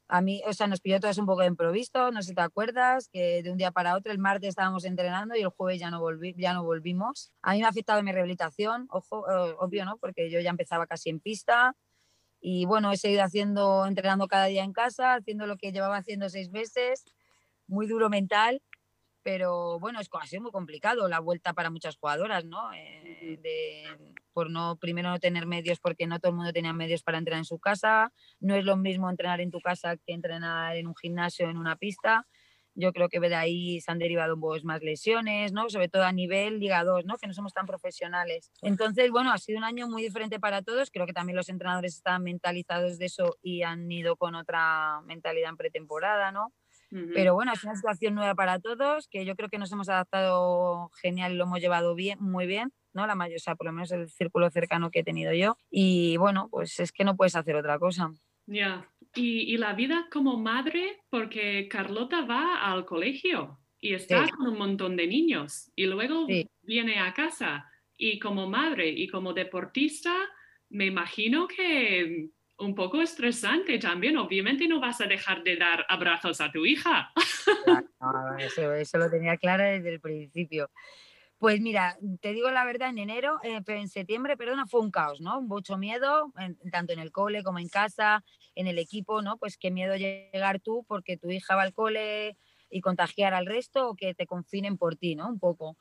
a 0.08 0.20
mí, 0.20 0.42
o 0.46 0.52
sea, 0.52 0.66
nos 0.66 0.80
pilló 0.80 1.00
todo 1.00 1.10
un 1.18 1.26
poco 1.26 1.40
de 1.40 1.46
improviso, 1.46 2.10
no 2.10 2.22
sé 2.22 2.30
si 2.30 2.34
te 2.34 2.42
acuerdas, 2.42 3.08
que 3.12 3.42
de 3.42 3.50
un 3.50 3.56
día 3.56 3.70
para 3.70 3.96
otro, 3.96 4.12
el 4.12 4.18
martes 4.18 4.50
estábamos 4.50 4.84
entrenando 4.84 5.34
y 5.36 5.40
el 5.40 5.48
jueves 5.48 5.80
ya 5.80 5.90
no, 5.90 6.00
volví, 6.00 6.34
ya 6.36 6.52
no 6.52 6.62
volvimos. 6.64 7.32
A 7.42 7.52
mí 7.52 7.60
me 7.60 7.64
ha 7.64 7.68
afectado 7.68 8.02
mi 8.02 8.12
rehabilitación, 8.12 8.86
ojo, 8.90 9.24
eh, 9.30 9.54
obvio, 9.58 9.84
¿no? 9.84 9.96
Porque 9.98 10.30
yo 10.30 10.40
ya 10.40 10.50
empezaba 10.50 10.86
casi 10.86 11.10
en 11.10 11.20
pista 11.20 11.74
y 12.40 12.66
bueno, 12.66 12.92
he 12.92 12.98
seguido 12.98 13.22
haciendo, 13.22 13.86
entrenando 13.86 14.28
cada 14.28 14.46
día 14.46 14.64
en 14.64 14.72
casa, 14.72 15.14
haciendo 15.14 15.46
lo 15.46 15.56
que 15.56 15.72
llevaba 15.72 15.96
haciendo 15.96 16.28
seis 16.28 16.50
meses, 16.50 17.04
muy 17.66 17.86
duro 17.86 18.10
mental 18.10 18.60
pero 19.24 19.80
bueno, 19.80 20.00
es, 20.00 20.08
ha 20.12 20.26
sido 20.26 20.42
muy 20.42 20.52
complicado 20.52 21.08
la 21.08 21.18
vuelta 21.18 21.54
para 21.54 21.70
muchas 21.70 21.96
jugadoras, 21.96 22.44
¿no? 22.44 22.72
Eh, 22.74 23.86
por 24.32 24.50
no, 24.50 24.76
primero 24.76 25.08
no 25.08 25.18
tener 25.18 25.46
medios 25.46 25.80
porque 25.80 26.06
no 26.06 26.20
todo 26.20 26.30
el 26.30 26.36
mundo 26.36 26.52
tenía 26.52 26.74
medios 26.74 27.02
para 27.02 27.18
entrenar 27.18 27.38
en 27.38 27.44
su 27.46 27.58
casa, 27.58 28.12
no 28.38 28.54
es 28.54 28.64
lo 28.64 28.76
mismo 28.76 29.08
entrenar 29.08 29.40
en 29.40 29.50
tu 29.50 29.60
casa 29.60 29.96
que 29.96 30.12
entrenar 30.12 30.76
en 30.76 30.86
un 30.86 30.94
gimnasio, 30.94 31.48
en 31.48 31.56
una 31.56 31.76
pista. 31.76 32.26
Yo 32.76 32.92
creo 32.92 33.08
que 33.08 33.20
de 33.20 33.34
ahí 33.34 33.80
se 33.80 33.92
han 33.92 33.98
derivado 33.98 34.36
más 34.64 34.82
lesiones, 34.82 35.52
¿no? 35.52 35.70
Sobre 35.70 35.88
todo 35.88 36.02
a 36.02 36.12
nivel 36.12 36.58
Liga 36.58 36.82
2, 36.82 37.04
¿no? 37.04 37.16
Que 37.16 37.28
no 37.28 37.32
somos 37.32 37.52
tan 37.52 37.66
profesionales. 37.66 38.50
Entonces, 38.62 39.12
bueno, 39.12 39.32
ha 39.32 39.38
sido 39.38 39.58
un 39.58 39.64
año 39.64 39.88
muy 39.88 40.02
diferente 40.02 40.40
para 40.40 40.60
todos. 40.60 40.90
Creo 40.90 41.06
que 41.06 41.12
también 41.12 41.36
los 41.36 41.48
entrenadores 41.48 41.94
están 41.94 42.24
mentalizados 42.24 42.98
de 42.98 43.06
eso 43.06 43.38
y 43.40 43.62
han 43.62 43.90
ido 43.90 44.16
con 44.16 44.34
otra 44.34 45.00
mentalidad 45.02 45.50
en 45.50 45.56
pretemporada, 45.56 46.32
¿no? 46.32 46.52
Pero 46.90 47.34
bueno, 47.34 47.52
es 47.52 47.64
una 47.64 47.74
situación 47.74 48.14
nueva 48.14 48.34
para 48.34 48.58
todos, 48.60 49.08
que 49.08 49.24
yo 49.24 49.34
creo 49.36 49.48
que 49.48 49.58
nos 49.58 49.72
hemos 49.72 49.88
adaptado 49.88 50.90
genial 51.00 51.36
lo 51.36 51.44
hemos 51.44 51.60
llevado 51.60 51.94
bien, 51.94 52.18
muy 52.20 52.46
bien, 52.46 52.72
¿no? 52.92 53.06
La 53.06 53.14
mayor, 53.14 53.36
o 53.36 53.40
sea, 53.40 53.56
por 53.56 53.66
lo 53.66 53.72
menos 53.72 53.90
el 53.92 54.08
círculo 54.08 54.48
cercano 54.50 54.90
que 54.90 55.00
he 55.00 55.04
tenido 55.04 55.32
yo. 55.32 55.56
Y 55.70 56.16
bueno, 56.18 56.48
pues 56.50 56.78
es 56.80 56.92
que 56.92 57.04
no 57.04 57.16
puedes 57.16 57.34
hacer 57.36 57.56
otra 57.56 57.78
cosa. 57.78 58.12
Ya. 58.46 58.88
Y, 59.14 59.52
y 59.52 59.56
la 59.56 59.72
vida 59.74 60.06
como 60.12 60.36
madre, 60.38 61.00
porque 61.10 61.66
Carlota 61.68 62.24
va 62.26 62.56
al 62.70 62.84
colegio 62.84 63.58
y 63.80 63.94
está 63.94 64.24
Sí. 64.26 64.32
con 64.32 64.48
un 64.48 64.58
montón 64.58 64.96
de 64.96 65.06
niños 65.06 65.70
y 65.76 65.86
luego 65.86 66.26
Sí. 66.28 66.46
viene 66.62 66.98
a 67.00 67.12
casa. 67.14 67.68
Y 67.96 68.18
como 68.18 68.48
madre 68.48 68.88
y 68.88 69.08
como 69.08 69.32
deportista, 69.32 70.14
me 70.68 70.86
imagino 70.86 71.46
que 71.46 72.30
un 72.58 72.74
poco 72.74 73.00
estresante 73.00 73.78
también. 73.78 74.16
Obviamente 74.16 74.68
no 74.68 74.80
vas 74.80 75.00
a 75.00 75.06
dejar 75.06 75.42
de 75.42 75.56
dar 75.56 75.84
abrazos 75.88 76.40
a 76.40 76.50
tu 76.50 76.64
hija. 76.64 77.12
No, 78.00 78.36
eso, 78.38 78.98
lo 78.98 79.10
tenía 79.10 79.36
claro 79.36 79.64
desde 79.64 79.88
el 79.88 80.00
principio. 80.00 80.70
Pues 81.38 81.60
mira, 81.60 81.98
te 82.20 82.32
digo 82.32 82.50
la 82.50 82.64
verdad, 82.64 82.90
en 82.90 82.98
enero, 82.98 83.38
eh, 83.42 83.60
en 83.66 83.88
septiembre, 83.88 84.36
perdona, 84.36 84.66
fue 84.66 84.80
un 84.80 84.90
caos, 84.90 85.20
¿no? 85.20 85.42
Mucho 85.42 85.76
miedo, 85.76 86.32
tanto 86.70 86.92
en 86.92 87.00
el 87.00 87.12
cole 87.12 87.42
como 87.42 87.58
en 87.58 87.68
casa, 87.68 88.24
en 88.54 88.66
el 88.66 88.78
equipo, 88.78 89.20
¿no? 89.20 89.36
Pues 89.36 89.58
qué 89.58 89.70
miedo 89.70 89.96
llegar 89.96 90.60
tú 90.60 90.84
porque 90.86 91.16
tu 91.16 91.30
hija 91.30 91.56
va 91.56 91.62
al 91.62 91.74
cole 91.74 92.36
y 92.70 92.80
contagiar 92.80 93.34
al 93.34 93.46
resto 93.46 93.88
o 93.88 93.96
que 93.96 94.14
te 94.14 94.26
confinen 94.26 94.78
por 94.78 94.96
ti, 94.96 95.16
¿no? 95.16 95.28
Un 95.28 95.38
poco. 95.38 95.76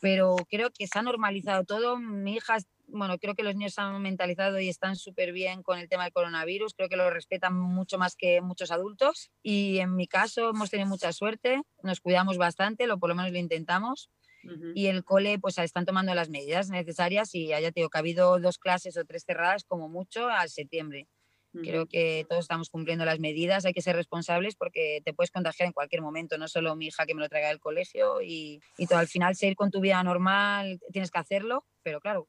Pero 0.00 0.36
creo 0.50 0.70
que 0.70 0.86
se 0.86 0.98
ha 0.98 1.02
normalizado 1.02 1.64
todo. 1.64 1.96
Mi 1.96 2.34
hija, 2.34 2.58
bueno, 2.92 3.18
creo 3.18 3.34
que 3.34 3.42
los 3.42 3.54
niños 3.54 3.74
se 3.74 3.80
han 3.80 4.00
mentalizado 4.02 4.60
y 4.60 4.68
están 4.68 4.96
súper 4.96 5.32
bien 5.32 5.62
con 5.62 5.78
el 5.78 5.88
tema 5.88 6.04
del 6.04 6.12
coronavirus. 6.12 6.74
Creo 6.74 6.88
que 6.88 6.96
lo 6.96 7.10
respetan 7.10 7.54
mucho 7.54 7.98
más 7.98 8.16
que 8.16 8.40
muchos 8.40 8.70
adultos. 8.70 9.30
Y 9.42 9.78
en 9.78 9.96
mi 9.96 10.06
caso 10.06 10.50
hemos 10.50 10.70
tenido 10.70 10.88
mucha 10.88 11.12
suerte, 11.12 11.62
nos 11.82 12.00
cuidamos 12.00 12.36
bastante, 12.38 12.86
lo 12.86 12.98
por 12.98 13.08
lo 13.08 13.14
menos 13.14 13.32
lo 13.32 13.38
intentamos. 13.38 14.10
Ujú. 14.44 14.72
Y 14.74 14.86
el 14.86 15.04
cole, 15.04 15.38
pues 15.38 15.58
están 15.58 15.86
tomando 15.86 16.14
las 16.14 16.28
medidas 16.28 16.68
necesarias 16.68 17.34
y 17.34 17.48
ya 17.48 17.60
te 17.60 17.72
digo 17.76 17.88
que 17.88 17.98
ha 17.98 18.00
habido 18.00 18.38
dos 18.40 18.58
clases 18.58 18.96
o 18.96 19.04
tres 19.04 19.24
cerradas 19.24 19.64
como 19.64 19.88
mucho 19.88 20.28
al 20.28 20.50
septiembre. 20.50 21.08
Creo 21.54 21.86
que 21.86 22.24
todos 22.30 22.44
estamos 22.44 22.70
cumpliendo 22.70 23.04
las 23.04 23.20
medidas, 23.20 23.66
hay 23.66 23.74
que 23.74 23.82
ser 23.82 23.94
responsables 23.94 24.56
porque 24.56 25.02
te 25.04 25.12
puedes 25.12 25.30
contagiar 25.30 25.66
en 25.66 25.74
cualquier 25.74 26.00
momento, 26.00 26.38
no 26.38 26.48
solo 26.48 26.74
mi 26.76 26.86
hija 26.86 27.04
que 27.04 27.14
me 27.14 27.20
lo 27.20 27.28
traiga 27.28 27.48
del 27.48 27.60
colegio 27.60 28.22
y, 28.22 28.60
y 28.78 28.86
todo. 28.86 28.98
Al 28.98 29.06
final, 29.06 29.36
seguir 29.36 29.54
con 29.54 29.70
tu 29.70 29.80
vida 29.80 30.02
normal, 30.02 30.80
tienes 30.92 31.10
que 31.10 31.18
hacerlo, 31.18 31.66
pero 31.82 32.00
claro, 32.00 32.26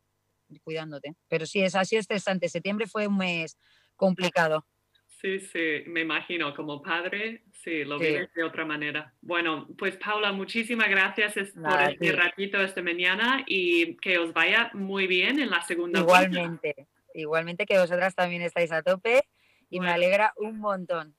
cuidándote. 0.64 1.16
Pero 1.28 1.46
sí, 1.46 1.62
es 1.62 1.76
así 1.76 1.96
estresante. 1.96 2.50
Septiembre 2.50 2.88
fue 2.88 3.08
un 3.08 3.18
mes 3.18 3.58
complicado. 3.96 4.66
Sí, 5.08 5.40
sí, 5.40 5.84
me 5.88 6.02
imagino, 6.02 6.54
como 6.54 6.82
padre, 6.82 7.44
sí, 7.54 7.86
lo 7.86 7.98
Sí. 7.98 8.08
vives 8.08 8.34
de 8.34 8.44
otra 8.44 8.66
manera. 8.66 9.14
Bueno, 9.22 9.68
pues 9.78 9.96
Paula, 9.96 10.34
muchísimas 10.34 10.90
gracias 10.90 11.34
por 11.34 11.62
Nada, 11.62 11.92
este 11.92 12.08
sí. 12.08 12.12
ratito 12.12 12.60
esta 12.62 12.82
mañana 12.82 13.44
y 13.48 13.96
que 13.98 14.18
os 14.18 14.34
vaya 14.34 14.70
muy 14.74 15.08
bien 15.08 15.40
en 15.40 15.50
la 15.50 15.62
segunda 15.62 16.02
vuelta. 16.02 16.28
Igualmente, 16.28 16.88
igualmente 17.14 17.66
que 17.66 17.80
vosotras 17.80 18.16
también 18.16 18.42
estáis 18.42 18.72
a 18.74 18.84
tope 18.84 19.24
y 19.70 19.80
me 19.80 19.86
Bueno. 19.86 19.94
alegra 19.94 20.34
un 20.36 20.60
montón. 20.60 21.16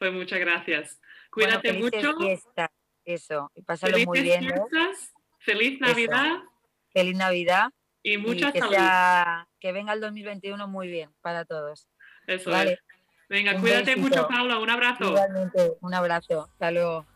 Pues 0.00 0.12
muchas 0.12 0.40
gracias. 0.40 1.00
Bueno, 1.36 1.60
Cuídate 1.60 1.68
felices 1.74 2.04
mucho. 2.04 2.18
fiestas, 2.18 2.70
eso, 3.04 3.52
y 3.54 3.62
pásalo 3.62 3.98
muy 4.04 4.20
bien, 4.22 4.46
¿no? 4.46 4.66
fiestas, 4.66 5.12
feliz 5.38 5.80
Navidad 5.80 6.38
Feliz 6.92 7.16
Navidad 7.16 7.70
y 8.04 8.18
mucha 8.18 8.50
y 8.50 8.52
que, 8.52 8.58
salud. 8.60 8.72
sea- 8.74 9.48
que 9.58 9.72
venga 9.72 9.92
el 9.94 10.00
2021 10.00 10.68
muy 10.68 10.86
bien 10.88 11.10
para 11.22 11.44
todos. 11.44 11.88
Eso 12.28 12.50
Vale. 12.50 12.74
es. 12.74 12.78
Venga, 13.28 13.54
Un 13.56 13.62
cuídate 13.62 13.96
mucho, 13.96 14.14
besito. 14.16 14.28
Paula. 14.28 14.58
Un 14.58 14.70
abrazo. 14.70 15.04
Igualmente, 15.08 15.72
un 15.80 15.94
abrazo, 15.94 16.42
hasta 16.44 16.70
luego. 16.70 17.06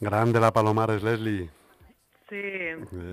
Grande 0.00 0.40
la 0.40 0.50
Palomares, 0.52 1.02
Leslie. 1.02 1.50
Sí, 2.28 2.40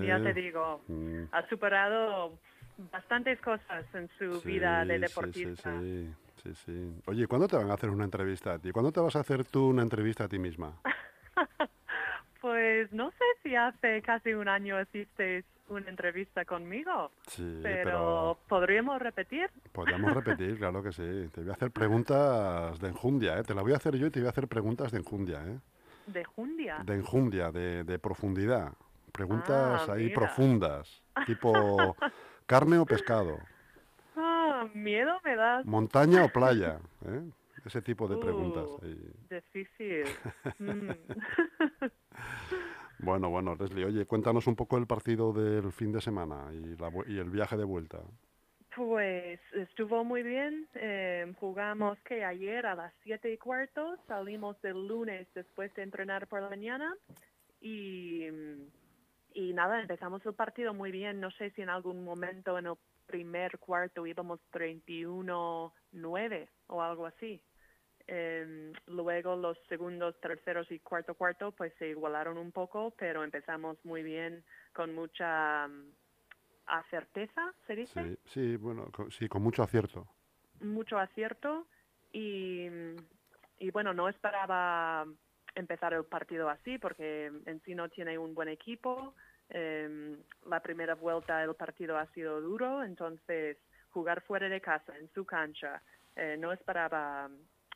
ya 0.06 0.22
te 0.22 0.30
Eh, 0.30 0.34
digo, 0.34 0.80
Mm, 0.86 1.24
ha 1.32 1.46
superado 1.48 2.38
bastantes 2.92 3.40
cosas 3.40 3.84
en 3.94 4.08
su 4.18 4.40
vida 4.42 4.84
de 4.84 4.98
deportista. 5.00 5.80
Sí, 5.80 6.14
sí, 6.42 6.54
sí, 6.54 6.54
sí. 6.64 7.02
Oye, 7.06 7.26
¿cuándo 7.26 7.48
te 7.48 7.56
van 7.56 7.70
a 7.70 7.74
hacer 7.74 7.90
una 7.90 8.04
entrevista 8.04 8.54
a 8.54 8.58
ti? 8.58 8.70
¿Cuándo 8.70 8.92
te 8.92 9.00
vas 9.00 9.16
a 9.16 9.20
hacer 9.20 9.44
tú 9.44 9.68
una 9.68 9.82
entrevista 9.82 10.24
a 10.24 10.28
ti 10.28 10.38
misma? 10.38 10.80
Pues 12.40 12.92
no 12.92 13.10
sé 13.10 13.24
si 13.42 13.56
hace 13.56 14.00
casi 14.00 14.32
un 14.32 14.48
año 14.48 14.80
hiciste 14.80 15.44
una 15.68 15.88
entrevista 15.90 16.44
conmigo, 16.44 17.10
Sí, 17.26 17.58
pero, 17.64 17.82
pero 17.84 18.38
podríamos 18.48 19.02
repetir. 19.02 19.50
podríamos 19.72 20.12
repetir, 20.14 20.56
claro 20.58 20.80
que 20.80 20.92
sí. 20.92 21.28
Te 21.34 21.40
voy 21.40 21.50
a 21.50 21.54
hacer 21.54 21.72
preguntas 21.72 22.78
de 22.78 22.88
enjundia, 22.88 23.38
¿eh? 23.38 23.42
Te 23.42 23.54
la 23.56 23.62
voy 23.62 23.72
a 23.72 23.76
hacer 23.76 23.96
yo 23.96 24.06
y 24.06 24.10
te 24.10 24.20
voy 24.20 24.28
a 24.28 24.30
hacer 24.30 24.46
preguntas 24.46 24.92
de 24.92 24.98
enjundia, 24.98 25.44
¿eh? 25.48 25.58
De 26.06 26.22
Jundia. 26.24 26.78
De 26.86 26.94
enjundia, 26.94 27.50
de, 27.50 27.82
de 27.82 27.98
profundidad. 27.98 28.72
Preguntas 29.12 29.88
Ah, 29.88 29.94
ahí 29.94 30.04
mira. 30.04 30.14
profundas, 30.14 31.02
tipo 31.26 31.96
carne 32.48 32.78
o 32.78 32.84
pescado, 32.86 33.38
Ah, 34.16 34.66
miedo 34.74 35.20
me 35.24 35.36
das. 35.36 35.64
montaña 35.66 36.24
o 36.24 36.28
playa, 36.28 36.80
¿eh? 37.06 37.22
Ese 37.64 37.82
tipo 37.82 38.08
de 38.08 38.16
preguntas. 38.16 38.66
Uh. 38.82 39.34
Difícil. 39.34 40.04
Mm. 40.58 40.90
Bueno, 43.00 43.30
bueno, 43.30 43.54
Leslie, 43.54 43.84
oye, 43.84 44.06
cuéntanos 44.06 44.48
un 44.48 44.56
poco 44.56 44.76
el 44.76 44.86
partido 44.88 45.32
del 45.32 45.70
fin 45.70 45.92
de 45.92 46.00
semana 46.00 46.48
y, 46.52 46.74
la 46.76 46.90
y 47.06 47.18
el 47.18 47.30
viaje 47.30 47.56
de 47.56 47.62
vuelta. 47.62 47.98
Pues 48.74 49.38
estuvo 49.54 50.02
muy 50.02 50.24
bien. 50.24 50.66
eh, 50.74 51.32
jugamos 51.38 51.96
que 52.00 52.24
ayer 52.24 52.66
a 52.66 52.74
las 52.74 52.92
siete 53.04 53.32
y 53.32 53.38
cuarto. 53.38 53.96
Salimos 54.08 54.56
el 54.64 54.88
lunes 54.88 55.28
después 55.32 55.72
de 55.74 55.82
entrenar 55.84 56.26
por 56.26 56.42
la 56.42 56.48
mañana. 56.48 56.92
Y, 57.60 58.26
y 59.38 59.52
nada, 59.52 59.80
empezamos 59.80 60.26
el 60.26 60.34
partido 60.34 60.74
muy 60.74 60.90
bien. 60.90 61.20
No 61.20 61.30
sé 61.30 61.50
si 61.50 61.62
en 61.62 61.68
algún 61.70 62.02
momento 62.02 62.58
en 62.58 62.66
el 62.66 62.74
primer 63.06 63.56
cuarto 63.60 64.04
íbamos 64.04 64.40
31-9 64.50 66.48
o 66.66 66.82
algo 66.82 67.06
así. 67.06 67.40
Em, 68.08 68.72
luego 68.86 69.36
los 69.36 69.56
segundos, 69.68 70.18
terceros 70.20 70.68
y 70.72 70.80
cuarto 70.80 71.14
cuarto 71.14 71.52
pues 71.52 71.72
se 71.78 71.88
igualaron 71.88 72.36
un 72.36 72.50
poco, 72.50 72.92
pero 72.98 73.22
empezamos 73.22 73.78
muy 73.84 74.02
bien 74.02 74.42
con 74.72 74.92
mucha 74.92 75.68
mm, 75.68 75.92
acerteza, 76.66 77.54
¿se 77.68 77.76
dice? 77.76 78.02
Sí, 78.02 78.18
sí, 78.24 78.56
bueno, 78.56 78.90
co- 78.90 79.08
sí, 79.12 79.28
con 79.28 79.42
mucho 79.42 79.62
acierto. 79.62 80.08
mucho 80.60 80.98
acierto 80.98 81.68
y, 82.10 82.66
y 83.58 83.70
bueno, 83.70 83.94
no 83.94 84.08
esperaba 84.08 85.06
empezar 85.54 85.94
el 85.94 86.04
partido 86.04 86.48
así 86.48 86.78
porque 86.78 87.30
Encino 87.46 87.88
tiene 87.88 88.18
un 88.18 88.34
buen 88.34 88.48
equipo. 88.48 89.14
Em, 89.50 90.18
la 90.46 90.60
primera 90.60 90.94
vuelta 90.94 91.42
el 91.42 91.54
partido 91.54 91.96
ha 91.96 92.06
sido 92.12 92.40
duro, 92.40 92.84
entonces 92.84 93.56
jugar 93.90 94.20
fuera 94.22 94.48
de 94.48 94.60
casa, 94.60 94.96
en 94.96 95.08
su 95.14 95.24
cancha, 95.24 95.82
eh, 96.16 96.36
no 96.38 96.52
esperaba 96.52 97.30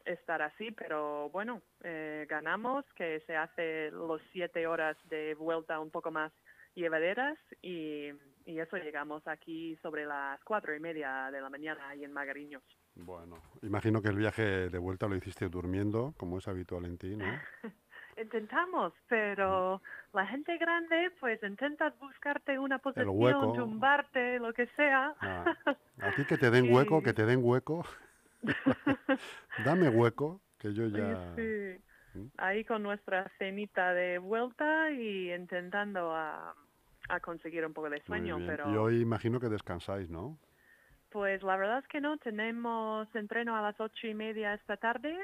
estar 0.05 0.43
así, 0.43 0.71
pero 0.73 1.31
bueno, 1.31 1.63
eh, 1.83 2.27
ganamos, 2.29 2.85
que 2.95 3.21
se 3.27 3.37
hace 3.37 3.91
los 3.91 4.21
siete 4.33 4.67
horas 4.67 4.97
de 5.09 5.35
vuelta 5.35 5.81
un 5.81 5.91
poco 5.91 6.11
más 6.11 6.33
llevaderas 6.75 7.39
y, 7.63 8.09
y 8.45 8.59
eso 8.59 8.77
llegamos 8.77 9.27
aquí 9.27 9.77
sobre 9.77 10.05
las 10.05 10.43
cuatro 10.45 10.75
y 10.75 10.81
media 10.81 11.31
de 11.31 11.41
la 11.41 11.51
mañana 11.51 11.89
ahí 11.89 12.05
en 12.05 12.13
Magariños. 12.13 12.63
Bueno, 12.95 13.37
imagino 13.63 14.03
que 14.03 14.09
el 14.09 14.17
viaje 14.17 14.69
de 14.69 14.79
vuelta 14.79 15.09
lo 15.09 15.17
hiciste 15.17 15.49
durmiendo, 15.49 16.15
como 16.19 16.39
es 16.39 16.49
habitual 16.49 16.85
en 16.85 16.99
ti, 16.99 17.17
¿no? 17.17 17.25
Intentamos, 18.17 18.93
pero 19.09 19.81
la 20.13 20.27
gente 20.27 20.59
grande, 20.59 21.11
pues 21.19 21.43
intentas 21.43 21.99
buscarte 21.99 22.59
una 22.59 22.79
posición, 22.79 23.55
tumbarte, 23.55 24.39
lo 24.39 24.53
que 24.53 24.67
sea. 24.77 25.15
Ah, 25.21 25.55
a 26.01 26.15
ti 26.15 26.25
que 26.27 26.37
te 26.37 26.51
den 26.51 26.73
hueco, 26.73 27.03
que 27.03 27.15
te 27.15 27.25
den 27.25 27.41
hueco. 27.43 27.85
Dame 29.65 29.89
hueco, 29.89 30.41
que 30.59 30.75
yo 30.75 30.89
ya... 30.89 31.35
sí, 31.37 31.81
¿Mm? 32.15 32.27
ahí 32.37 32.65
con 32.65 32.83
nuestra 32.83 33.31
cenita 33.39 33.95
de 33.95 34.19
vuelta 34.19 34.91
y 34.91 35.33
intentando 35.33 36.15
a, 36.15 36.55
a 37.09 37.21
conseguir 37.21 37.65
un 37.65 37.73
poco 37.73 37.89
de 37.89 38.03
sueño, 38.03 38.39
pero 38.47 38.71
Y 38.71 38.77
hoy 38.77 39.01
imagino 39.01 39.41
que 39.41 39.49
descansáis, 39.49 40.11
¿no? 40.11 40.39
pues 41.13 41.43
la 41.43 41.57
verdad 41.57 41.79
es 41.79 41.89
que 41.89 42.01
no, 42.01 42.17
tenemos 42.17 43.07
entreno 43.15 43.55
a 43.55 43.61
las 43.63 43.79
ocho 43.79 44.07
y 44.07 44.15
media 44.15 44.55
esta 44.55 44.79
tarde 44.79 45.15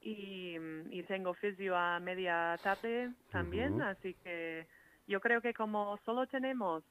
y, 0.00 0.56
y 0.90 1.02
tengo 1.04 1.34
fisio 1.34 1.76
a 1.76 1.98
media 2.00 2.56
tarde 2.62 3.10
también, 3.30 3.80
así 3.82 4.14
que 4.14 4.66
yo 5.06 5.20
creo 5.20 5.40
que 5.40 5.52
como 5.54 5.98
solo 6.04 6.26
tenemos 6.26 6.84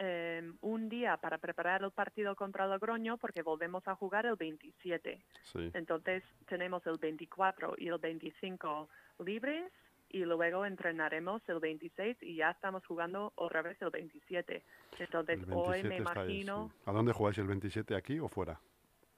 eh, 0.00 0.52
un 0.60 0.88
día 0.88 1.16
para 1.16 1.38
preparar 1.38 1.82
el 1.82 1.90
partido 1.90 2.34
contra 2.36 2.66
Logroño, 2.66 3.16
porque 3.16 3.42
volvemos 3.42 3.86
a 3.88 3.94
jugar 3.94 4.26
el 4.26 4.36
27, 4.36 5.20
Sí. 5.42 5.70
entonces 5.74 6.22
tenemos 6.48 6.86
el 6.86 6.98
24 6.98 7.74
y 7.78 7.88
el 7.88 7.98
25 7.98 8.88
libres 9.24 9.72
y 10.10 10.24
luego 10.24 10.64
entrenaremos 10.64 11.42
el 11.48 11.58
26 11.60 12.16
y 12.22 12.36
ya 12.36 12.50
estamos 12.52 12.84
jugando 12.86 13.32
otra 13.36 13.60
vez 13.62 13.80
el 13.82 13.90
27. 13.90 14.62
Entonces 14.98 15.38
El 15.38 15.52
hoy 15.52 15.82
27 15.82 15.88
me 15.88 15.96
imagino 15.96 16.70
sí. 16.72 16.82
¿A 16.86 16.92
dónde 16.92 17.12
jugáis 17.12 17.36
el 17.38 17.46
27? 17.46 17.94
¿Aquí 17.94 18.18
o 18.18 18.28
fuera? 18.28 18.58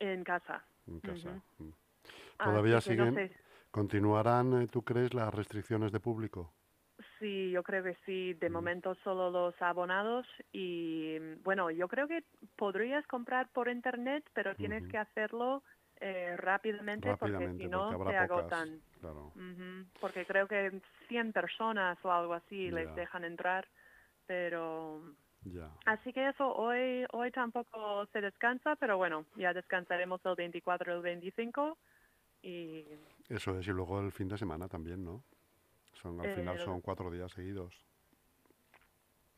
en 0.00 0.24
casa. 0.24 0.64
En 0.86 0.98
casa. 1.00 1.40
Ujú. 1.58 1.72
Así 2.40 2.50
¿Todavía 2.50 2.74
no 2.74 2.80
siguen? 2.80 3.14
sé. 3.14 3.30
¿Continuarán, 3.70 4.62
eh, 4.62 4.66
tú 4.66 4.82
crees, 4.82 5.14
las 5.14 5.32
restricciones 5.32 5.92
de 5.92 6.00
público? 6.00 6.52
Sí, 7.18 7.50
yo 7.50 7.62
creo 7.62 7.82
que 7.82 7.96
sí. 8.06 8.34
De 8.34 8.48
Mm. 8.48 8.52
momento 8.52 8.94
solo 9.04 9.30
los 9.30 9.60
abonados 9.62 10.26
y 10.52 11.18
bueno, 11.44 11.70
yo 11.70 11.88
creo 11.88 12.08
que 12.08 12.24
podrías 12.56 13.06
comprar 13.06 13.48
por 13.52 13.68
internet, 13.68 14.24
pero 14.34 14.54
tienes 14.56 14.86
que 14.88 14.98
hacerlo 14.98 15.62
eh, 16.00 16.34
rápidamente, 16.38 17.14
porque 17.16 17.52
si 17.56 17.68
no 17.68 17.90
porque 17.90 18.12
se 18.12 18.16
pocas. 18.16 18.18
agotan. 18.18 18.82
Porque 20.00 20.24
creo 20.26 20.48
que 20.48 20.80
100 21.08 21.32
personas 21.32 21.98
o 22.04 22.10
algo 22.10 22.34
así 22.34 22.70
les 22.70 22.94
dejan 22.96 23.24
entrar, 23.24 23.68
pero 24.26 25.02
Ya. 25.44 25.70
así 25.86 26.12
que 26.12 26.28
eso 26.28 26.54
hoy 26.54 27.06
hoy 27.12 27.30
tampoco 27.30 28.06
se 28.12 28.20
descansa, 28.20 28.76
pero 28.76 28.96
bueno, 28.96 29.24
ya 29.36 29.52
descansaremos 29.52 30.20
el 30.24 30.34
24 30.36 30.92
y 30.92 30.96
el 30.96 31.02
25 31.02 31.78
y 32.42 32.84
Eso 33.28 33.58
es, 33.58 33.66
y 33.66 33.70
luego 33.70 34.00
el 34.00 34.12
fin 34.12 34.28
de 34.28 34.38
semana 34.38 34.68
también, 34.68 35.04
¿no? 35.04 35.22
Son, 35.92 36.20
al 36.20 36.34
final 36.34 36.56
Eh, 36.56 36.64
son 36.64 36.80
cuatro 36.80 37.10
días 37.10 37.30
seguidos. 37.32 37.74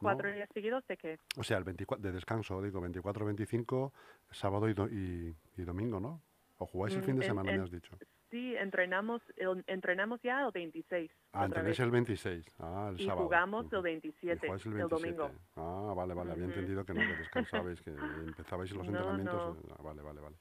¿no? 0.01 0.09
cuatro 0.09 0.33
días 0.33 0.49
seguidos 0.53 0.85
de 0.89 0.97
que 0.97 1.19
O 1.37 1.45
sea, 1.45 1.59
el 1.59 1.65
24 1.65 2.03
de 2.03 2.13
descanso, 2.13 2.61
digo, 2.61 2.81
24, 2.81 3.25
25, 3.25 3.93
sábado 4.33 4.69
y, 4.69 4.75
do- 4.75 4.89
y, 4.89 5.35
y 5.57 5.63
domingo, 5.63 6.01
¿no? 6.01 6.21
¿O 6.59 6.67
jugáis 6.67 6.95
el 6.97 7.03
Mm, 7.03 7.05
fin 7.05 7.17
de 7.17 7.25
semana, 7.25 7.51
en- 7.51 7.57
me 7.59 7.63
has 7.63 7.71
dicho? 7.71 7.97
sí 8.31 8.57
entrenamos 8.57 9.23
el- 9.37 9.63
entrenamos 9.67 10.21
ya 10.23 10.45
el 10.45 10.51
26 10.53 11.11
Ah, 11.35 11.47
vez. 11.49 11.79
el 11.81 11.91
26, 11.91 12.45
ah, 12.59 12.89
el 12.91 13.01
y 13.01 13.05
sábado. 13.07 13.25
jugamos 13.25 13.73
el 13.73 13.79
Y 13.79 13.83
27 13.83 14.47
jugáis 14.47 14.67
el 14.67 14.73
el 14.73 14.79
27. 14.89 15.17
domingo. 15.17 15.31
Ah, 15.57 15.93
vale, 15.97 16.15
vale, 16.15 16.33
había 16.33 16.45
entendido 16.47 16.85
que 16.85 16.95
no, 16.95 17.01
que 17.07 17.15
descansabais, 17.15 17.81
que 17.81 17.91
empezabais 17.91 18.73
los 18.73 18.87
No, 18.89 18.99
entrenamientos. 18.99 19.47
no. 19.47 19.53
eh, 19.53 19.75
ah, 19.79 19.83
vale, 19.83 20.03
vale, 20.03 20.21
vale. 20.21 20.37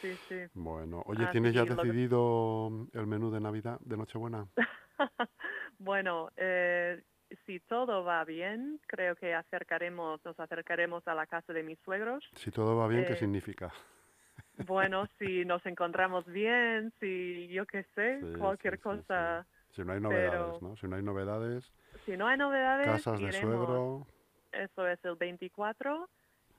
Sí, 0.00 0.16
sí. 0.28 0.36
Bueno, 0.54 1.02
oye, 1.06 1.24
Así 1.24 1.32
¿tienes 1.32 1.54
ya 1.54 1.64
que- 1.64 1.74
decidido 1.74 2.70
el 2.94 3.06
menú 3.06 3.30
de 3.30 3.40
Navidad, 3.40 3.78
de 3.80 3.96
Nochebuena? 3.96 4.46
bueno, 5.78 6.30
eh, 6.36 7.02
si 7.46 7.60
todo 7.60 8.02
va 8.04 8.24
bien, 8.24 8.80
creo 8.86 9.14
que 9.16 9.34
acercaremos, 9.34 10.24
nos 10.24 10.38
acercaremos 10.40 11.06
a 11.06 11.14
la 11.14 11.26
casa 11.26 11.52
de 11.52 11.62
mis 11.62 11.78
suegros. 11.80 12.24
Si 12.36 12.50
todo 12.50 12.76
va 12.76 12.88
bien, 12.88 13.04
¿qué 13.04 13.12
Eh, 13.12 13.16
significa? 13.16 13.72
Bueno, 14.66 15.06
si 15.18 15.44
nos 15.44 15.64
encontramos 15.66 16.24
bien, 16.26 16.92
si 16.98 17.48
yo 17.48 17.66
qué 17.66 17.84
sé, 17.94 18.20
Sí, 18.20 18.38
cualquier 18.38 18.76
sí, 18.76 18.82
cosa. 18.82 19.46
sí. 19.48 19.74
Si 19.76 19.84
no 19.84 19.92
hay 19.92 20.00
novedades, 20.00 20.56
pero- 20.58 20.58
¿no? 20.68 20.76
Si 20.76 20.88
no 20.88 20.96
hay 20.96 21.02
novedades, 21.02 21.72
Si 22.04 22.16
no 22.16 22.26
hay 22.26 22.36
novedades, 22.38 22.86
casas 22.86 23.20
de 23.20 23.32
suegro. 23.32 24.06
Eso 24.52 24.88
es 24.88 24.98
el 25.04 25.14
24. 25.14 26.08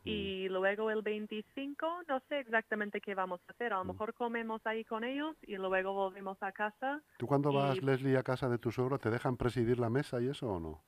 Y 0.04 0.48
Mm. 0.50 0.54
luego 0.54 0.90
el 0.90 1.02
25, 1.02 2.04
no 2.08 2.20
sé 2.28 2.40
exactamente 2.40 3.02
qué 3.02 3.14
vamos 3.14 3.40
a 3.48 3.52
hacer. 3.52 3.74
A 3.74 3.78
lo 3.78 3.84
Mm. 3.86 3.88
mejor 3.90 4.14
comemos 4.14 4.66
ahí 4.66 4.84
con 4.84 5.04
ellos 5.04 5.36
y 5.44 5.56
luego 5.58 5.94
volvemos 5.94 6.42
a 6.42 6.52
casa. 6.52 7.02
¿Tú 7.18 7.28
cuando 7.28 7.52
vas, 7.54 7.78
y- 7.78 7.82
Leslie, 7.82 8.18
a 8.18 8.24
casa 8.24 8.50
de 8.50 8.58
tu 8.58 8.72
suegro, 8.72 8.98
te 8.98 9.10
dejan 9.10 9.38
presidir 9.38 9.80
la 9.80 9.90
mesa 9.90 10.20
y 10.22 10.28
eso 10.28 10.48
o 10.50 10.60
no? 10.60 10.84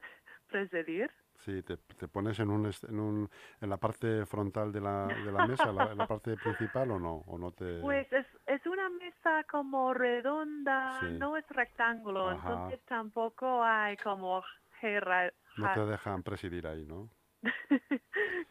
Presidir. 0.48 1.10
Sí, 1.44 1.62
te, 1.62 1.76
te 1.76 2.08
pones 2.08 2.38
en, 2.40 2.48
un, 2.50 2.64
en, 2.88 2.98
un, 2.98 3.28
en 3.60 3.68
la 3.68 3.76
parte 3.76 4.24
frontal 4.24 4.72
de 4.72 4.80
la, 4.80 5.14
de 5.14 5.30
la 5.30 5.46
mesa, 5.46 5.70
la, 5.70 5.92
en 5.92 5.98
la 5.98 6.06
parte 6.06 6.36
principal 6.38 6.90
o 6.92 6.98
no, 6.98 7.16
o 7.26 7.36
no 7.36 7.52
te... 7.52 7.82
Pues 7.82 8.10
es, 8.10 8.26
es 8.46 8.64
una 8.66 8.88
mesa 8.88 9.44
como 9.50 9.92
redonda, 9.92 10.98
Sí. 11.00 11.08
no 11.18 11.36
es 11.36 11.46
rectángulo, 11.50 12.30
Ajá. 12.30 12.52
entonces 12.52 12.80
tampoco 12.86 13.62
hay 13.62 13.98
como 13.98 14.42
jerarquía. 14.80 15.36
no 15.58 15.72
te 15.74 15.90
dejan 15.90 16.22
presidir 16.22 16.66
ahí, 16.66 16.86
¿no? 16.86 17.10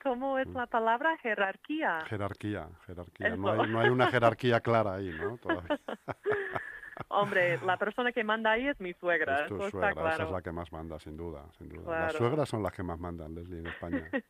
¿Cómo 0.03 0.37
es 0.39 0.47
la 0.47 0.65
palabra? 0.67 1.17
Jerarquía. 1.17 2.05
Jerarquía, 2.07 2.69
jerarquía. 2.85 3.35
No 3.35 3.51
hay, 3.51 3.69
no 3.71 3.79
hay 3.79 3.89
una 3.89 4.07
jerarquía 4.07 4.59
clara 4.61 4.95
ahí, 4.95 5.09
¿no? 5.19 5.37
Todavía. 5.37 5.79
Hombre, 7.09 7.59
la 7.65 7.77
persona 7.77 8.11
que 8.13 8.23
manda 8.23 8.51
ahí 8.51 8.67
es 8.67 8.79
mi 8.79 8.93
suegra, 8.93 9.41
Es 9.41 9.47
tu 9.47 9.55
eso 9.57 9.69
suegra, 9.71 9.89
está 9.89 10.13
esa 10.13 10.23
es 10.23 10.31
la 10.31 10.41
que 10.41 10.51
más 10.51 10.71
manda, 10.71 10.97
sin 10.99 11.17
duda, 11.17 11.43
sin 11.57 11.67
duda. 11.69 11.99
Las 12.05 12.13
suegras 12.13 12.47
son 12.47 12.63
las 12.63 12.71
que 12.71 12.83
más 12.83 12.97
mandan, 12.99 13.35
Leslie, 13.35 13.59
en 13.59 13.67
España. 13.67 14.09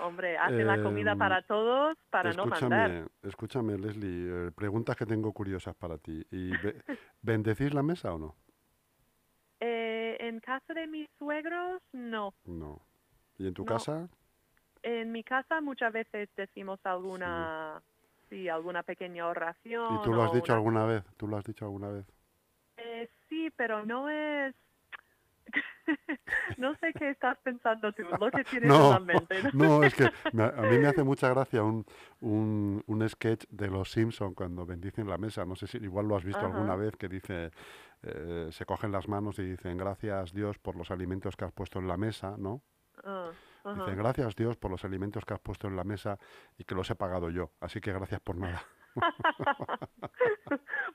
Hombre, 0.00 0.36
hace 0.36 0.64
la 0.64 0.82
comida 0.82 1.12
Em, 1.12 1.18
para 1.18 1.42
todos 1.42 1.96
para 2.10 2.32
no 2.32 2.46
mandar. 2.46 2.90
escúchame, 2.90 3.08
escúchame, 3.22 3.78
Leslie, 3.78 4.48
eh, 4.48 4.50
preguntas 4.50 4.96
que 4.96 5.06
tengo 5.06 5.32
curiosas 5.32 5.76
para 5.76 5.96
ti. 5.98 6.26
¿Y 6.32 6.50
be- 6.56 6.82
bendecís 7.20 7.72
la 7.72 7.82
mesa 7.84 8.12
o 8.12 8.18
no? 8.18 8.34
Eh, 9.60 10.16
en 10.18 10.40
casa 10.40 10.74
de 10.74 10.88
mis 10.88 11.08
suegros, 11.18 11.80
no. 11.92 12.34
No. 12.44 12.80
¿Y 13.38 13.46
en 13.46 13.54
tu 13.54 13.62
No. 13.64 13.68
casa? 13.68 14.08
En 14.82 15.12
mi 15.12 15.22
casa 15.22 15.60
muchas 15.60 15.92
veces 15.92 16.28
decimos 16.36 16.80
alguna, 16.84 17.80
sí, 18.28 18.48
alguna 18.48 18.82
pequeña 18.82 19.28
oración. 19.28 19.94
¿Y 19.94 20.02
tú 20.02 20.12
lo 20.12 20.22
has 20.24 20.32
dicho 20.32 20.52
una- 20.52 20.56
alguna 20.56 20.84
vez? 20.86 21.04
¿Tú 21.16 21.28
lo 21.28 21.36
has 21.36 21.44
dicho 21.44 21.64
alguna 21.64 21.88
vez? 21.88 22.04
Eh, 22.78 23.08
sí, 23.28 23.50
pero 23.56 23.84
no 23.86 24.08
es... 24.10 24.54
no 26.58 26.74
sé 26.76 26.92
qué 26.94 27.10
estás 27.10 27.38
pensando 27.44 27.92
tú, 27.92 28.02
lo 28.02 28.30
que 28.30 28.42
tienes 28.44 28.64
en 28.64 28.68
No, 28.68 28.90
la 28.90 29.00
mente. 29.00 29.34
no, 29.52 29.84
es 29.84 29.94
que 29.94 30.04
me- 30.32 30.44
a 30.44 30.62
mí 30.62 30.78
me 30.78 30.88
hace 30.88 31.02
mucha 31.04 31.28
gracia 31.28 31.62
un, 31.62 31.84
un, 32.20 32.82
un 32.86 33.08
sketch 33.08 33.44
de 33.50 33.68
los 33.68 33.90
Simpson 33.90 34.34
cuando 34.34 34.66
bendicen 34.66 35.08
la 35.08 35.18
mesa. 35.18 35.44
No 35.44 35.54
sé 35.54 35.66
si 35.68 35.78
igual 35.78 36.08
lo 36.08 36.16
has 36.16 36.24
visto 36.24 36.40
Ajá. 36.40 36.48
alguna 36.48 36.74
vez 36.76 36.96
que 36.96 37.08
dice, 37.08 37.50
eh, 38.02 38.48
se 38.50 38.64
cogen 38.66 38.90
las 38.90 39.06
manos 39.08 39.38
y 39.38 39.42
dicen 39.44 39.76
gracias 39.76 40.32
Dios 40.32 40.58
por 40.58 40.74
los 40.76 40.90
alimentos 40.90 41.36
que 41.36 41.44
has 41.44 41.52
puesto 41.52 41.78
en 41.78 41.86
la 41.88 41.96
mesa, 41.96 42.34
¿no? 42.38 42.62
Ah, 43.04 43.30
ajá. 43.64 43.84
Gracias 43.94 44.36
Dios 44.36 44.56
por 44.56 44.70
los 44.70 44.84
alimentos 44.84 45.24
que 45.24 45.34
has 45.34 45.40
puesto 45.40 45.66
en 45.68 45.76
la 45.76 45.84
mesa 45.84 46.18
y 46.58 46.64
que 46.64 46.74
los 46.74 46.90
he 46.90 46.94
pagado 46.94 47.30
yo. 47.30 47.50
Así 47.60 47.80
que 47.80 47.92
gracias 47.92 48.20
por 48.20 48.36
nada. 48.36 48.62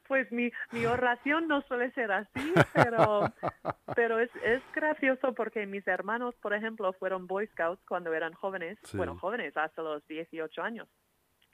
Pues 0.07 0.31
mi, 0.31 0.51
mi 0.71 0.85
oración 0.85 1.47
no 1.47 1.61
suele 1.63 1.91
ser 1.91 2.11
así, 2.11 2.53
pero, 2.73 3.25
pero 3.95 4.19
es, 4.19 4.29
es 4.43 4.61
gracioso 4.73 5.33
porque 5.33 5.65
mis 5.65 5.85
hermanos, 5.87 6.35
por 6.35 6.53
ejemplo, 6.53 6.93
fueron 6.93 7.27
Boy 7.27 7.47
Scouts 7.47 7.83
cuando 7.87 8.13
eran 8.13 8.33
jóvenes, 8.33 8.77
Sí. 8.83 8.95
bueno, 8.97 9.17
jóvenes 9.17 9.55
hasta 9.57 9.81
los 9.81 10.05
18 10.07 10.61
años. 10.61 10.87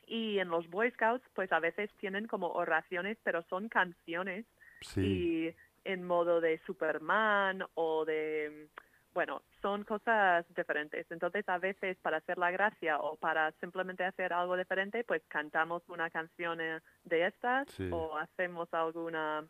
Y 0.05 0.37
en 0.39 0.49
los 0.49 0.69
Boy 0.69 0.91
Scouts, 0.91 1.25
pues 1.33 1.51
a 1.51 1.59
veces 1.59 1.89
tienen 1.99 2.27
como 2.27 2.47
oraciones, 2.49 3.17
pero 3.23 3.41
son 3.43 3.69
canciones 3.69 4.45
Sí, 4.81 5.01
y 5.01 5.55
en 5.89 6.03
modo 6.03 6.41
de 6.41 6.59
Superman 6.65 7.63
o 7.73 8.03
de, 8.05 8.67
bueno, 9.13 9.41
son 9.61 9.83
cosas 9.83 10.45
diferentes. 10.55 11.05
Entonces 11.11 11.47
a 11.47 11.57
veces 11.57 11.97
para 12.01 12.17
hacer 12.17 12.37
la 12.37 12.51
gracia 12.51 12.99
o 12.99 13.15
para 13.17 13.51
simplemente 13.61 14.03
hacer 14.03 14.33
algo 14.33 14.55
diferente, 14.57 15.03
pues 15.03 15.21
cantamos 15.27 15.83
una 15.87 16.09
canción 16.09 16.59
eh, 16.61 16.79
de 17.03 17.27
estas 17.27 17.69
Sí. 17.71 17.89
o 17.91 18.17
hacemos 18.17 18.73
alguna... 18.73 19.45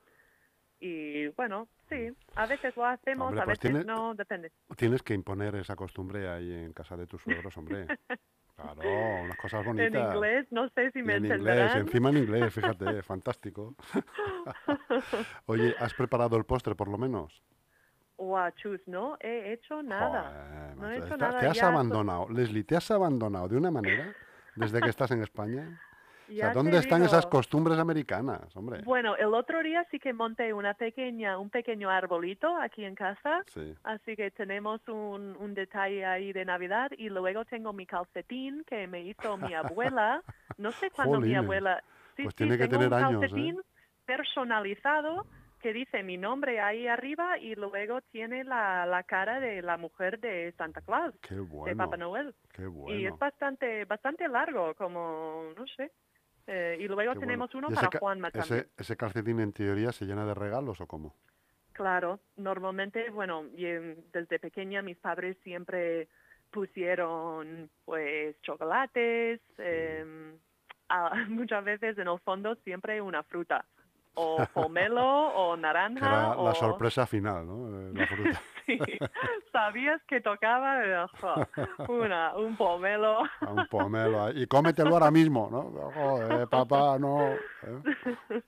Y 0.79 1.27
bueno, 1.29 1.69
sí, 1.87 2.09
a 2.35 2.45
veces 2.45 2.75
lo 2.75 2.85
hacemos, 2.85 3.27
Hombre, 3.27 3.41
a 3.41 3.45
pues 3.45 3.59
veces 3.59 3.71
tiene- 3.71 3.85
no, 3.85 4.13
depende. 4.15 4.51
tienes 4.75 5.01
que 5.01 5.13
imponer 5.13 5.55
esa 5.55 5.77
costumbre 5.77 6.27
ahí 6.27 6.51
en 6.51 6.73
casa 6.73 6.97
de 6.97 7.07
tus 7.07 7.21
suegros, 7.21 7.55
hombre. 7.57 7.87
Claro, 8.55 8.83
unas 9.23 9.35
cosas 9.37 9.65
bonitas. 9.65 9.95
En 9.95 10.13
inglés, 10.13 10.47
no 10.51 10.69
sé 10.69 10.91
si 10.91 11.01
me 11.01 11.15
en 11.15 11.25
inglés, 11.25 11.73
encima 11.75 12.11
en 12.11 12.17
inglés, 12.17 12.53
fíjate, 12.53 13.01
fantástico. 13.03 13.73
Oye, 15.47 15.73
¿has 15.79 15.93
preparado 15.95 16.37
el 16.37 16.45
postre 16.45 16.75
por 16.75 16.87
lo 16.87 16.97
menos? 16.97 17.41
Guau, 18.23 18.51
chus, 18.55 18.81
no 18.87 19.17
he 19.19 19.53
hecho 19.53 19.81
nada. 19.83 20.23
Joder, 20.23 20.77
no 20.77 20.89
he 20.91 20.95
hecho 20.97 21.05
está- 21.13 21.17
nada. 21.17 21.39
Te 21.39 21.47
has 21.47 21.55
ya 21.57 21.61
so- 21.63 21.67
abandonado, 21.67 22.29
Leslie, 22.29 22.63
te 22.63 22.75
has 22.75 22.89
abandonado 22.91 23.47
de 23.47 23.57
una 23.57 23.71
manera 23.71 24.13
desde 24.55 24.79
que 24.81 24.89
estás 24.89 25.11
en 25.11 25.21
España. 25.21 25.79
O 26.25 26.35
sea, 26.35 26.47
te 26.51 26.53
¿dónde 26.55 26.77
están 26.77 27.03
esas 27.03 27.25
digo. 27.25 27.31
costumbres 27.31 27.77
americanas, 27.77 28.55
hombre? 28.55 28.81
Bueno, 28.85 29.15
el 29.17 29.33
otro 29.33 29.61
día 29.61 29.85
sí 29.91 29.99
que 29.99 30.13
monté 30.13 30.53
una 30.53 30.73
pequeña, 30.73 31.37
un 31.37 31.49
pequeño 31.49 31.89
arbolito 31.89 32.55
aquí 32.57 32.85
en 32.85 32.95
casa, 32.95 33.43
Sí. 33.47 33.75
así 33.83 34.15
que 34.15 34.31
tenemos 34.31 34.79
un, 34.87 35.35
un 35.37 35.53
detalle 35.53 36.05
ahí 36.05 36.31
de 36.31 36.45
Navidad 36.45 36.89
y 36.97 37.09
luego 37.09 37.43
tengo 37.43 37.73
mi 37.73 37.85
calcetín 37.85 38.63
que 38.65 38.87
me 38.87 39.01
hizo 39.01 39.35
mi 39.37 39.53
abuela, 39.53 40.23
no 40.57 40.71
sé 40.71 40.89
cuándo 40.91 41.19
mi 41.19 41.35
abuela, 41.35 41.83
sí, 42.15 42.23
Pues 42.23 42.33
sí, 42.33 42.37
tiene 42.37 42.57
que 42.57 42.69
tener 42.69 42.87
un 42.87 42.93
años, 42.93 43.11
¿eh? 43.11 43.19
calcetín 43.27 43.61
personalizado 44.05 45.25
que 45.63 45.71
dice 45.73 46.03
mi 46.03 46.17
nombre 46.17 46.59
ahí 46.59 46.87
arriba 46.87 47.39
y 47.39 47.55
luego 47.55 48.01
tiene 48.11 48.43
la, 48.43 48.85
la 48.85 49.03
cara 49.03 49.39
de 49.39 49.61
la 49.61 49.77
mujer 49.77 50.19
de 50.19 50.51
Santa 50.57 50.81
Claus, 50.81 51.15
Qué 51.21 51.35
de 51.35 51.41
bueno, 51.41 51.77
Papá 51.77 51.95
Noel. 51.95 52.35
qué 52.51 52.63
Y 52.63 52.65
es 52.67 52.79
bueno. 52.81 53.17
bastante, 53.17 53.85
bastante 53.85 54.27
largo, 54.27 54.75
como, 54.75 55.53
no 55.55 55.65
sé. 55.67 55.89
Eh, 56.47 56.75
y 56.81 56.87
luego 56.89 57.13
qué 57.13 57.19
tenemos 57.21 57.49
bueno. 57.53 57.67
uno 57.69 57.71
¿Y 57.71 57.75
para 57.75 57.97
Juanma 57.97 58.29
también. 58.29 58.59
Ese, 58.59 58.69
ese 58.77 58.97
calcetín 58.97 59.39
en 59.39 59.53
teoría 59.53 59.93
se 59.93 60.03
llena 60.03 60.25
de 60.25 60.33
regalos 60.33 60.81
o 60.81 60.85
cómo? 60.85 61.15
Claro, 61.71 62.19
normalmente, 62.35 63.09
bueno, 63.09 63.45
desde 63.53 64.39
pequeña 64.39 64.81
mis 64.81 64.97
padres 64.97 65.37
siempre 65.43 66.09
pusieron 66.51 67.69
pues 67.85 68.35
chocolates, 68.41 69.39
em, 69.57 70.37
a- 70.89 71.15
muchas 71.29 71.63
veces 71.63 71.97
en 71.97 72.09
el 72.09 72.19
fondo 72.19 72.53
siempre 72.65 73.01
una 73.01 73.23
fruta. 73.23 73.65
O 74.15 74.37
pomelo 74.53 75.03
o 75.05 75.55
naranja. 75.57 76.05
era 76.05 76.37
o... 76.37 76.45
la 76.45 76.53
sorpresa 76.55 77.05
final, 77.05 77.45
¿no? 77.45 77.79
Eh, 77.81 77.91
La 77.93 78.07
fruta. 78.07 78.41
Sí, 78.65 78.79
sabías 79.51 80.01
que 80.03 80.21
tocaba 80.21 81.09
una, 81.89 82.33
un 82.37 82.55
pomelo. 82.55 83.19
A 83.41 83.51
un 83.51 83.67
pomelo. 83.67 84.31
Y 84.31 84.47
cómetelo 84.47 84.91
ahora 84.91 85.11
mismo, 85.11 85.49
¿no? 85.51 85.63
Joder, 85.91 86.47
papá, 86.47 86.97
no. 86.97 87.33
¿eh? 87.33 88.41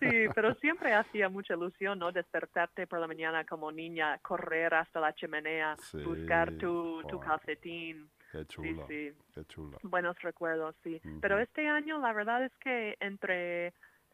Sí, 0.00 0.08
pero 0.34 0.54
siempre 0.56 0.92
hacía 0.92 1.28
mucha 1.28 1.54
ilusión, 1.54 2.00
¿no? 2.00 2.10
Despertarte 2.10 2.88
por 2.88 2.98
la 2.98 3.06
mañana 3.06 3.44
como 3.44 3.70
niña, 3.70 4.18
correr 4.22 4.74
hasta 4.74 4.98
la 4.98 5.14
chimenea, 5.14 5.76
buscar 6.04 6.50
tu, 6.54 7.04
tu 7.04 7.20
calcetín. 7.20 8.10
Qué 8.32 8.40
Sí, 8.40 8.46
chulo, 8.46 8.86
sí. 8.88 9.12
qué 9.36 9.44
chulo. 9.44 9.78
Buenos 9.84 10.20
recuerdos, 10.20 10.74
sí. 10.82 11.00
Pero 11.20 11.38
este 11.38 11.68
año 11.68 12.00
la 12.00 12.12
verdad 12.12 12.42
es 12.44 12.52
que 12.56 12.96
entre 12.98 13.72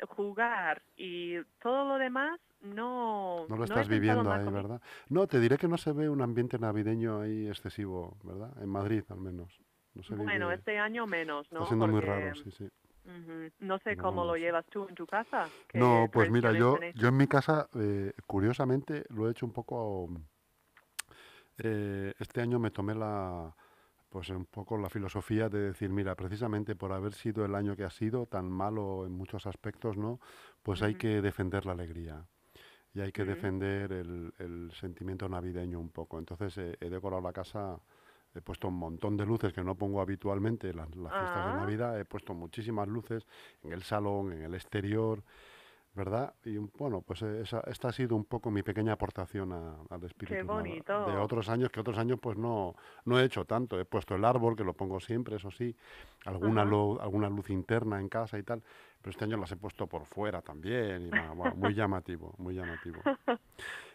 jugar 0.09 0.83
y 0.97 1.43
todo 1.63 1.85
lo 1.89 1.99
demás 1.99 2.41
no... 2.61 3.47
No 3.49 3.57
lo 3.57 3.65
estás 3.65 3.89
viviendo 3.89 4.33
ahí, 4.33 4.51
¿verdad? 4.51 4.81
No, 5.09 5.27
te 5.27 5.41
diré 5.41 5.57
que 5.57 5.69
no 5.69 5.79
se 5.79 5.93
ve 5.93 6.09
un 6.09 6.23
ambiente 6.23 6.59
navideño 6.59 7.21
ahí 7.21 7.49
excesivo, 7.49 8.17
¿verdad? 8.23 8.53
En 8.63 8.69
Madrid, 8.69 9.03
al 9.09 9.21
menos. 9.21 9.59
No 9.95 10.03
se 10.03 10.15
Bueno, 10.15 10.47
vive- 10.47 10.55
este 10.55 10.79
año 10.79 11.07
menos, 11.07 11.51
¿no? 11.51 11.61
Está 11.61 11.69
siendo 11.69 11.89
muy 11.89 12.01
raro, 12.01 12.35
sí, 12.35 12.51
sí. 12.51 12.69
No 13.61 13.79
sé 13.79 13.97
cómo 13.97 14.23
no 14.23 14.33
lo 14.33 14.37
llevas 14.37 14.65
tú 14.67 14.87
en 14.89 14.95
tu 14.95 15.07
casa. 15.07 15.51
¿Qué 15.67 15.79
No, 15.79 16.09
pues 16.13 16.31
mira, 16.31 16.53
yo, 16.53 16.79
yo 16.95 17.09
en 17.09 17.17
mi 17.17 17.27
casa, 17.27 17.69
eh, 17.75 18.13
curiosamente, 18.27 19.05
lo 19.09 19.27
he 19.29 19.33
hecho 19.33 19.47
un 19.47 19.53
poco... 19.53 20.09
eh, 21.59 22.15
este 22.19 22.41
año 22.41 22.59
me 22.59 22.71
tomé 22.71 22.95
la, 22.95 23.55
pues 24.11 24.29
un 24.31 24.45
poco 24.45 24.77
la 24.77 24.91
filosofía 24.91 25.49
de 25.49 25.61
decir, 25.61 25.89
mira, 25.91 26.15
precisamente 26.17 26.75
por 26.77 26.93
haber 26.93 27.15
sido 27.15 27.45
el 27.45 27.55
año 27.55 27.77
que 27.77 27.85
ha 27.85 27.91
sido, 27.91 28.27
tan 28.27 28.51
malo 28.51 29.07
en 29.07 29.13
muchos 29.13 29.47
aspectos, 29.47 29.97
¿no? 29.97 30.21
Pues 30.63 30.83
hay 30.83 30.97
que 30.97 31.23
defender 31.23 31.65
la 31.65 31.73
alegría. 31.73 32.27
Y 32.93 33.01
hay 33.01 33.13
que 33.13 33.25
defender 33.25 33.93
el, 33.93 34.35
el 34.39 34.73
sentimiento 34.73 35.29
navideño 35.29 35.79
un 35.79 35.91
poco. 35.91 36.19
Entonces 36.19 36.59
eh, 36.59 36.77
he 36.81 36.91
decorado 36.91 37.23
la 37.23 37.33
casa, 37.33 37.81
he 38.35 38.41
puesto 38.41 38.67
un 38.67 38.75
montón 38.75 39.17
de 39.17 39.25
luces 39.25 39.53
que 39.53 39.63
no 39.63 39.77
pongo 39.77 40.01
habitualmente 40.01 40.71
en 40.71 40.77
las, 40.79 40.89
las 40.97 41.13
fiestas 41.13 41.47
de 41.47 41.53
Ah. 41.53 41.57
Navidad. 41.61 42.01
He 42.01 42.05
puesto 42.05 42.35
muchísimas 42.35 42.89
luces 42.89 43.25
en 43.63 43.73
el 43.73 43.85
salón, 43.85 44.33
en 44.33 44.43
el 44.43 44.55
exterior, 44.55 45.23
¿verdad? 45.95 46.35
Y 46.45 46.57
bueno, 46.59 47.03
pues 47.03 47.23
eh, 47.23 47.41
esa, 47.43 47.61
esta 47.67 47.89
ha 47.89 47.93
sido 47.93 48.15
un 48.17 48.25
poco 48.25 48.51
mi 48.51 48.63
pequeña 48.63 48.93
aportación 48.93 49.53
a- 49.53 49.77
al 49.91 50.05
espíritu 50.05 50.47
bonito. 50.47 51.05
de 51.07 51.17
otros 51.17 51.49
años, 51.49 51.71
que 51.71 51.81
otros 51.81 51.99
años 51.99 52.19
pues 52.21 52.37
no, 52.39 52.75
no 53.05 53.19
he 53.19 53.25
hecho 53.25 53.45
tanto. 53.45 53.79
He 53.79 53.85
puesto 53.85 54.15
el 54.15 54.25
árbol, 54.25 54.55
que 54.57 54.65
lo 54.65 54.73
pongo 54.73 55.01
siempre, 55.01 55.37
eso 55.37 55.51
sí, 55.51 55.75
alguna, 56.27 56.63
Ajá. 56.63 56.71
lu- 56.71 56.99
alguna 57.01 57.29
luz 57.29 57.51
interna 57.51 57.99
en 58.01 58.09
casa 58.09 58.39
y 58.39 58.43
tal, 58.45 58.63
pero 59.03 59.11
este 59.11 59.25
año 59.25 59.37
las 59.37 59.51
he 59.53 59.57
puesto 59.57 59.87
por 59.89 60.05
fuera 60.07 60.43
también, 60.43 61.09
y 61.09 61.11
va, 61.11 61.35
muy 61.55 61.75
llamativo, 61.75 62.35
muy 62.39 62.55
llamativo. 62.55 63.01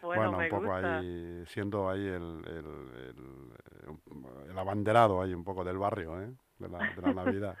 Bueno, 0.02 0.30
Bueno, 0.32 0.38
un 0.44 0.48
poco 0.50 0.66
gusta. 0.68 0.98
ahí, 0.98 1.44
siendo 1.48 1.88
ahí 1.90 2.06
el, 2.06 2.42
el, 2.46 2.66
el- 3.08 4.50
el 4.50 4.58
abanderado 4.58 5.20
ahí 5.20 5.34
un 5.34 5.42
poco 5.42 5.64
del 5.64 5.78
barrio, 5.78 6.20
¿eh? 6.22 6.32
De 6.58 6.68
la, 6.68 6.78
de 6.78 7.02
la 7.02 7.12
Navidad. 7.14 7.56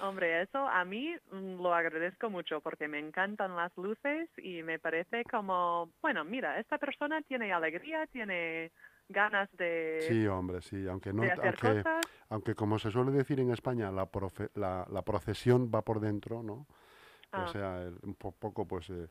Hombre, 0.00 0.42
eso 0.42 0.58
a 0.66 0.84
mí 0.84 1.14
mm, 1.32 1.62
lo 1.62 1.72
agradezco 1.74 2.28
mucho 2.30 2.60
porque 2.60 2.88
me 2.88 2.98
encantan 2.98 3.54
las 3.56 3.76
luces 3.76 4.28
y 4.38 4.62
me 4.62 4.78
parece 4.78 5.24
como, 5.24 5.90
bueno, 6.02 6.24
mira, 6.24 6.58
esta 6.58 6.78
persona 6.78 7.22
tiene 7.22 7.52
alegría, 7.52 8.06
tiene 8.08 8.72
ganas 9.08 9.48
de, 9.56 10.06
Sí, 10.08 10.26
hombre, 10.26 10.60
sí, 10.62 10.86
aunque 10.88 11.12
no, 11.12 11.22
aunque, 11.22 11.58
cosas. 11.60 12.06
aunque 12.28 12.54
como 12.54 12.78
se 12.78 12.90
suele 12.90 13.12
decir 13.12 13.38
en 13.40 13.50
España, 13.50 13.90
la, 13.92 14.10
profe- 14.10 14.50
la, 14.54 14.86
la 14.90 15.02
procesión 15.02 15.70
va 15.74 15.82
por 15.82 16.00
dentro, 16.00 16.42
¿no? 16.42 16.66
Ah. 17.32 17.44
O 17.44 17.48
sea, 17.48 17.82
el- 17.82 17.98
un 18.02 18.14
po- 18.14 18.32
poco, 18.32 18.66
pues, 18.66 18.88
eh, 18.90 19.08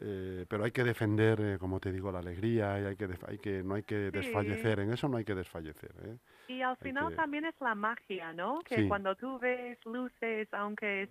eh, 0.00 0.46
pero 0.48 0.64
hay 0.64 0.70
que 0.72 0.84
defender, 0.84 1.40
eh, 1.40 1.58
como 1.58 1.80
te 1.80 1.92
digo, 1.92 2.10
la 2.12 2.20
alegría 2.20 2.80
y 2.80 2.84
hay 2.86 2.96
que, 2.96 3.08
hay 3.26 3.38
que 3.38 3.62
no 3.62 3.74
hay 3.74 3.82
que 3.82 4.10
Sí. 4.10 4.16
desfallecer, 4.18 4.80
en 4.80 4.92
eso 4.92 5.08
no 5.08 5.16
hay 5.16 5.24
que 5.24 5.34
desfallecer, 5.34 5.92
¿eh? 6.04 6.16
Y 6.52 6.62
al 6.62 6.76
final 6.76 7.08
que- 7.10 7.16
también 7.16 7.44
es 7.46 7.54
la 7.60 7.74
magia, 7.74 8.32
¿no? 8.32 8.60
Que 8.60 8.76
Sí. 8.76 8.88
cuando 8.88 9.14
tú 9.16 9.38
ves 9.38 9.78
luces, 9.86 10.48
aunque 10.52 11.08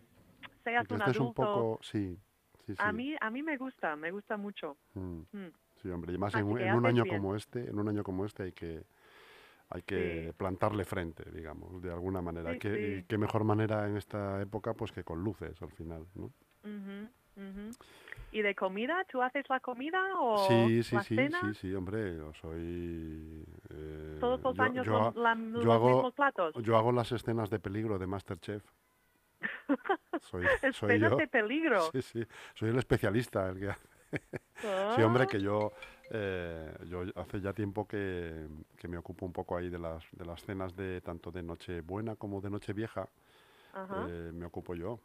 seas 0.64 0.86
un 0.90 1.02
adulto, 1.02 1.24
un 1.24 1.34
poco, 1.34 1.80
sí, 1.82 2.18
sí, 2.66 2.74
sí. 2.74 2.76
a 2.78 2.92
mí 2.92 3.16
a 3.20 3.30
mí 3.30 3.42
me 3.44 3.58
gusta, 3.58 3.96
me 3.96 4.12
gusta 4.12 4.38
mucho. 4.38 4.78
mm. 4.94 5.22
Mm. 5.32 5.52
Sí, 5.82 5.90
hombre, 5.90 6.14
y 6.14 6.18
más 6.20 6.36
en, 6.36 6.42
en 6.60 6.76
un 6.76 6.86
año 6.86 7.04
bien. 7.04 7.18
como 7.18 7.36
este, 7.36 7.68
en 7.68 7.80
un 7.80 7.90
año 7.90 8.04
como 8.04 8.24
este 8.26 8.44
hay 8.44 8.52
que 8.52 8.84
hay 9.70 9.82
que 9.84 10.26
Sí. 10.28 10.34
plantarle 10.38 10.84
frente, 10.84 11.24
digamos, 11.32 11.82
de 11.82 11.92
alguna 11.92 12.22
manera. 12.22 12.52
Sí, 12.52 12.68
y 12.68 13.04
qué 13.04 13.18
mejor 13.18 13.44
manera 13.46 13.88
en 13.88 13.96
esta 13.98 14.42
época 14.42 14.74
pues 14.74 14.92
que 14.92 15.04
con 15.04 15.24
luces 15.24 15.60
al 15.62 15.72
final, 15.72 16.06
¿no? 16.14 16.32
¿Y 18.32 18.42
de 18.42 18.56
comida? 18.56 19.04
¿Tú 19.12 19.22
haces 19.22 19.46
la 19.50 19.60
comida 19.60 20.00
o 20.20 20.48
Sí, 20.48 20.84
sí, 20.84 20.96
la 20.96 21.04
sí, 21.04 21.16
cena? 21.16 21.40
sí, 21.42 21.54
sí, 21.56 21.74
hombre, 21.74 22.16
yo 22.16 22.34
soy 22.36 23.44
eh, 23.70 24.18
Todos 24.20 24.42
los 24.44 24.56
yo- 24.56 24.64
años 24.64 24.86
yo 24.86 25.12
la- 25.16 25.36
los 25.36 25.74
hago- 25.76 25.96
mismos 25.96 26.14
platos. 26.14 26.56
yo 26.64 26.78
hago 26.78 26.92
las 26.92 27.12
escenas 27.12 27.50
de 27.50 27.60
peligro 27.60 28.00
de 28.00 28.08
MasterChef. 28.08 28.64
Soy, 30.22 30.46
soy 30.74 31.00
yo. 31.00 31.16
de 31.18 31.28
peligro. 31.28 31.80
Sí, 31.92 32.02
sí, 32.02 32.24
soy 32.54 32.70
el 32.70 32.78
especialista, 32.78 33.50
el 33.50 33.60
que 33.60 33.70
hace. 33.70 33.88
Sí, 34.62 35.02
Ah, 35.02 35.06
hombre, 35.06 35.28
que 35.28 35.42
yo, 35.42 35.72
eh, 36.12 36.72
yo 36.88 37.04
hace 37.16 37.42
ya 37.42 37.52
tiempo 37.54 37.88
que, 37.88 38.48
que 38.78 38.88
me 38.88 38.98
ocupo 38.98 39.26
un 39.26 39.34
poco 39.34 39.58
ahí 39.58 39.70
de 39.70 39.80
las, 39.80 40.04
de 40.12 40.24
las 40.26 40.44
cenas 40.44 40.76
de 40.76 41.02
tanto 41.02 41.32
de 41.32 41.42
Nochebuena 41.42 42.16
como 42.16 42.40
de 42.42 42.50
Nochevieja, 42.52 43.08
eh, 44.08 44.32
me 44.34 44.46
ocupo 44.46 44.76
yo. 44.76 45.00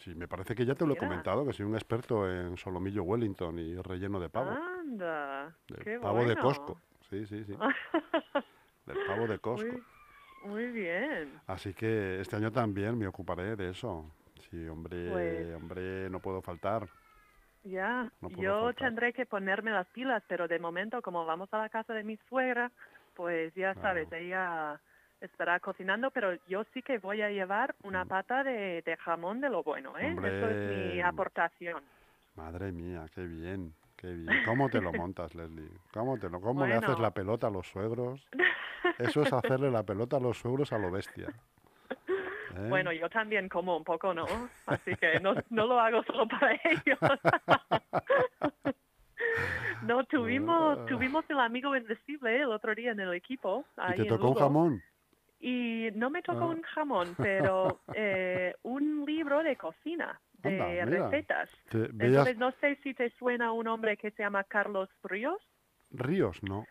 Sí, 0.00 0.14
me 0.14 0.26
parece 0.26 0.54
que 0.54 0.64
ya 0.64 0.74
te 0.74 0.86
lo 0.86 0.94
he 0.94 0.96
comentado, 0.96 1.44
que 1.46 1.52
soy 1.52 1.66
un 1.66 1.74
experto 1.74 2.28
en 2.30 2.56
solomillo 2.56 3.02
Wellington 3.02 3.58
y 3.58 3.76
relleno 3.76 4.18
de 4.18 4.28
pavo. 4.30 4.50
Anda, 4.50 5.54
del 5.68 5.84
qué 5.84 5.98
pavo 6.00 6.20
de 6.20 6.24
bueno. 6.26 6.40
Costco. 6.42 6.80
Sí, 7.10 7.26
sí, 7.26 7.44
sí. 7.44 7.54
Del 8.86 8.96
pavo 9.06 9.26
de 9.26 9.38
Costco. 9.38 9.68
muy, 10.44 10.50
muy 10.52 10.66
bien. 10.72 11.38
Así 11.46 11.74
que 11.74 12.20
este 12.20 12.36
año 12.36 12.50
también 12.50 12.96
me 12.98 13.06
ocuparé 13.06 13.56
de 13.56 13.70
eso. 13.70 14.10
Sí, 14.50 14.66
hombre, 14.68 15.10
Pues- 15.10 15.54
hombre, 15.54 16.08
no 16.10 16.18
puedo 16.20 16.40
faltar. 16.40 16.88
Ya, 17.62 18.10
No 18.22 18.30
puedo 18.30 18.42
yo 18.42 18.60
faltar. 18.64 18.88
tendré 18.88 19.12
que 19.12 19.26
ponerme 19.26 19.70
las 19.70 19.86
pilas, 19.88 20.22
pero 20.26 20.48
de 20.48 20.58
momento, 20.58 21.02
como 21.02 21.26
vamos 21.26 21.52
a 21.52 21.58
la 21.58 21.68
casa 21.68 21.92
de 21.92 22.04
mi 22.04 22.16
suegra, 22.28 22.72
pues 23.14 23.52
ya 23.54 23.74
sabes, 23.74 24.08
Claro. 24.08 24.24
ella 24.24 24.80
estará 25.20 25.60
cocinando, 25.60 26.10
pero 26.10 26.34
yo 26.48 26.64
sí 26.72 26.82
que 26.82 26.98
voy 26.98 27.22
a 27.22 27.30
llevar 27.30 27.74
una 27.82 28.04
Mm. 28.04 28.08
pata 28.08 28.44
de, 28.44 28.82
de 28.82 28.96
jamón 28.96 29.40
de 29.40 29.48
lo 29.50 29.62
bueno, 29.62 29.96
¿eh? 29.98 30.12
Eso 30.12 30.48
es 30.50 30.68
mi 30.94 31.00
aportación. 31.00 31.82
Madre 32.36 32.72
mía, 32.72 33.06
qué 33.14 33.22
bien, 33.26 33.74
qué 33.96 34.08
bien. 34.14 34.42
¿Cómo 34.44 34.68
te 34.68 34.80
lo 34.80 34.92
montas, 34.92 35.34
Leslie? 35.34 35.70
¿Cómo, 35.92 36.18
te 36.18 36.28
lo, 36.30 36.40
cómo 36.40 36.64
le 36.66 36.74
haces 36.74 36.98
la 36.98 37.10
pelota 37.10 37.48
a 37.48 37.50
los 37.50 37.66
suegros? 37.68 38.26
Eso 38.98 39.22
es 39.22 39.32
hacerle 39.32 39.70
la 39.70 39.82
pelota 39.82 40.16
a 40.16 40.20
los 40.20 40.38
suegros 40.38 40.72
a 40.72 40.78
lo 40.78 40.90
bestia. 40.90 41.28
¿Eh? 41.90 42.66
Bueno, 42.68 42.92
yo 42.92 43.08
también 43.08 43.48
como 43.48 43.76
un 43.76 43.84
poco, 43.84 44.12
¿no? 44.12 44.26
Así 44.66 44.96
que 44.96 45.20
no, 45.20 45.34
no 45.50 45.66
lo 45.66 45.78
hago 45.78 46.02
solo 46.04 46.26
para 46.26 46.52
ellos. 46.64 46.98
no, 49.82 50.04
tuvimos, 50.04 50.84
tuvimos 50.86 51.24
el 51.30 51.40
amigo 51.40 51.76
invisible 51.76 52.36
el 52.42 52.50
otro 52.50 52.74
día 52.74 52.92
en 52.92 53.00
el 53.00 53.14
equipo. 53.14 53.64
¿Y 53.94 54.02
te 54.02 54.04
tocó 54.06 54.28
un 54.30 54.34
jamón? 54.34 54.82
Y 55.40 55.88
no 55.94 56.10
me 56.10 56.22
tocó 56.22 56.44
Ah. 56.44 56.48
un 56.48 56.62
jamón, 56.62 57.16
pero 57.18 57.80
eh, 57.94 58.54
un 58.62 59.04
libro 59.06 59.42
de 59.42 59.56
cocina, 59.56 60.20
de 60.34 60.82
Anda, 60.82 61.08
recetas. 61.10 61.50
¿Te 61.70 61.78
veías 61.78 62.28
Entonces, 62.28 62.38
no 62.38 62.52
sé 62.60 62.76
si 62.82 62.92
te 62.94 63.10
suena 63.18 63.52
un 63.52 63.66
hombre 63.66 63.96
que 63.96 64.10
se 64.10 64.22
llama 64.22 64.44
Carlos 64.44 64.90
Ríos. 65.02 65.40
ríos? 65.92 66.42
No. 66.42 66.66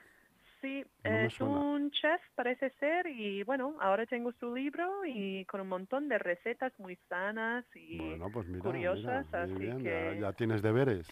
Sí, 0.62 0.84
No 1.06 1.26
es 1.26 1.40
un 1.40 1.90
chef, 1.92 2.22
parece 2.36 2.70
ser, 2.82 3.08
y 3.08 3.44
bueno, 3.44 3.78
ahora 3.80 4.06
tengo 4.06 4.32
su 4.34 4.54
libro 4.54 5.06
y 5.06 5.46
con 5.46 5.62
un 5.62 5.70
montón 5.70 6.10
de 6.10 6.18
recetas 6.20 6.78
muy 6.78 6.98
sanas 7.08 7.66
y 7.76 7.98
Bueno, 7.98 8.30
pues 8.30 8.46
mira, 8.48 8.60
curiosas, 8.60 9.26
mira, 9.32 9.44
así 9.46 9.54
bien, 9.56 9.84
que 9.84 10.20
ya, 10.20 10.34
tienes 10.34 10.62
deberes. 10.62 11.08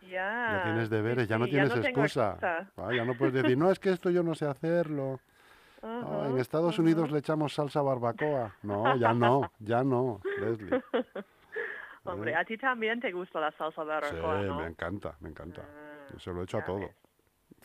ya, 0.00 0.48
Ya 0.52 0.62
tienes 0.64 0.88
sí, 0.88 0.94
deberes, 0.94 1.28
ya 1.28 1.38
no 1.38 1.46
tienes 1.46 1.68
no 1.68 1.74
tengo 1.82 2.00
excusa. 2.04 2.30
excusa. 2.32 2.72
Ah, 2.78 2.94
ya 2.94 3.04
no 3.04 3.14
puedes 3.14 3.34
decir, 3.34 3.58
no, 3.58 3.70
es 3.70 3.78
que 3.78 3.90
esto 3.90 4.08
yo 4.10 4.22
no 4.22 4.34
sé 4.34 4.46
hacerlo. 4.46 5.20
Ajá, 5.82 6.28
en 6.28 6.38
Estados. 6.38 6.78
Unidos 6.78 7.10
le 7.10 7.18
echamos 7.18 7.54
salsa 7.54 7.82
barbacoa. 7.82 8.54
No, 8.62 8.96
ya 8.96 9.12
no, 9.14 9.50
ya 9.58 9.82
no, 9.84 10.20
Leslie. 10.38 10.82
Hombre, 12.04 12.32
¿eh? 12.32 12.36
a 12.36 12.44
ti 12.44 12.56
también 12.56 13.00
te 13.00 13.12
gusta 13.12 13.40
la 13.40 13.52
salsa 13.52 13.82
Sí, 13.82 13.88
barbacoa, 13.88 14.42
¿no? 14.42 14.56
me 14.60 14.66
encanta, 14.66 15.14
me 15.20 15.28
encanta. 15.28 15.62
Ah, 15.62 16.14
Se 16.18 16.32
lo 16.32 16.40
he 16.40 16.44
hecho 16.44 16.58
a 16.58 16.64
todo. 16.64 16.88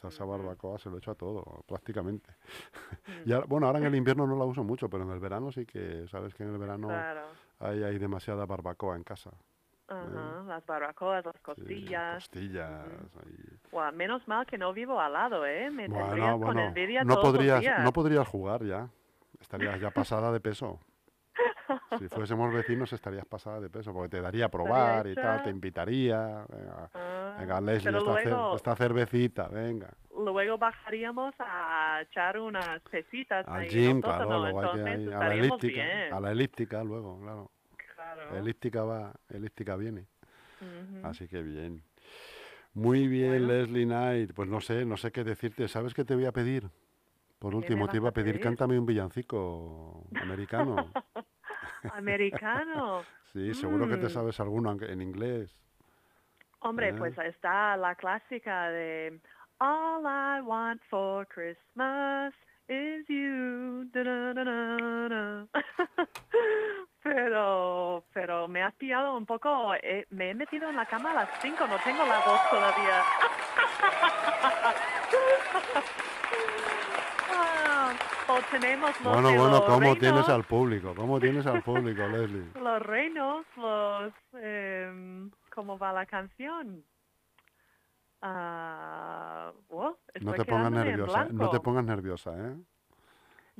Salsa 0.01 0.25
barbacoa 0.25 0.77
se 0.79 0.89
lo 0.89 0.95
he 0.95 0.99
hecho 0.99 1.11
a 1.11 1.15
todo, 1.15 1.63
prácticamente. 1.67 2.29
Mm. 3.05 3.29
Y 3.29 3.33
ahora- 3.33 3.45
bueno, 3.49 3.67
ahora 3.67 3.79
en 3.79 3.85
el 3.85 3.95
invierno 3.95 4.25
no 4.25 4.37
la 4.37 4.45
uso 4.45 4.63
mucho, 4.63 4.89
pero 4.89 5.03
en 5.03 5.11
el 5.11 5.19
verano 5.19 5.51
sí 5.51 5.65
que, 5.65 6.05
sabes 6.09 6.33
que 6.33 6.43
en 6.43 6.53
el 6.53 6.57
verano 6.57 6.87
Claro. 6.87 7.21
hay, 7.59 7.83
hay 7.83 7.97
demasiada 7.97 8.45
barbacoa 8.45 8.95
en 8.95 9.03
casa. 9.03 9.31
Ajá, 9.87 10.43
las 10.47 10.65
barbacoas, 10.65 11.25
las 11.25 11.35
Sí, 11.35 11.41
costillas. 11.41 12.15
costillas. 12.15 12.85
ahí. 13.25 13.57
Guau, 13.71 13.91
menos 13.93 14.27
mal 14.27 14.45
que 14.45 14.57
no 14.57 14.71
vivo 14.73 14.99
al 14.99 15.13
lado, 15.13 15.45
¿eh? 15.45 15.69
Me 15.71 15.87
tendrías 15.89 16.15
Bueno, 16.15 16.31
con 16.39 16.45
bueno, 16.55 16.61
envidia 16.67 17.03
no 17.03 17.15
todos 17.15 17.25
los 17.25 17.33
podrías, 17.35 17.61
días. 17.61 17.83
no 17.83 17.91
podrías 17.93 18.27
jugar 18.27 18.63
ya. 18.63 18.89
Estarías 19.41 19.79
ya 19.81 19.91
pasada 19.91 20.31
de 20.31 20.39
peso. 20.39 20.79
Si 21.99 22.07
fuésemos 22.09 22.51
vecinos 22.53 22.91
estarías 22.91 23.25
pasada 23.25 23.59
de 23.59 23.69
peso, 23.69 23.93
porque 23.93 24.09
te 24.09 24.21
daría 24.21 24.45
a 24.45 24.49
probar 24.49 25.05
y 25.07 25.13
tal, 25.15 25.41
te 25.43 25.49
invitaría. 25.49 26.43
Venga, 26.49 26.89
Ah, 26.93 27.35
venga 27.39 27.61
Leslie, 27.61 27.97
esta, 27.97 28.11
cer- 28.13 28.29
luego, 28.29 28.55
esta 28.55 28.75
cervecita, 28.75 29.47
venga. 29.47 29.89
luego 30.17 30.57
bajaríamos 30.57 31.33
a 31.39 32.01
echar 32.01 32.39
unas 32.39 32.81
pesitas 32.89 33.47
Al 33.47 33.61
ahí 33.61 33.69
gym, 33.69 33.97
el 33.97 34.01
claro, 34.03 34.23
sótano, 34.23 34.41
luego 34.43 34.59
hay 34.59 35.05
que 35.05 35.13
a 35.13 35.19
la 35.19 35.33
elíptica, 35.35 35.83
bien. 35.83 36.13
a 36.13 36.19
la 36.19 36.31
elíptica 36.31 36.83
luego, 36.83 37.19
claro. 37.21 37.51
Claro. 38.13 38.37
Elíptica 38.37 38.83
va, 38.83 39.13
elíptica 39.29 39.75
viene. 39.75 40.05
Así 41.03 41.27
que 41.27 41.41
bien. 41.41 41.83
Muy 42.73 43.07
bien, 43.07 43.45
Bueno. 43.45 43.53
Leslie 43.53 43.85
Knight. 43.85 44.33
Pues 44.33 44.47
no 44.49 44.61
sé, 44.61 44.85
no 44.85 44.97
sé 44.97 45.11
qué 45.11 45.23
decirte. 45.23 45.67
¿Sabes 45.67 45.93
qué 45.93 46.05
te 46.05 46.15
voy 46.15 46.25
a 46.25 46.31
pedir? 46.31 46.69
Por 47.39 47.55
último, 47.55 47.87
te 47.89 47.97
iba 47.97 48.09
a 48.09 48.13
pedir, 48.13 48.33
pedir? 48.35 48.43
cántame 48.43 48.79
un 48.79 48.85
villancico 48.85 50.05
americano. 50.21 50.91
Americano. 51.93 53.03
Sí, 53.33 53.51
seguro 53.55 53.87
que 53.87 53.97
te 53.97 54.05
Mm. 54.05 54.09
sabes 54.11 54.39
alguno 54.39 54.77
en 54.79 55.01
inglés. 55.01 55.57
Hombre, 56.59 56.89
¿Eh? 56.89 56.93
pues 56.93 57.17
está 57.17 57.75
la 57.77 57.95
clásica 57.95 58.69
de 58.69 59.19
All 59.57 60.03
I 60.05 60.41
want 60.43 60.79
for 60.87 61.25
Christmas 61.27 62.31
is 62.69 63.07
you. 63.07 63.89
pero, 67.03 68.03
pero 68.13 68.47
me 68.47 68.63
has 68.63 68.73
pillado 68.75 69.15
un 69.17 69.25
poco. 69.25 69.73
eh, 69.75 70.05
me 70.09 70.29
he 70.31 70.33
metido 70.35 70.69
en 70.69 70.75
la 70.75 70.85
cama 70.85 71.11
a 71.11 71.13
las 71.15 71.29
5, 71.41 71.67
no 71.67 71.77
tengo 71.83 72.05
la 72.05 72.19
voz 72.19 72.41
todavía. 72.49 73.03
Ah, 77.35 77.93
o 78.27 78.37
tenemos 78.51 78.89
los 79.01 79.13
Bueno, 79.13 79.33
bueno, 79.39 79.65
¿cómo 79.65 79.79
reinos, 79.79 79.99
tienes 79.99 80.29
al 80.29 80.43
público? 80.43 80.93
¿Cómo 80.95 81.19
tienes 81.19 81.45
al 81.47 81.63
público, 81.63 82.07
Leslie? 82.07 82.45
los 82.61 82.81
reinos, 82.81 83.45
los... 83.57 84.13
em, 84.33 85.31
¿Cómo 85.53 85.77
va 85.77 85.93
la 85.93 86.05
canción? 86.05 86.83
Oh, 88.21 89.51
No 90.21 90.33
te 90.33 90.45
pongas 90.45 90.71
nerviosa, 90.71 91.25
no 91.31 91.49
te 91.49 91.59
pongas 91.59 91.83
nerviosa, 91.83 92.31
¿eh? 92.31 92.55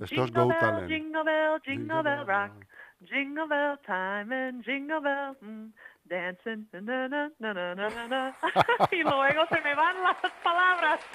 Esto 0.02 0.24
es 0.24 0.32
Go 0.32 0.48
bell, 0.48 0.58
Talent. 0.60 0.88
jingle 0.90 1.24
bell, 1.24 1.62
jingle 1.62 1.86
Jingle 1.86 2.04
bell 2.04 2.26
bell 2.26 2.28
rock. 2.28 2.54
rock. 2.56 2.66
Jingle 3.10 3.48
bell 3.48 3.78
time 3.86 4.32
and 4.32 4.64
jingle 4.64 5.02
bell 5.02 5.36
mm, 5.44 5.70
dancing. 6.10 6.66
Na, 6.74 7.08
na, 7.08 7.30
na, 7.40 7.54
na, 7.54 7.74
na, 7.74 7.90
na, 7.90 8.08
na, 8.08 8.32
y 8.92 9.04
luego 9.04 9.46
se 9.50 9.62
me 9.62 9.76
van 9.76 9.96
las 10.04 10.18
palabras. 10.44 11.00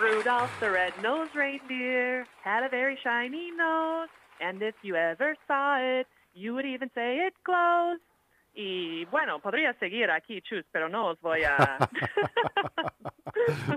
Rudolph 0.00 0.50
the 0.58 0.70
red-nosed 0.70 1.36
reindeer 1.36 2.26
had 2.42 2.64
a 2.64 2.68
very 2.68 2.98
shiny 3.04 3.52
nose, 3.56 4.08
and 4.40 4.60
if 4.62 4.74
you 4.82 4.96
ever 4.96 5.36
saw 5.46 5.76
it, 5.78 6.06
you 6.34 6.54
would 6.54 6.66
even 6.66 6.90
say 6.94 7.18
it 7.18 7.34
glows. 7.44 7.98
Y 8.56 9.04
bueno, 9.06 9.40
podría 9.40 9.72
seguir 9.74 10.10
aquí, 10.10 10.40
Chus, 10.42 10.64
pero 10.70 10.88
no 10.88 11.08
os 11.08 11.20
voy 11.20 11.42
a... 11.42 11.78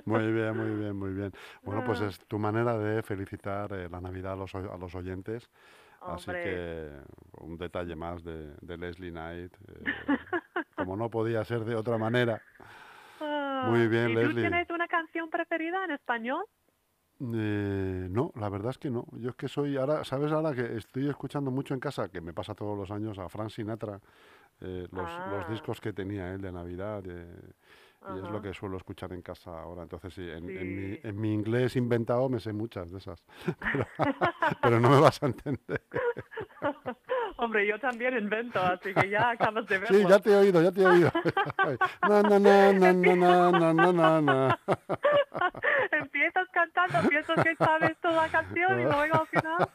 Muy 0.06 0.32
bien, 0.32 0.56
muy 0.56 0.70
bien, 0.80 0.96
muy 0.96 1.14
bien. 1.14 1.32
Bueno, 1.64 1.84
pues 1.84 2.02
Ah. 2.02 2.06
es 2.08 2.20
tu 2.28 2.38
manera 2.40 2.78
de 2.78 3.02
felicitar 3.04 3.72
eh, 3.74 3.90
la 3.90 4.00
Navidad 4.00 4.34
a 4.34 4.36
los, 4.36 4.54
a 4.56 4.78
los 4.78 4.94
oyentes. 4.96 5.50
Así 6.00 6.32
que 6.32 6.90
un 7.40 7.58
detalle 7.58 7.96
más 7.96 8.24
de, 8.24 8.54
de 8.62 8.78
Leslie 8.78 9.12
Knight. 9.12 9.54
eh, 9.68 9.84
como 10.76 10.96
no 10.96 11.10
podía 11.10 11.44
ser 11.44 11.62
de 11.66 11.76
otra 11.76 11.98
manera. 11.98 12.42
Muy 13.66 13.88
bien, 13.88 14.12
¿Y 14.12 14.14
tú 14.14 14.20
Leslie. 14.20 14.42
tienes 14.48 14.70
una 14.70 14.88
canción 14.88 15.30
preferida 15.30 15.84
en 15.86 15.92
español? 15.92 16.46
Eh, 17.20 18.08
no, 18.12 18.32
la 18.36 18.50
verdad 18.50 18.72
es 18.72 18.78
que 18.78 18.90
no. 18.92 19.06
Yo 19.14 19.30
es 19.32 19.36
que 19.36 19.48
soy 19.48 19.76
ahora, 19.78 20.04
¿sabes? 20.04 20.32
Ahora 20.32 20.54
que 20.54 20.78
estoy 20.78 21.10
escuchando 21.10 21.50
mucho 21.52 21.74
en 21.74 21.80
casa, 21.80 22.10
que 22.10 22.22
me 22.22 22.34
pasa 22.34 22.54
todos 22.54 22.78
los 22.78 22.92
años, 22.92 23.18
a 23.18 23.28
Frank 23.30 23.50
Sinatra, 23.50 24.00
eh, 24.62 24.88
los, 24.92 25.20
los 25.26 25.46
Ah. 25.46 25.52
discos 25.52 25.82
que 25.82 25.94
tenía 25.94 26.34
él 26.34 26.42
de 26.42 26.52
Navidad. 26.52 27.04
eh, 27.08 27.52
y 28.10 28.20
es 28.20 28.30
lo 28.30 28.42
que 28.42 28.54
suelo 28.54 28.78
escuchar 28.78 29.12
en 29.12 29.22
casa 29.22 29.60
ahora. 29.62 29.84
Entonces, 29.84 30.14
sí, 30.14 30.22
en, 30.30 30.50
en 30.58 30.76
mi, 30.76 30.98
en 31.04 31.20
mi 31.20 31.34
inglés 31.34 31.76
inventado 31.76 32.30
me 32.30 32.40
sé 32.40 32.54
muchas 32.54 32.90
de 32.92 33.00
esas. 33.00 33.22
Pero, 33.74 33.86
pero 34.62 34.80
no 34.80 34.90
me 34.90 35.00
vas 35.02 35.22
a 35.22 35.26
entender. 35.26 35.82
Hombre, 37.38 37.68
yo 37.68 37.80
también 37.80 38.18
invento, 38.18 38.60
así 38.60 38.94
que 38.94 39.10
ya 39.10 39.30
acabas 39.30 39.68
de 39.68 39.78
verlo. 39.78 39.98
Sí, 39.98 40.06
ya 40.10 40.20
te 40.20 40.32
he 40.32 40.36
oído, 40.36 40.62
ya 40.62 40.72
te 40.72 40.82
he 40.82 40.86
oído. 40.88 41.12
Na, 42.02 42.24
na, 42.24 42.40
na, 42.40 42.74
na, 42.74 42.94
na, 42.94 43.16
na, 43.16 43.52
na, 43.52 43.74
na, 43.74 43.92
na, 43.94 44.22
na. 44.22 44.60
Empiezas 45.92 46.48
cantando, 46.52 47.08
piensas 47.10 47.44
que 47.44 47.56
sabes 47.56 47.96
toda 48.02 48.24
la 48.24 48.30
canción 48.30 48.80
y 48.80 48.84
luego 48.84 49.22
al 49.22 49.28
final, 49.28 49.70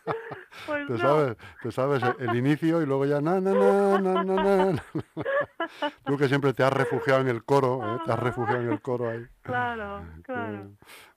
pues 0.66 0.86
Te 0.86 0.92
no. 0.94 0.98
sabes, 0.98 1.36
te 1.62 1.72
sabes 1.72 2.02
el, 2.18 2.36
inicio 2.36 2.82
y 2.82 2.86
luego 2.86 3.06
ya 3.06 3.20
na, 3.20 3.40
na, 3.40 3.52
na, 3.52 3.98
na, 4.00 4.24
na, 4.24 4.72
na. 4.72 4.82
Tú 6.04 6.18
que 6.18 6.28
siempre 6.28 6.52
te 6.52 6.64
has 6.64 6.72
refugiado 6.72 7.20
en 7.20 7.28
el 7.28 7.44
coro, 7.44 7.94
¿eh? 7.94 8.00
te 8.04 8.12
has 8.12 8.18
refugiado 8.18 8.60
en 8.62 8.72
el 8.72 8.80
coro 8.80 9.08
ahí. 9.10 9.24
Claro, 9.42 10.04
claro. 10.24 10.54
Eh, 10.54 10.68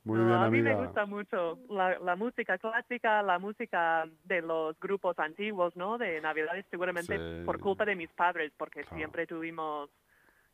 Muy 0.06 0.20
No, 0.20 0.26
bien, 0.28 0.38
a 0.38 0.50
mí 0.50 0.62
me 0.62 0.76
gusta 0.76 1.06
mucho 1.08 1.58
la, 1.68 1.98
la 1.98 2.16
música 2.16 2.60
clásica, 2.60 3.24
la 3.24 3.40
música 3.40 4.08
de 4.24 4.42
los 4.42 4.80
grupos 4.80 5.18
antiguos, 5.18 5.76
¿no? 5.76 5.98
De 5.98 6.22
Navidades, 6.22 6.64
seguramente 6.70 7.18
Sí. 7.18 7.44
por 7.44 7.60
culpa 7.60 7.86
de 7.86 7.96
mis 7.96 8.12
padres, 8.14 8.54
porque 8.56 8.82
Claro. 8.82 8.98
siempre 8.98 9.26
tuvimos 9.26 9.90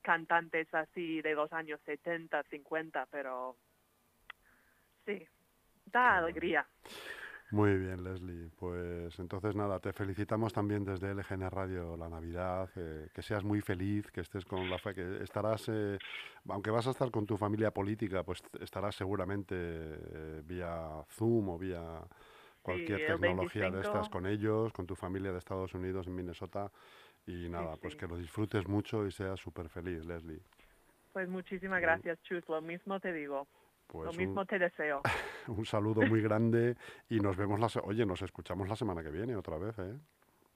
cantantes 0.02 0.74
así 0.74 1.22
de 1.22 1.36
los 1.36 1.52
años 1.52 1.82
70, 1.86 2.44
50, 2.44 3.08
pero 3.12 3.58
sí, 5.06 5.28
da 5.86 6.18
alegría. 6.20 6.66
Muy 7.52 7.78
bien, 7.78 8.04
Leslie. 8.04 8.50
Pues 8.58 9.20
entonces 9.20 9.56
nada, 9.56 9.80
te 9.80 9.92
felicitamos 9.92 10.54
también 10.54 10.86
desde 10.86 11.14
LGN 11.14 11.50
Radio 11.50 11.98
la 11.98 12.08
Navidad, 12.08 12.70
eh, 12.78 13.10
que 13.14 13.22
seas 13.22 13.44
muy 13.44 13.60
feliz, 13.60 14.10
que 14.10 14.22
estés 14.22 14.46
con 14.46 14.70
la 14.70 14.78
fe, 14.78 14.96
que 14.96 15.22
estarás, 15.22 15.68
eh, 15.68 15.98
aunque 16.48 16.72
vas 16.72 16.88
a 16.88 16.92
estar 16.92 17.12
con 17.12 17.26
tu 17.26 17.36
familia 17.36 17.72
política, 17.72 18.24
pues 18.24 18.42
estarás 18.62 18.96
seguramente 18.96 19.56
eh, 19.58 20.42
vía 20.46 21.04
Zoom 21.10 21.50
o 21.50 21.58
vía 21.58 22.02
cualquier 22.62 23.06
tecnología 23.06 23.66
de 23.66 23.72
25. 23.72 23.98
estas 23.98 24.10
con 24.10 24.26
ellos, 24.26 24.72
con 24.72 24.88
tu 24.88 24.96
familia 24.96 25.34
de 25.34 25.40
Estados 25.40 25.74
Unidos 25.74 26.08
en 26.08 26.16
Minnesota. 26.16 26.72
Y 27.28 27.50
nada, 27.50 27.76
pues 27.76 27.94
sí. 27.94 28.00
que 28.00 28.08
lo 28.08 28.18
disfrutes 28.18 28.68
mucho 28.68 29.06
y 29.06 29.12
seas 29.12 29.40
súper 29.40 29.68
feliz, 29.70 30.06
Leslie. 30.06 30.42
Pues 31.12 31.28
muchísimas 31.28 31.82
gracias, 31.82 32.22
Chus, 32.24 32.48
lo 32.48 32.62
mismo 32.62 33.00
te 33.02 33.12
digo, 33.12 33.48
Pues 33.92 34.06
lo 34.06 34.12
un- 34.12 34.18
mismo 34.18 34.46
te 34.46 34.58
deseo. 34.58 35.02
Un 35.48 35.66
saludo 35.66 36.02
muy 36.04 36.22
grande 36.22 36.78
y 37.10 37.20
nos 37.20 37.36
vemos 37.36 37.60
la 37.60 37.68
oye, 37.84 38.06
nos 38.06 38.22
escuchamos 38.22 38.70
la 38.70 38.76
semana 38.76 39.04
que 39.04 39.10
viene 39.12 39.36
otra 39.36 39.58
vez, 39.58 39.78
¿eh? 39.80 39.98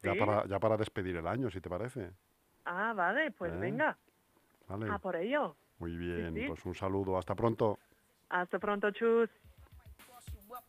Ya 0.03 0.13
para 0.15 0.45
ya 0.45 0.59
para 0.59 0.77
despedir 0.77 1.15
el 1.17 1.27
año, 1.27 1.49
si 1.49 1.59
te 1.59 1.69
parece. 1.69 2.11
Ah, 2.63 2.93
vale, 2.93 3.31
pues 3.31 3.51
¿Eh? 3.51 3.57
venga, 3.57 3.97
Vale. 4.67 4.89
a 4.91 4.99
por 4.99 5.15
ello. 5.15 5.55
Muy 5.79 5.97
bien, 5.97 6.33
sí. 6.33 6.45
pues 6.47 6.63
un 6.65 6.75
saludo, 6.75 7.17
hasta 7.17 7.36
pronto. 7.36 7.77
Hasta 8.29 8.59
pronto, 8.59 8.91
Chus. 8.91 9.29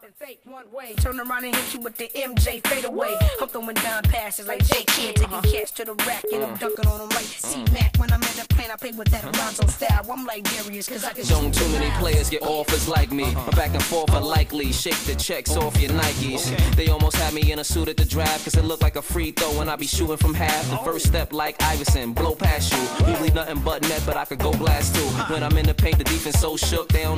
And 0.03 0.15
fake 0.15 0.41
one 0.45 0.71
way. 0.73 0.95
Turn 0.95 1.19
around 1.19 1.45
and 1.45 1.55
hit 1.55 1.75
you 1.75 1.81
with 1.81 1.97
the 1.97 2.09
MJ 2.15 2.67
fade 2.67 2.85
away. 2.85 3.17
I'm 3.41 3.49
throwing 3.49 3.77
down 3.77 4.03
passes 4.03 4.47
like 4.47 4.65
J 4.67 4.85
Kid, 4.85 5.17
taking 5.17 5.33
uh-huh. 5.33 5.43
cash 5.43 5.71
to 5.73 5.85
the 5.85 5.95
rack 6.07 6.25
and 6.33 6.45
I'm 6.45 6.53
uh-huh. 6.53 6.69
dunking 6.69 6.87
on 6.87 6.99
them 6.99 7.09
like 7.11 7.25
C 7.25 7.65
Mac. 7.73 7.97
When 7.97 8.13
I'm 8.13 8.23
in 8.23 8.37
the 8.37 8.47
plane, 8.51 8.71
I 8.71 8.77
play 8.77 8.93
with 8.93 9.09
that 9.09 9.25
Alonzo 9.25 9.67
style. 9.69 10.11
I'm 10.11 10.27
like 10.27 10.45
Darius, 10.45 10.89
cause 10.89 11.05
I 11.05 11.13
can 11.13 11.25
Don't 11.27 11.55
too 11.55 11.69
many 11.71 11.91
players 11.99 12.29
get 12.29 12.43
offers 12.43 12.89
like 12.89 13.11
me. 13.11 13.33
My 13.35 13.51
back 13.51 13.73
and 13.75 13.83
forth 13.83 14.13
are 14.13 14.21
likely. 14.21 14.73
Shake 14.73 14.99
the 15.05 15.15
checks 15.15 15.57
off 15.57 15.81
your 15.81 15.93
Nikes. 15.93 16.77
They 16.77 16.89
almost 16.89 17.17
had 17.17 17.33
me 17.33 17.51
in 17.51 17.61
a 17.61 17.65
suit 17.65 17.89
at 17.89 17.97
the 17.97 18.05
draft, 18.05 18.45
cause 18.45 18.57
it 18.57 18.65
looked 18.65 18.83
like 18.83 18.97
a 18.97 19.03
free 19.03 19.31
throw 19.31 19.61
and 19.61 19.71
I 19.71 19.77
be 19.77 19.87
shooting 19.87 20.19
from 20.19 20.35
half. 20.35 20.69
The 20.71 20.79
first 20.79 21.07
oh. 21.07 21.11
step 21.11 21.33
like 21.33 21.63
Iverson, 21.63 22.13
blow 22.13 22.35
past 22.35 22.73
you. 22.73 23.09
Usually 23.09 23.31
nothing 23.31 23.61
but 23.61 23.83
net, 23.83 24.03
but 24.05 24.17
I 24.17 24.27
could 24.27 24.41
go 24.41 24.53
blast 24.53 24.95
too. 24.95 25.09
When 25.33 25.43
I'm 25.43 25.57
in 25.57 25.67
the 25.67 25.75
paint, 25.75 25.99
the 25.99 26.05
defense 26.05 26.39
so 26.39 26.57
shook, 26.57 26.89
they 26.91 27.03
don't 27.03 27.11
know 27.11 27.15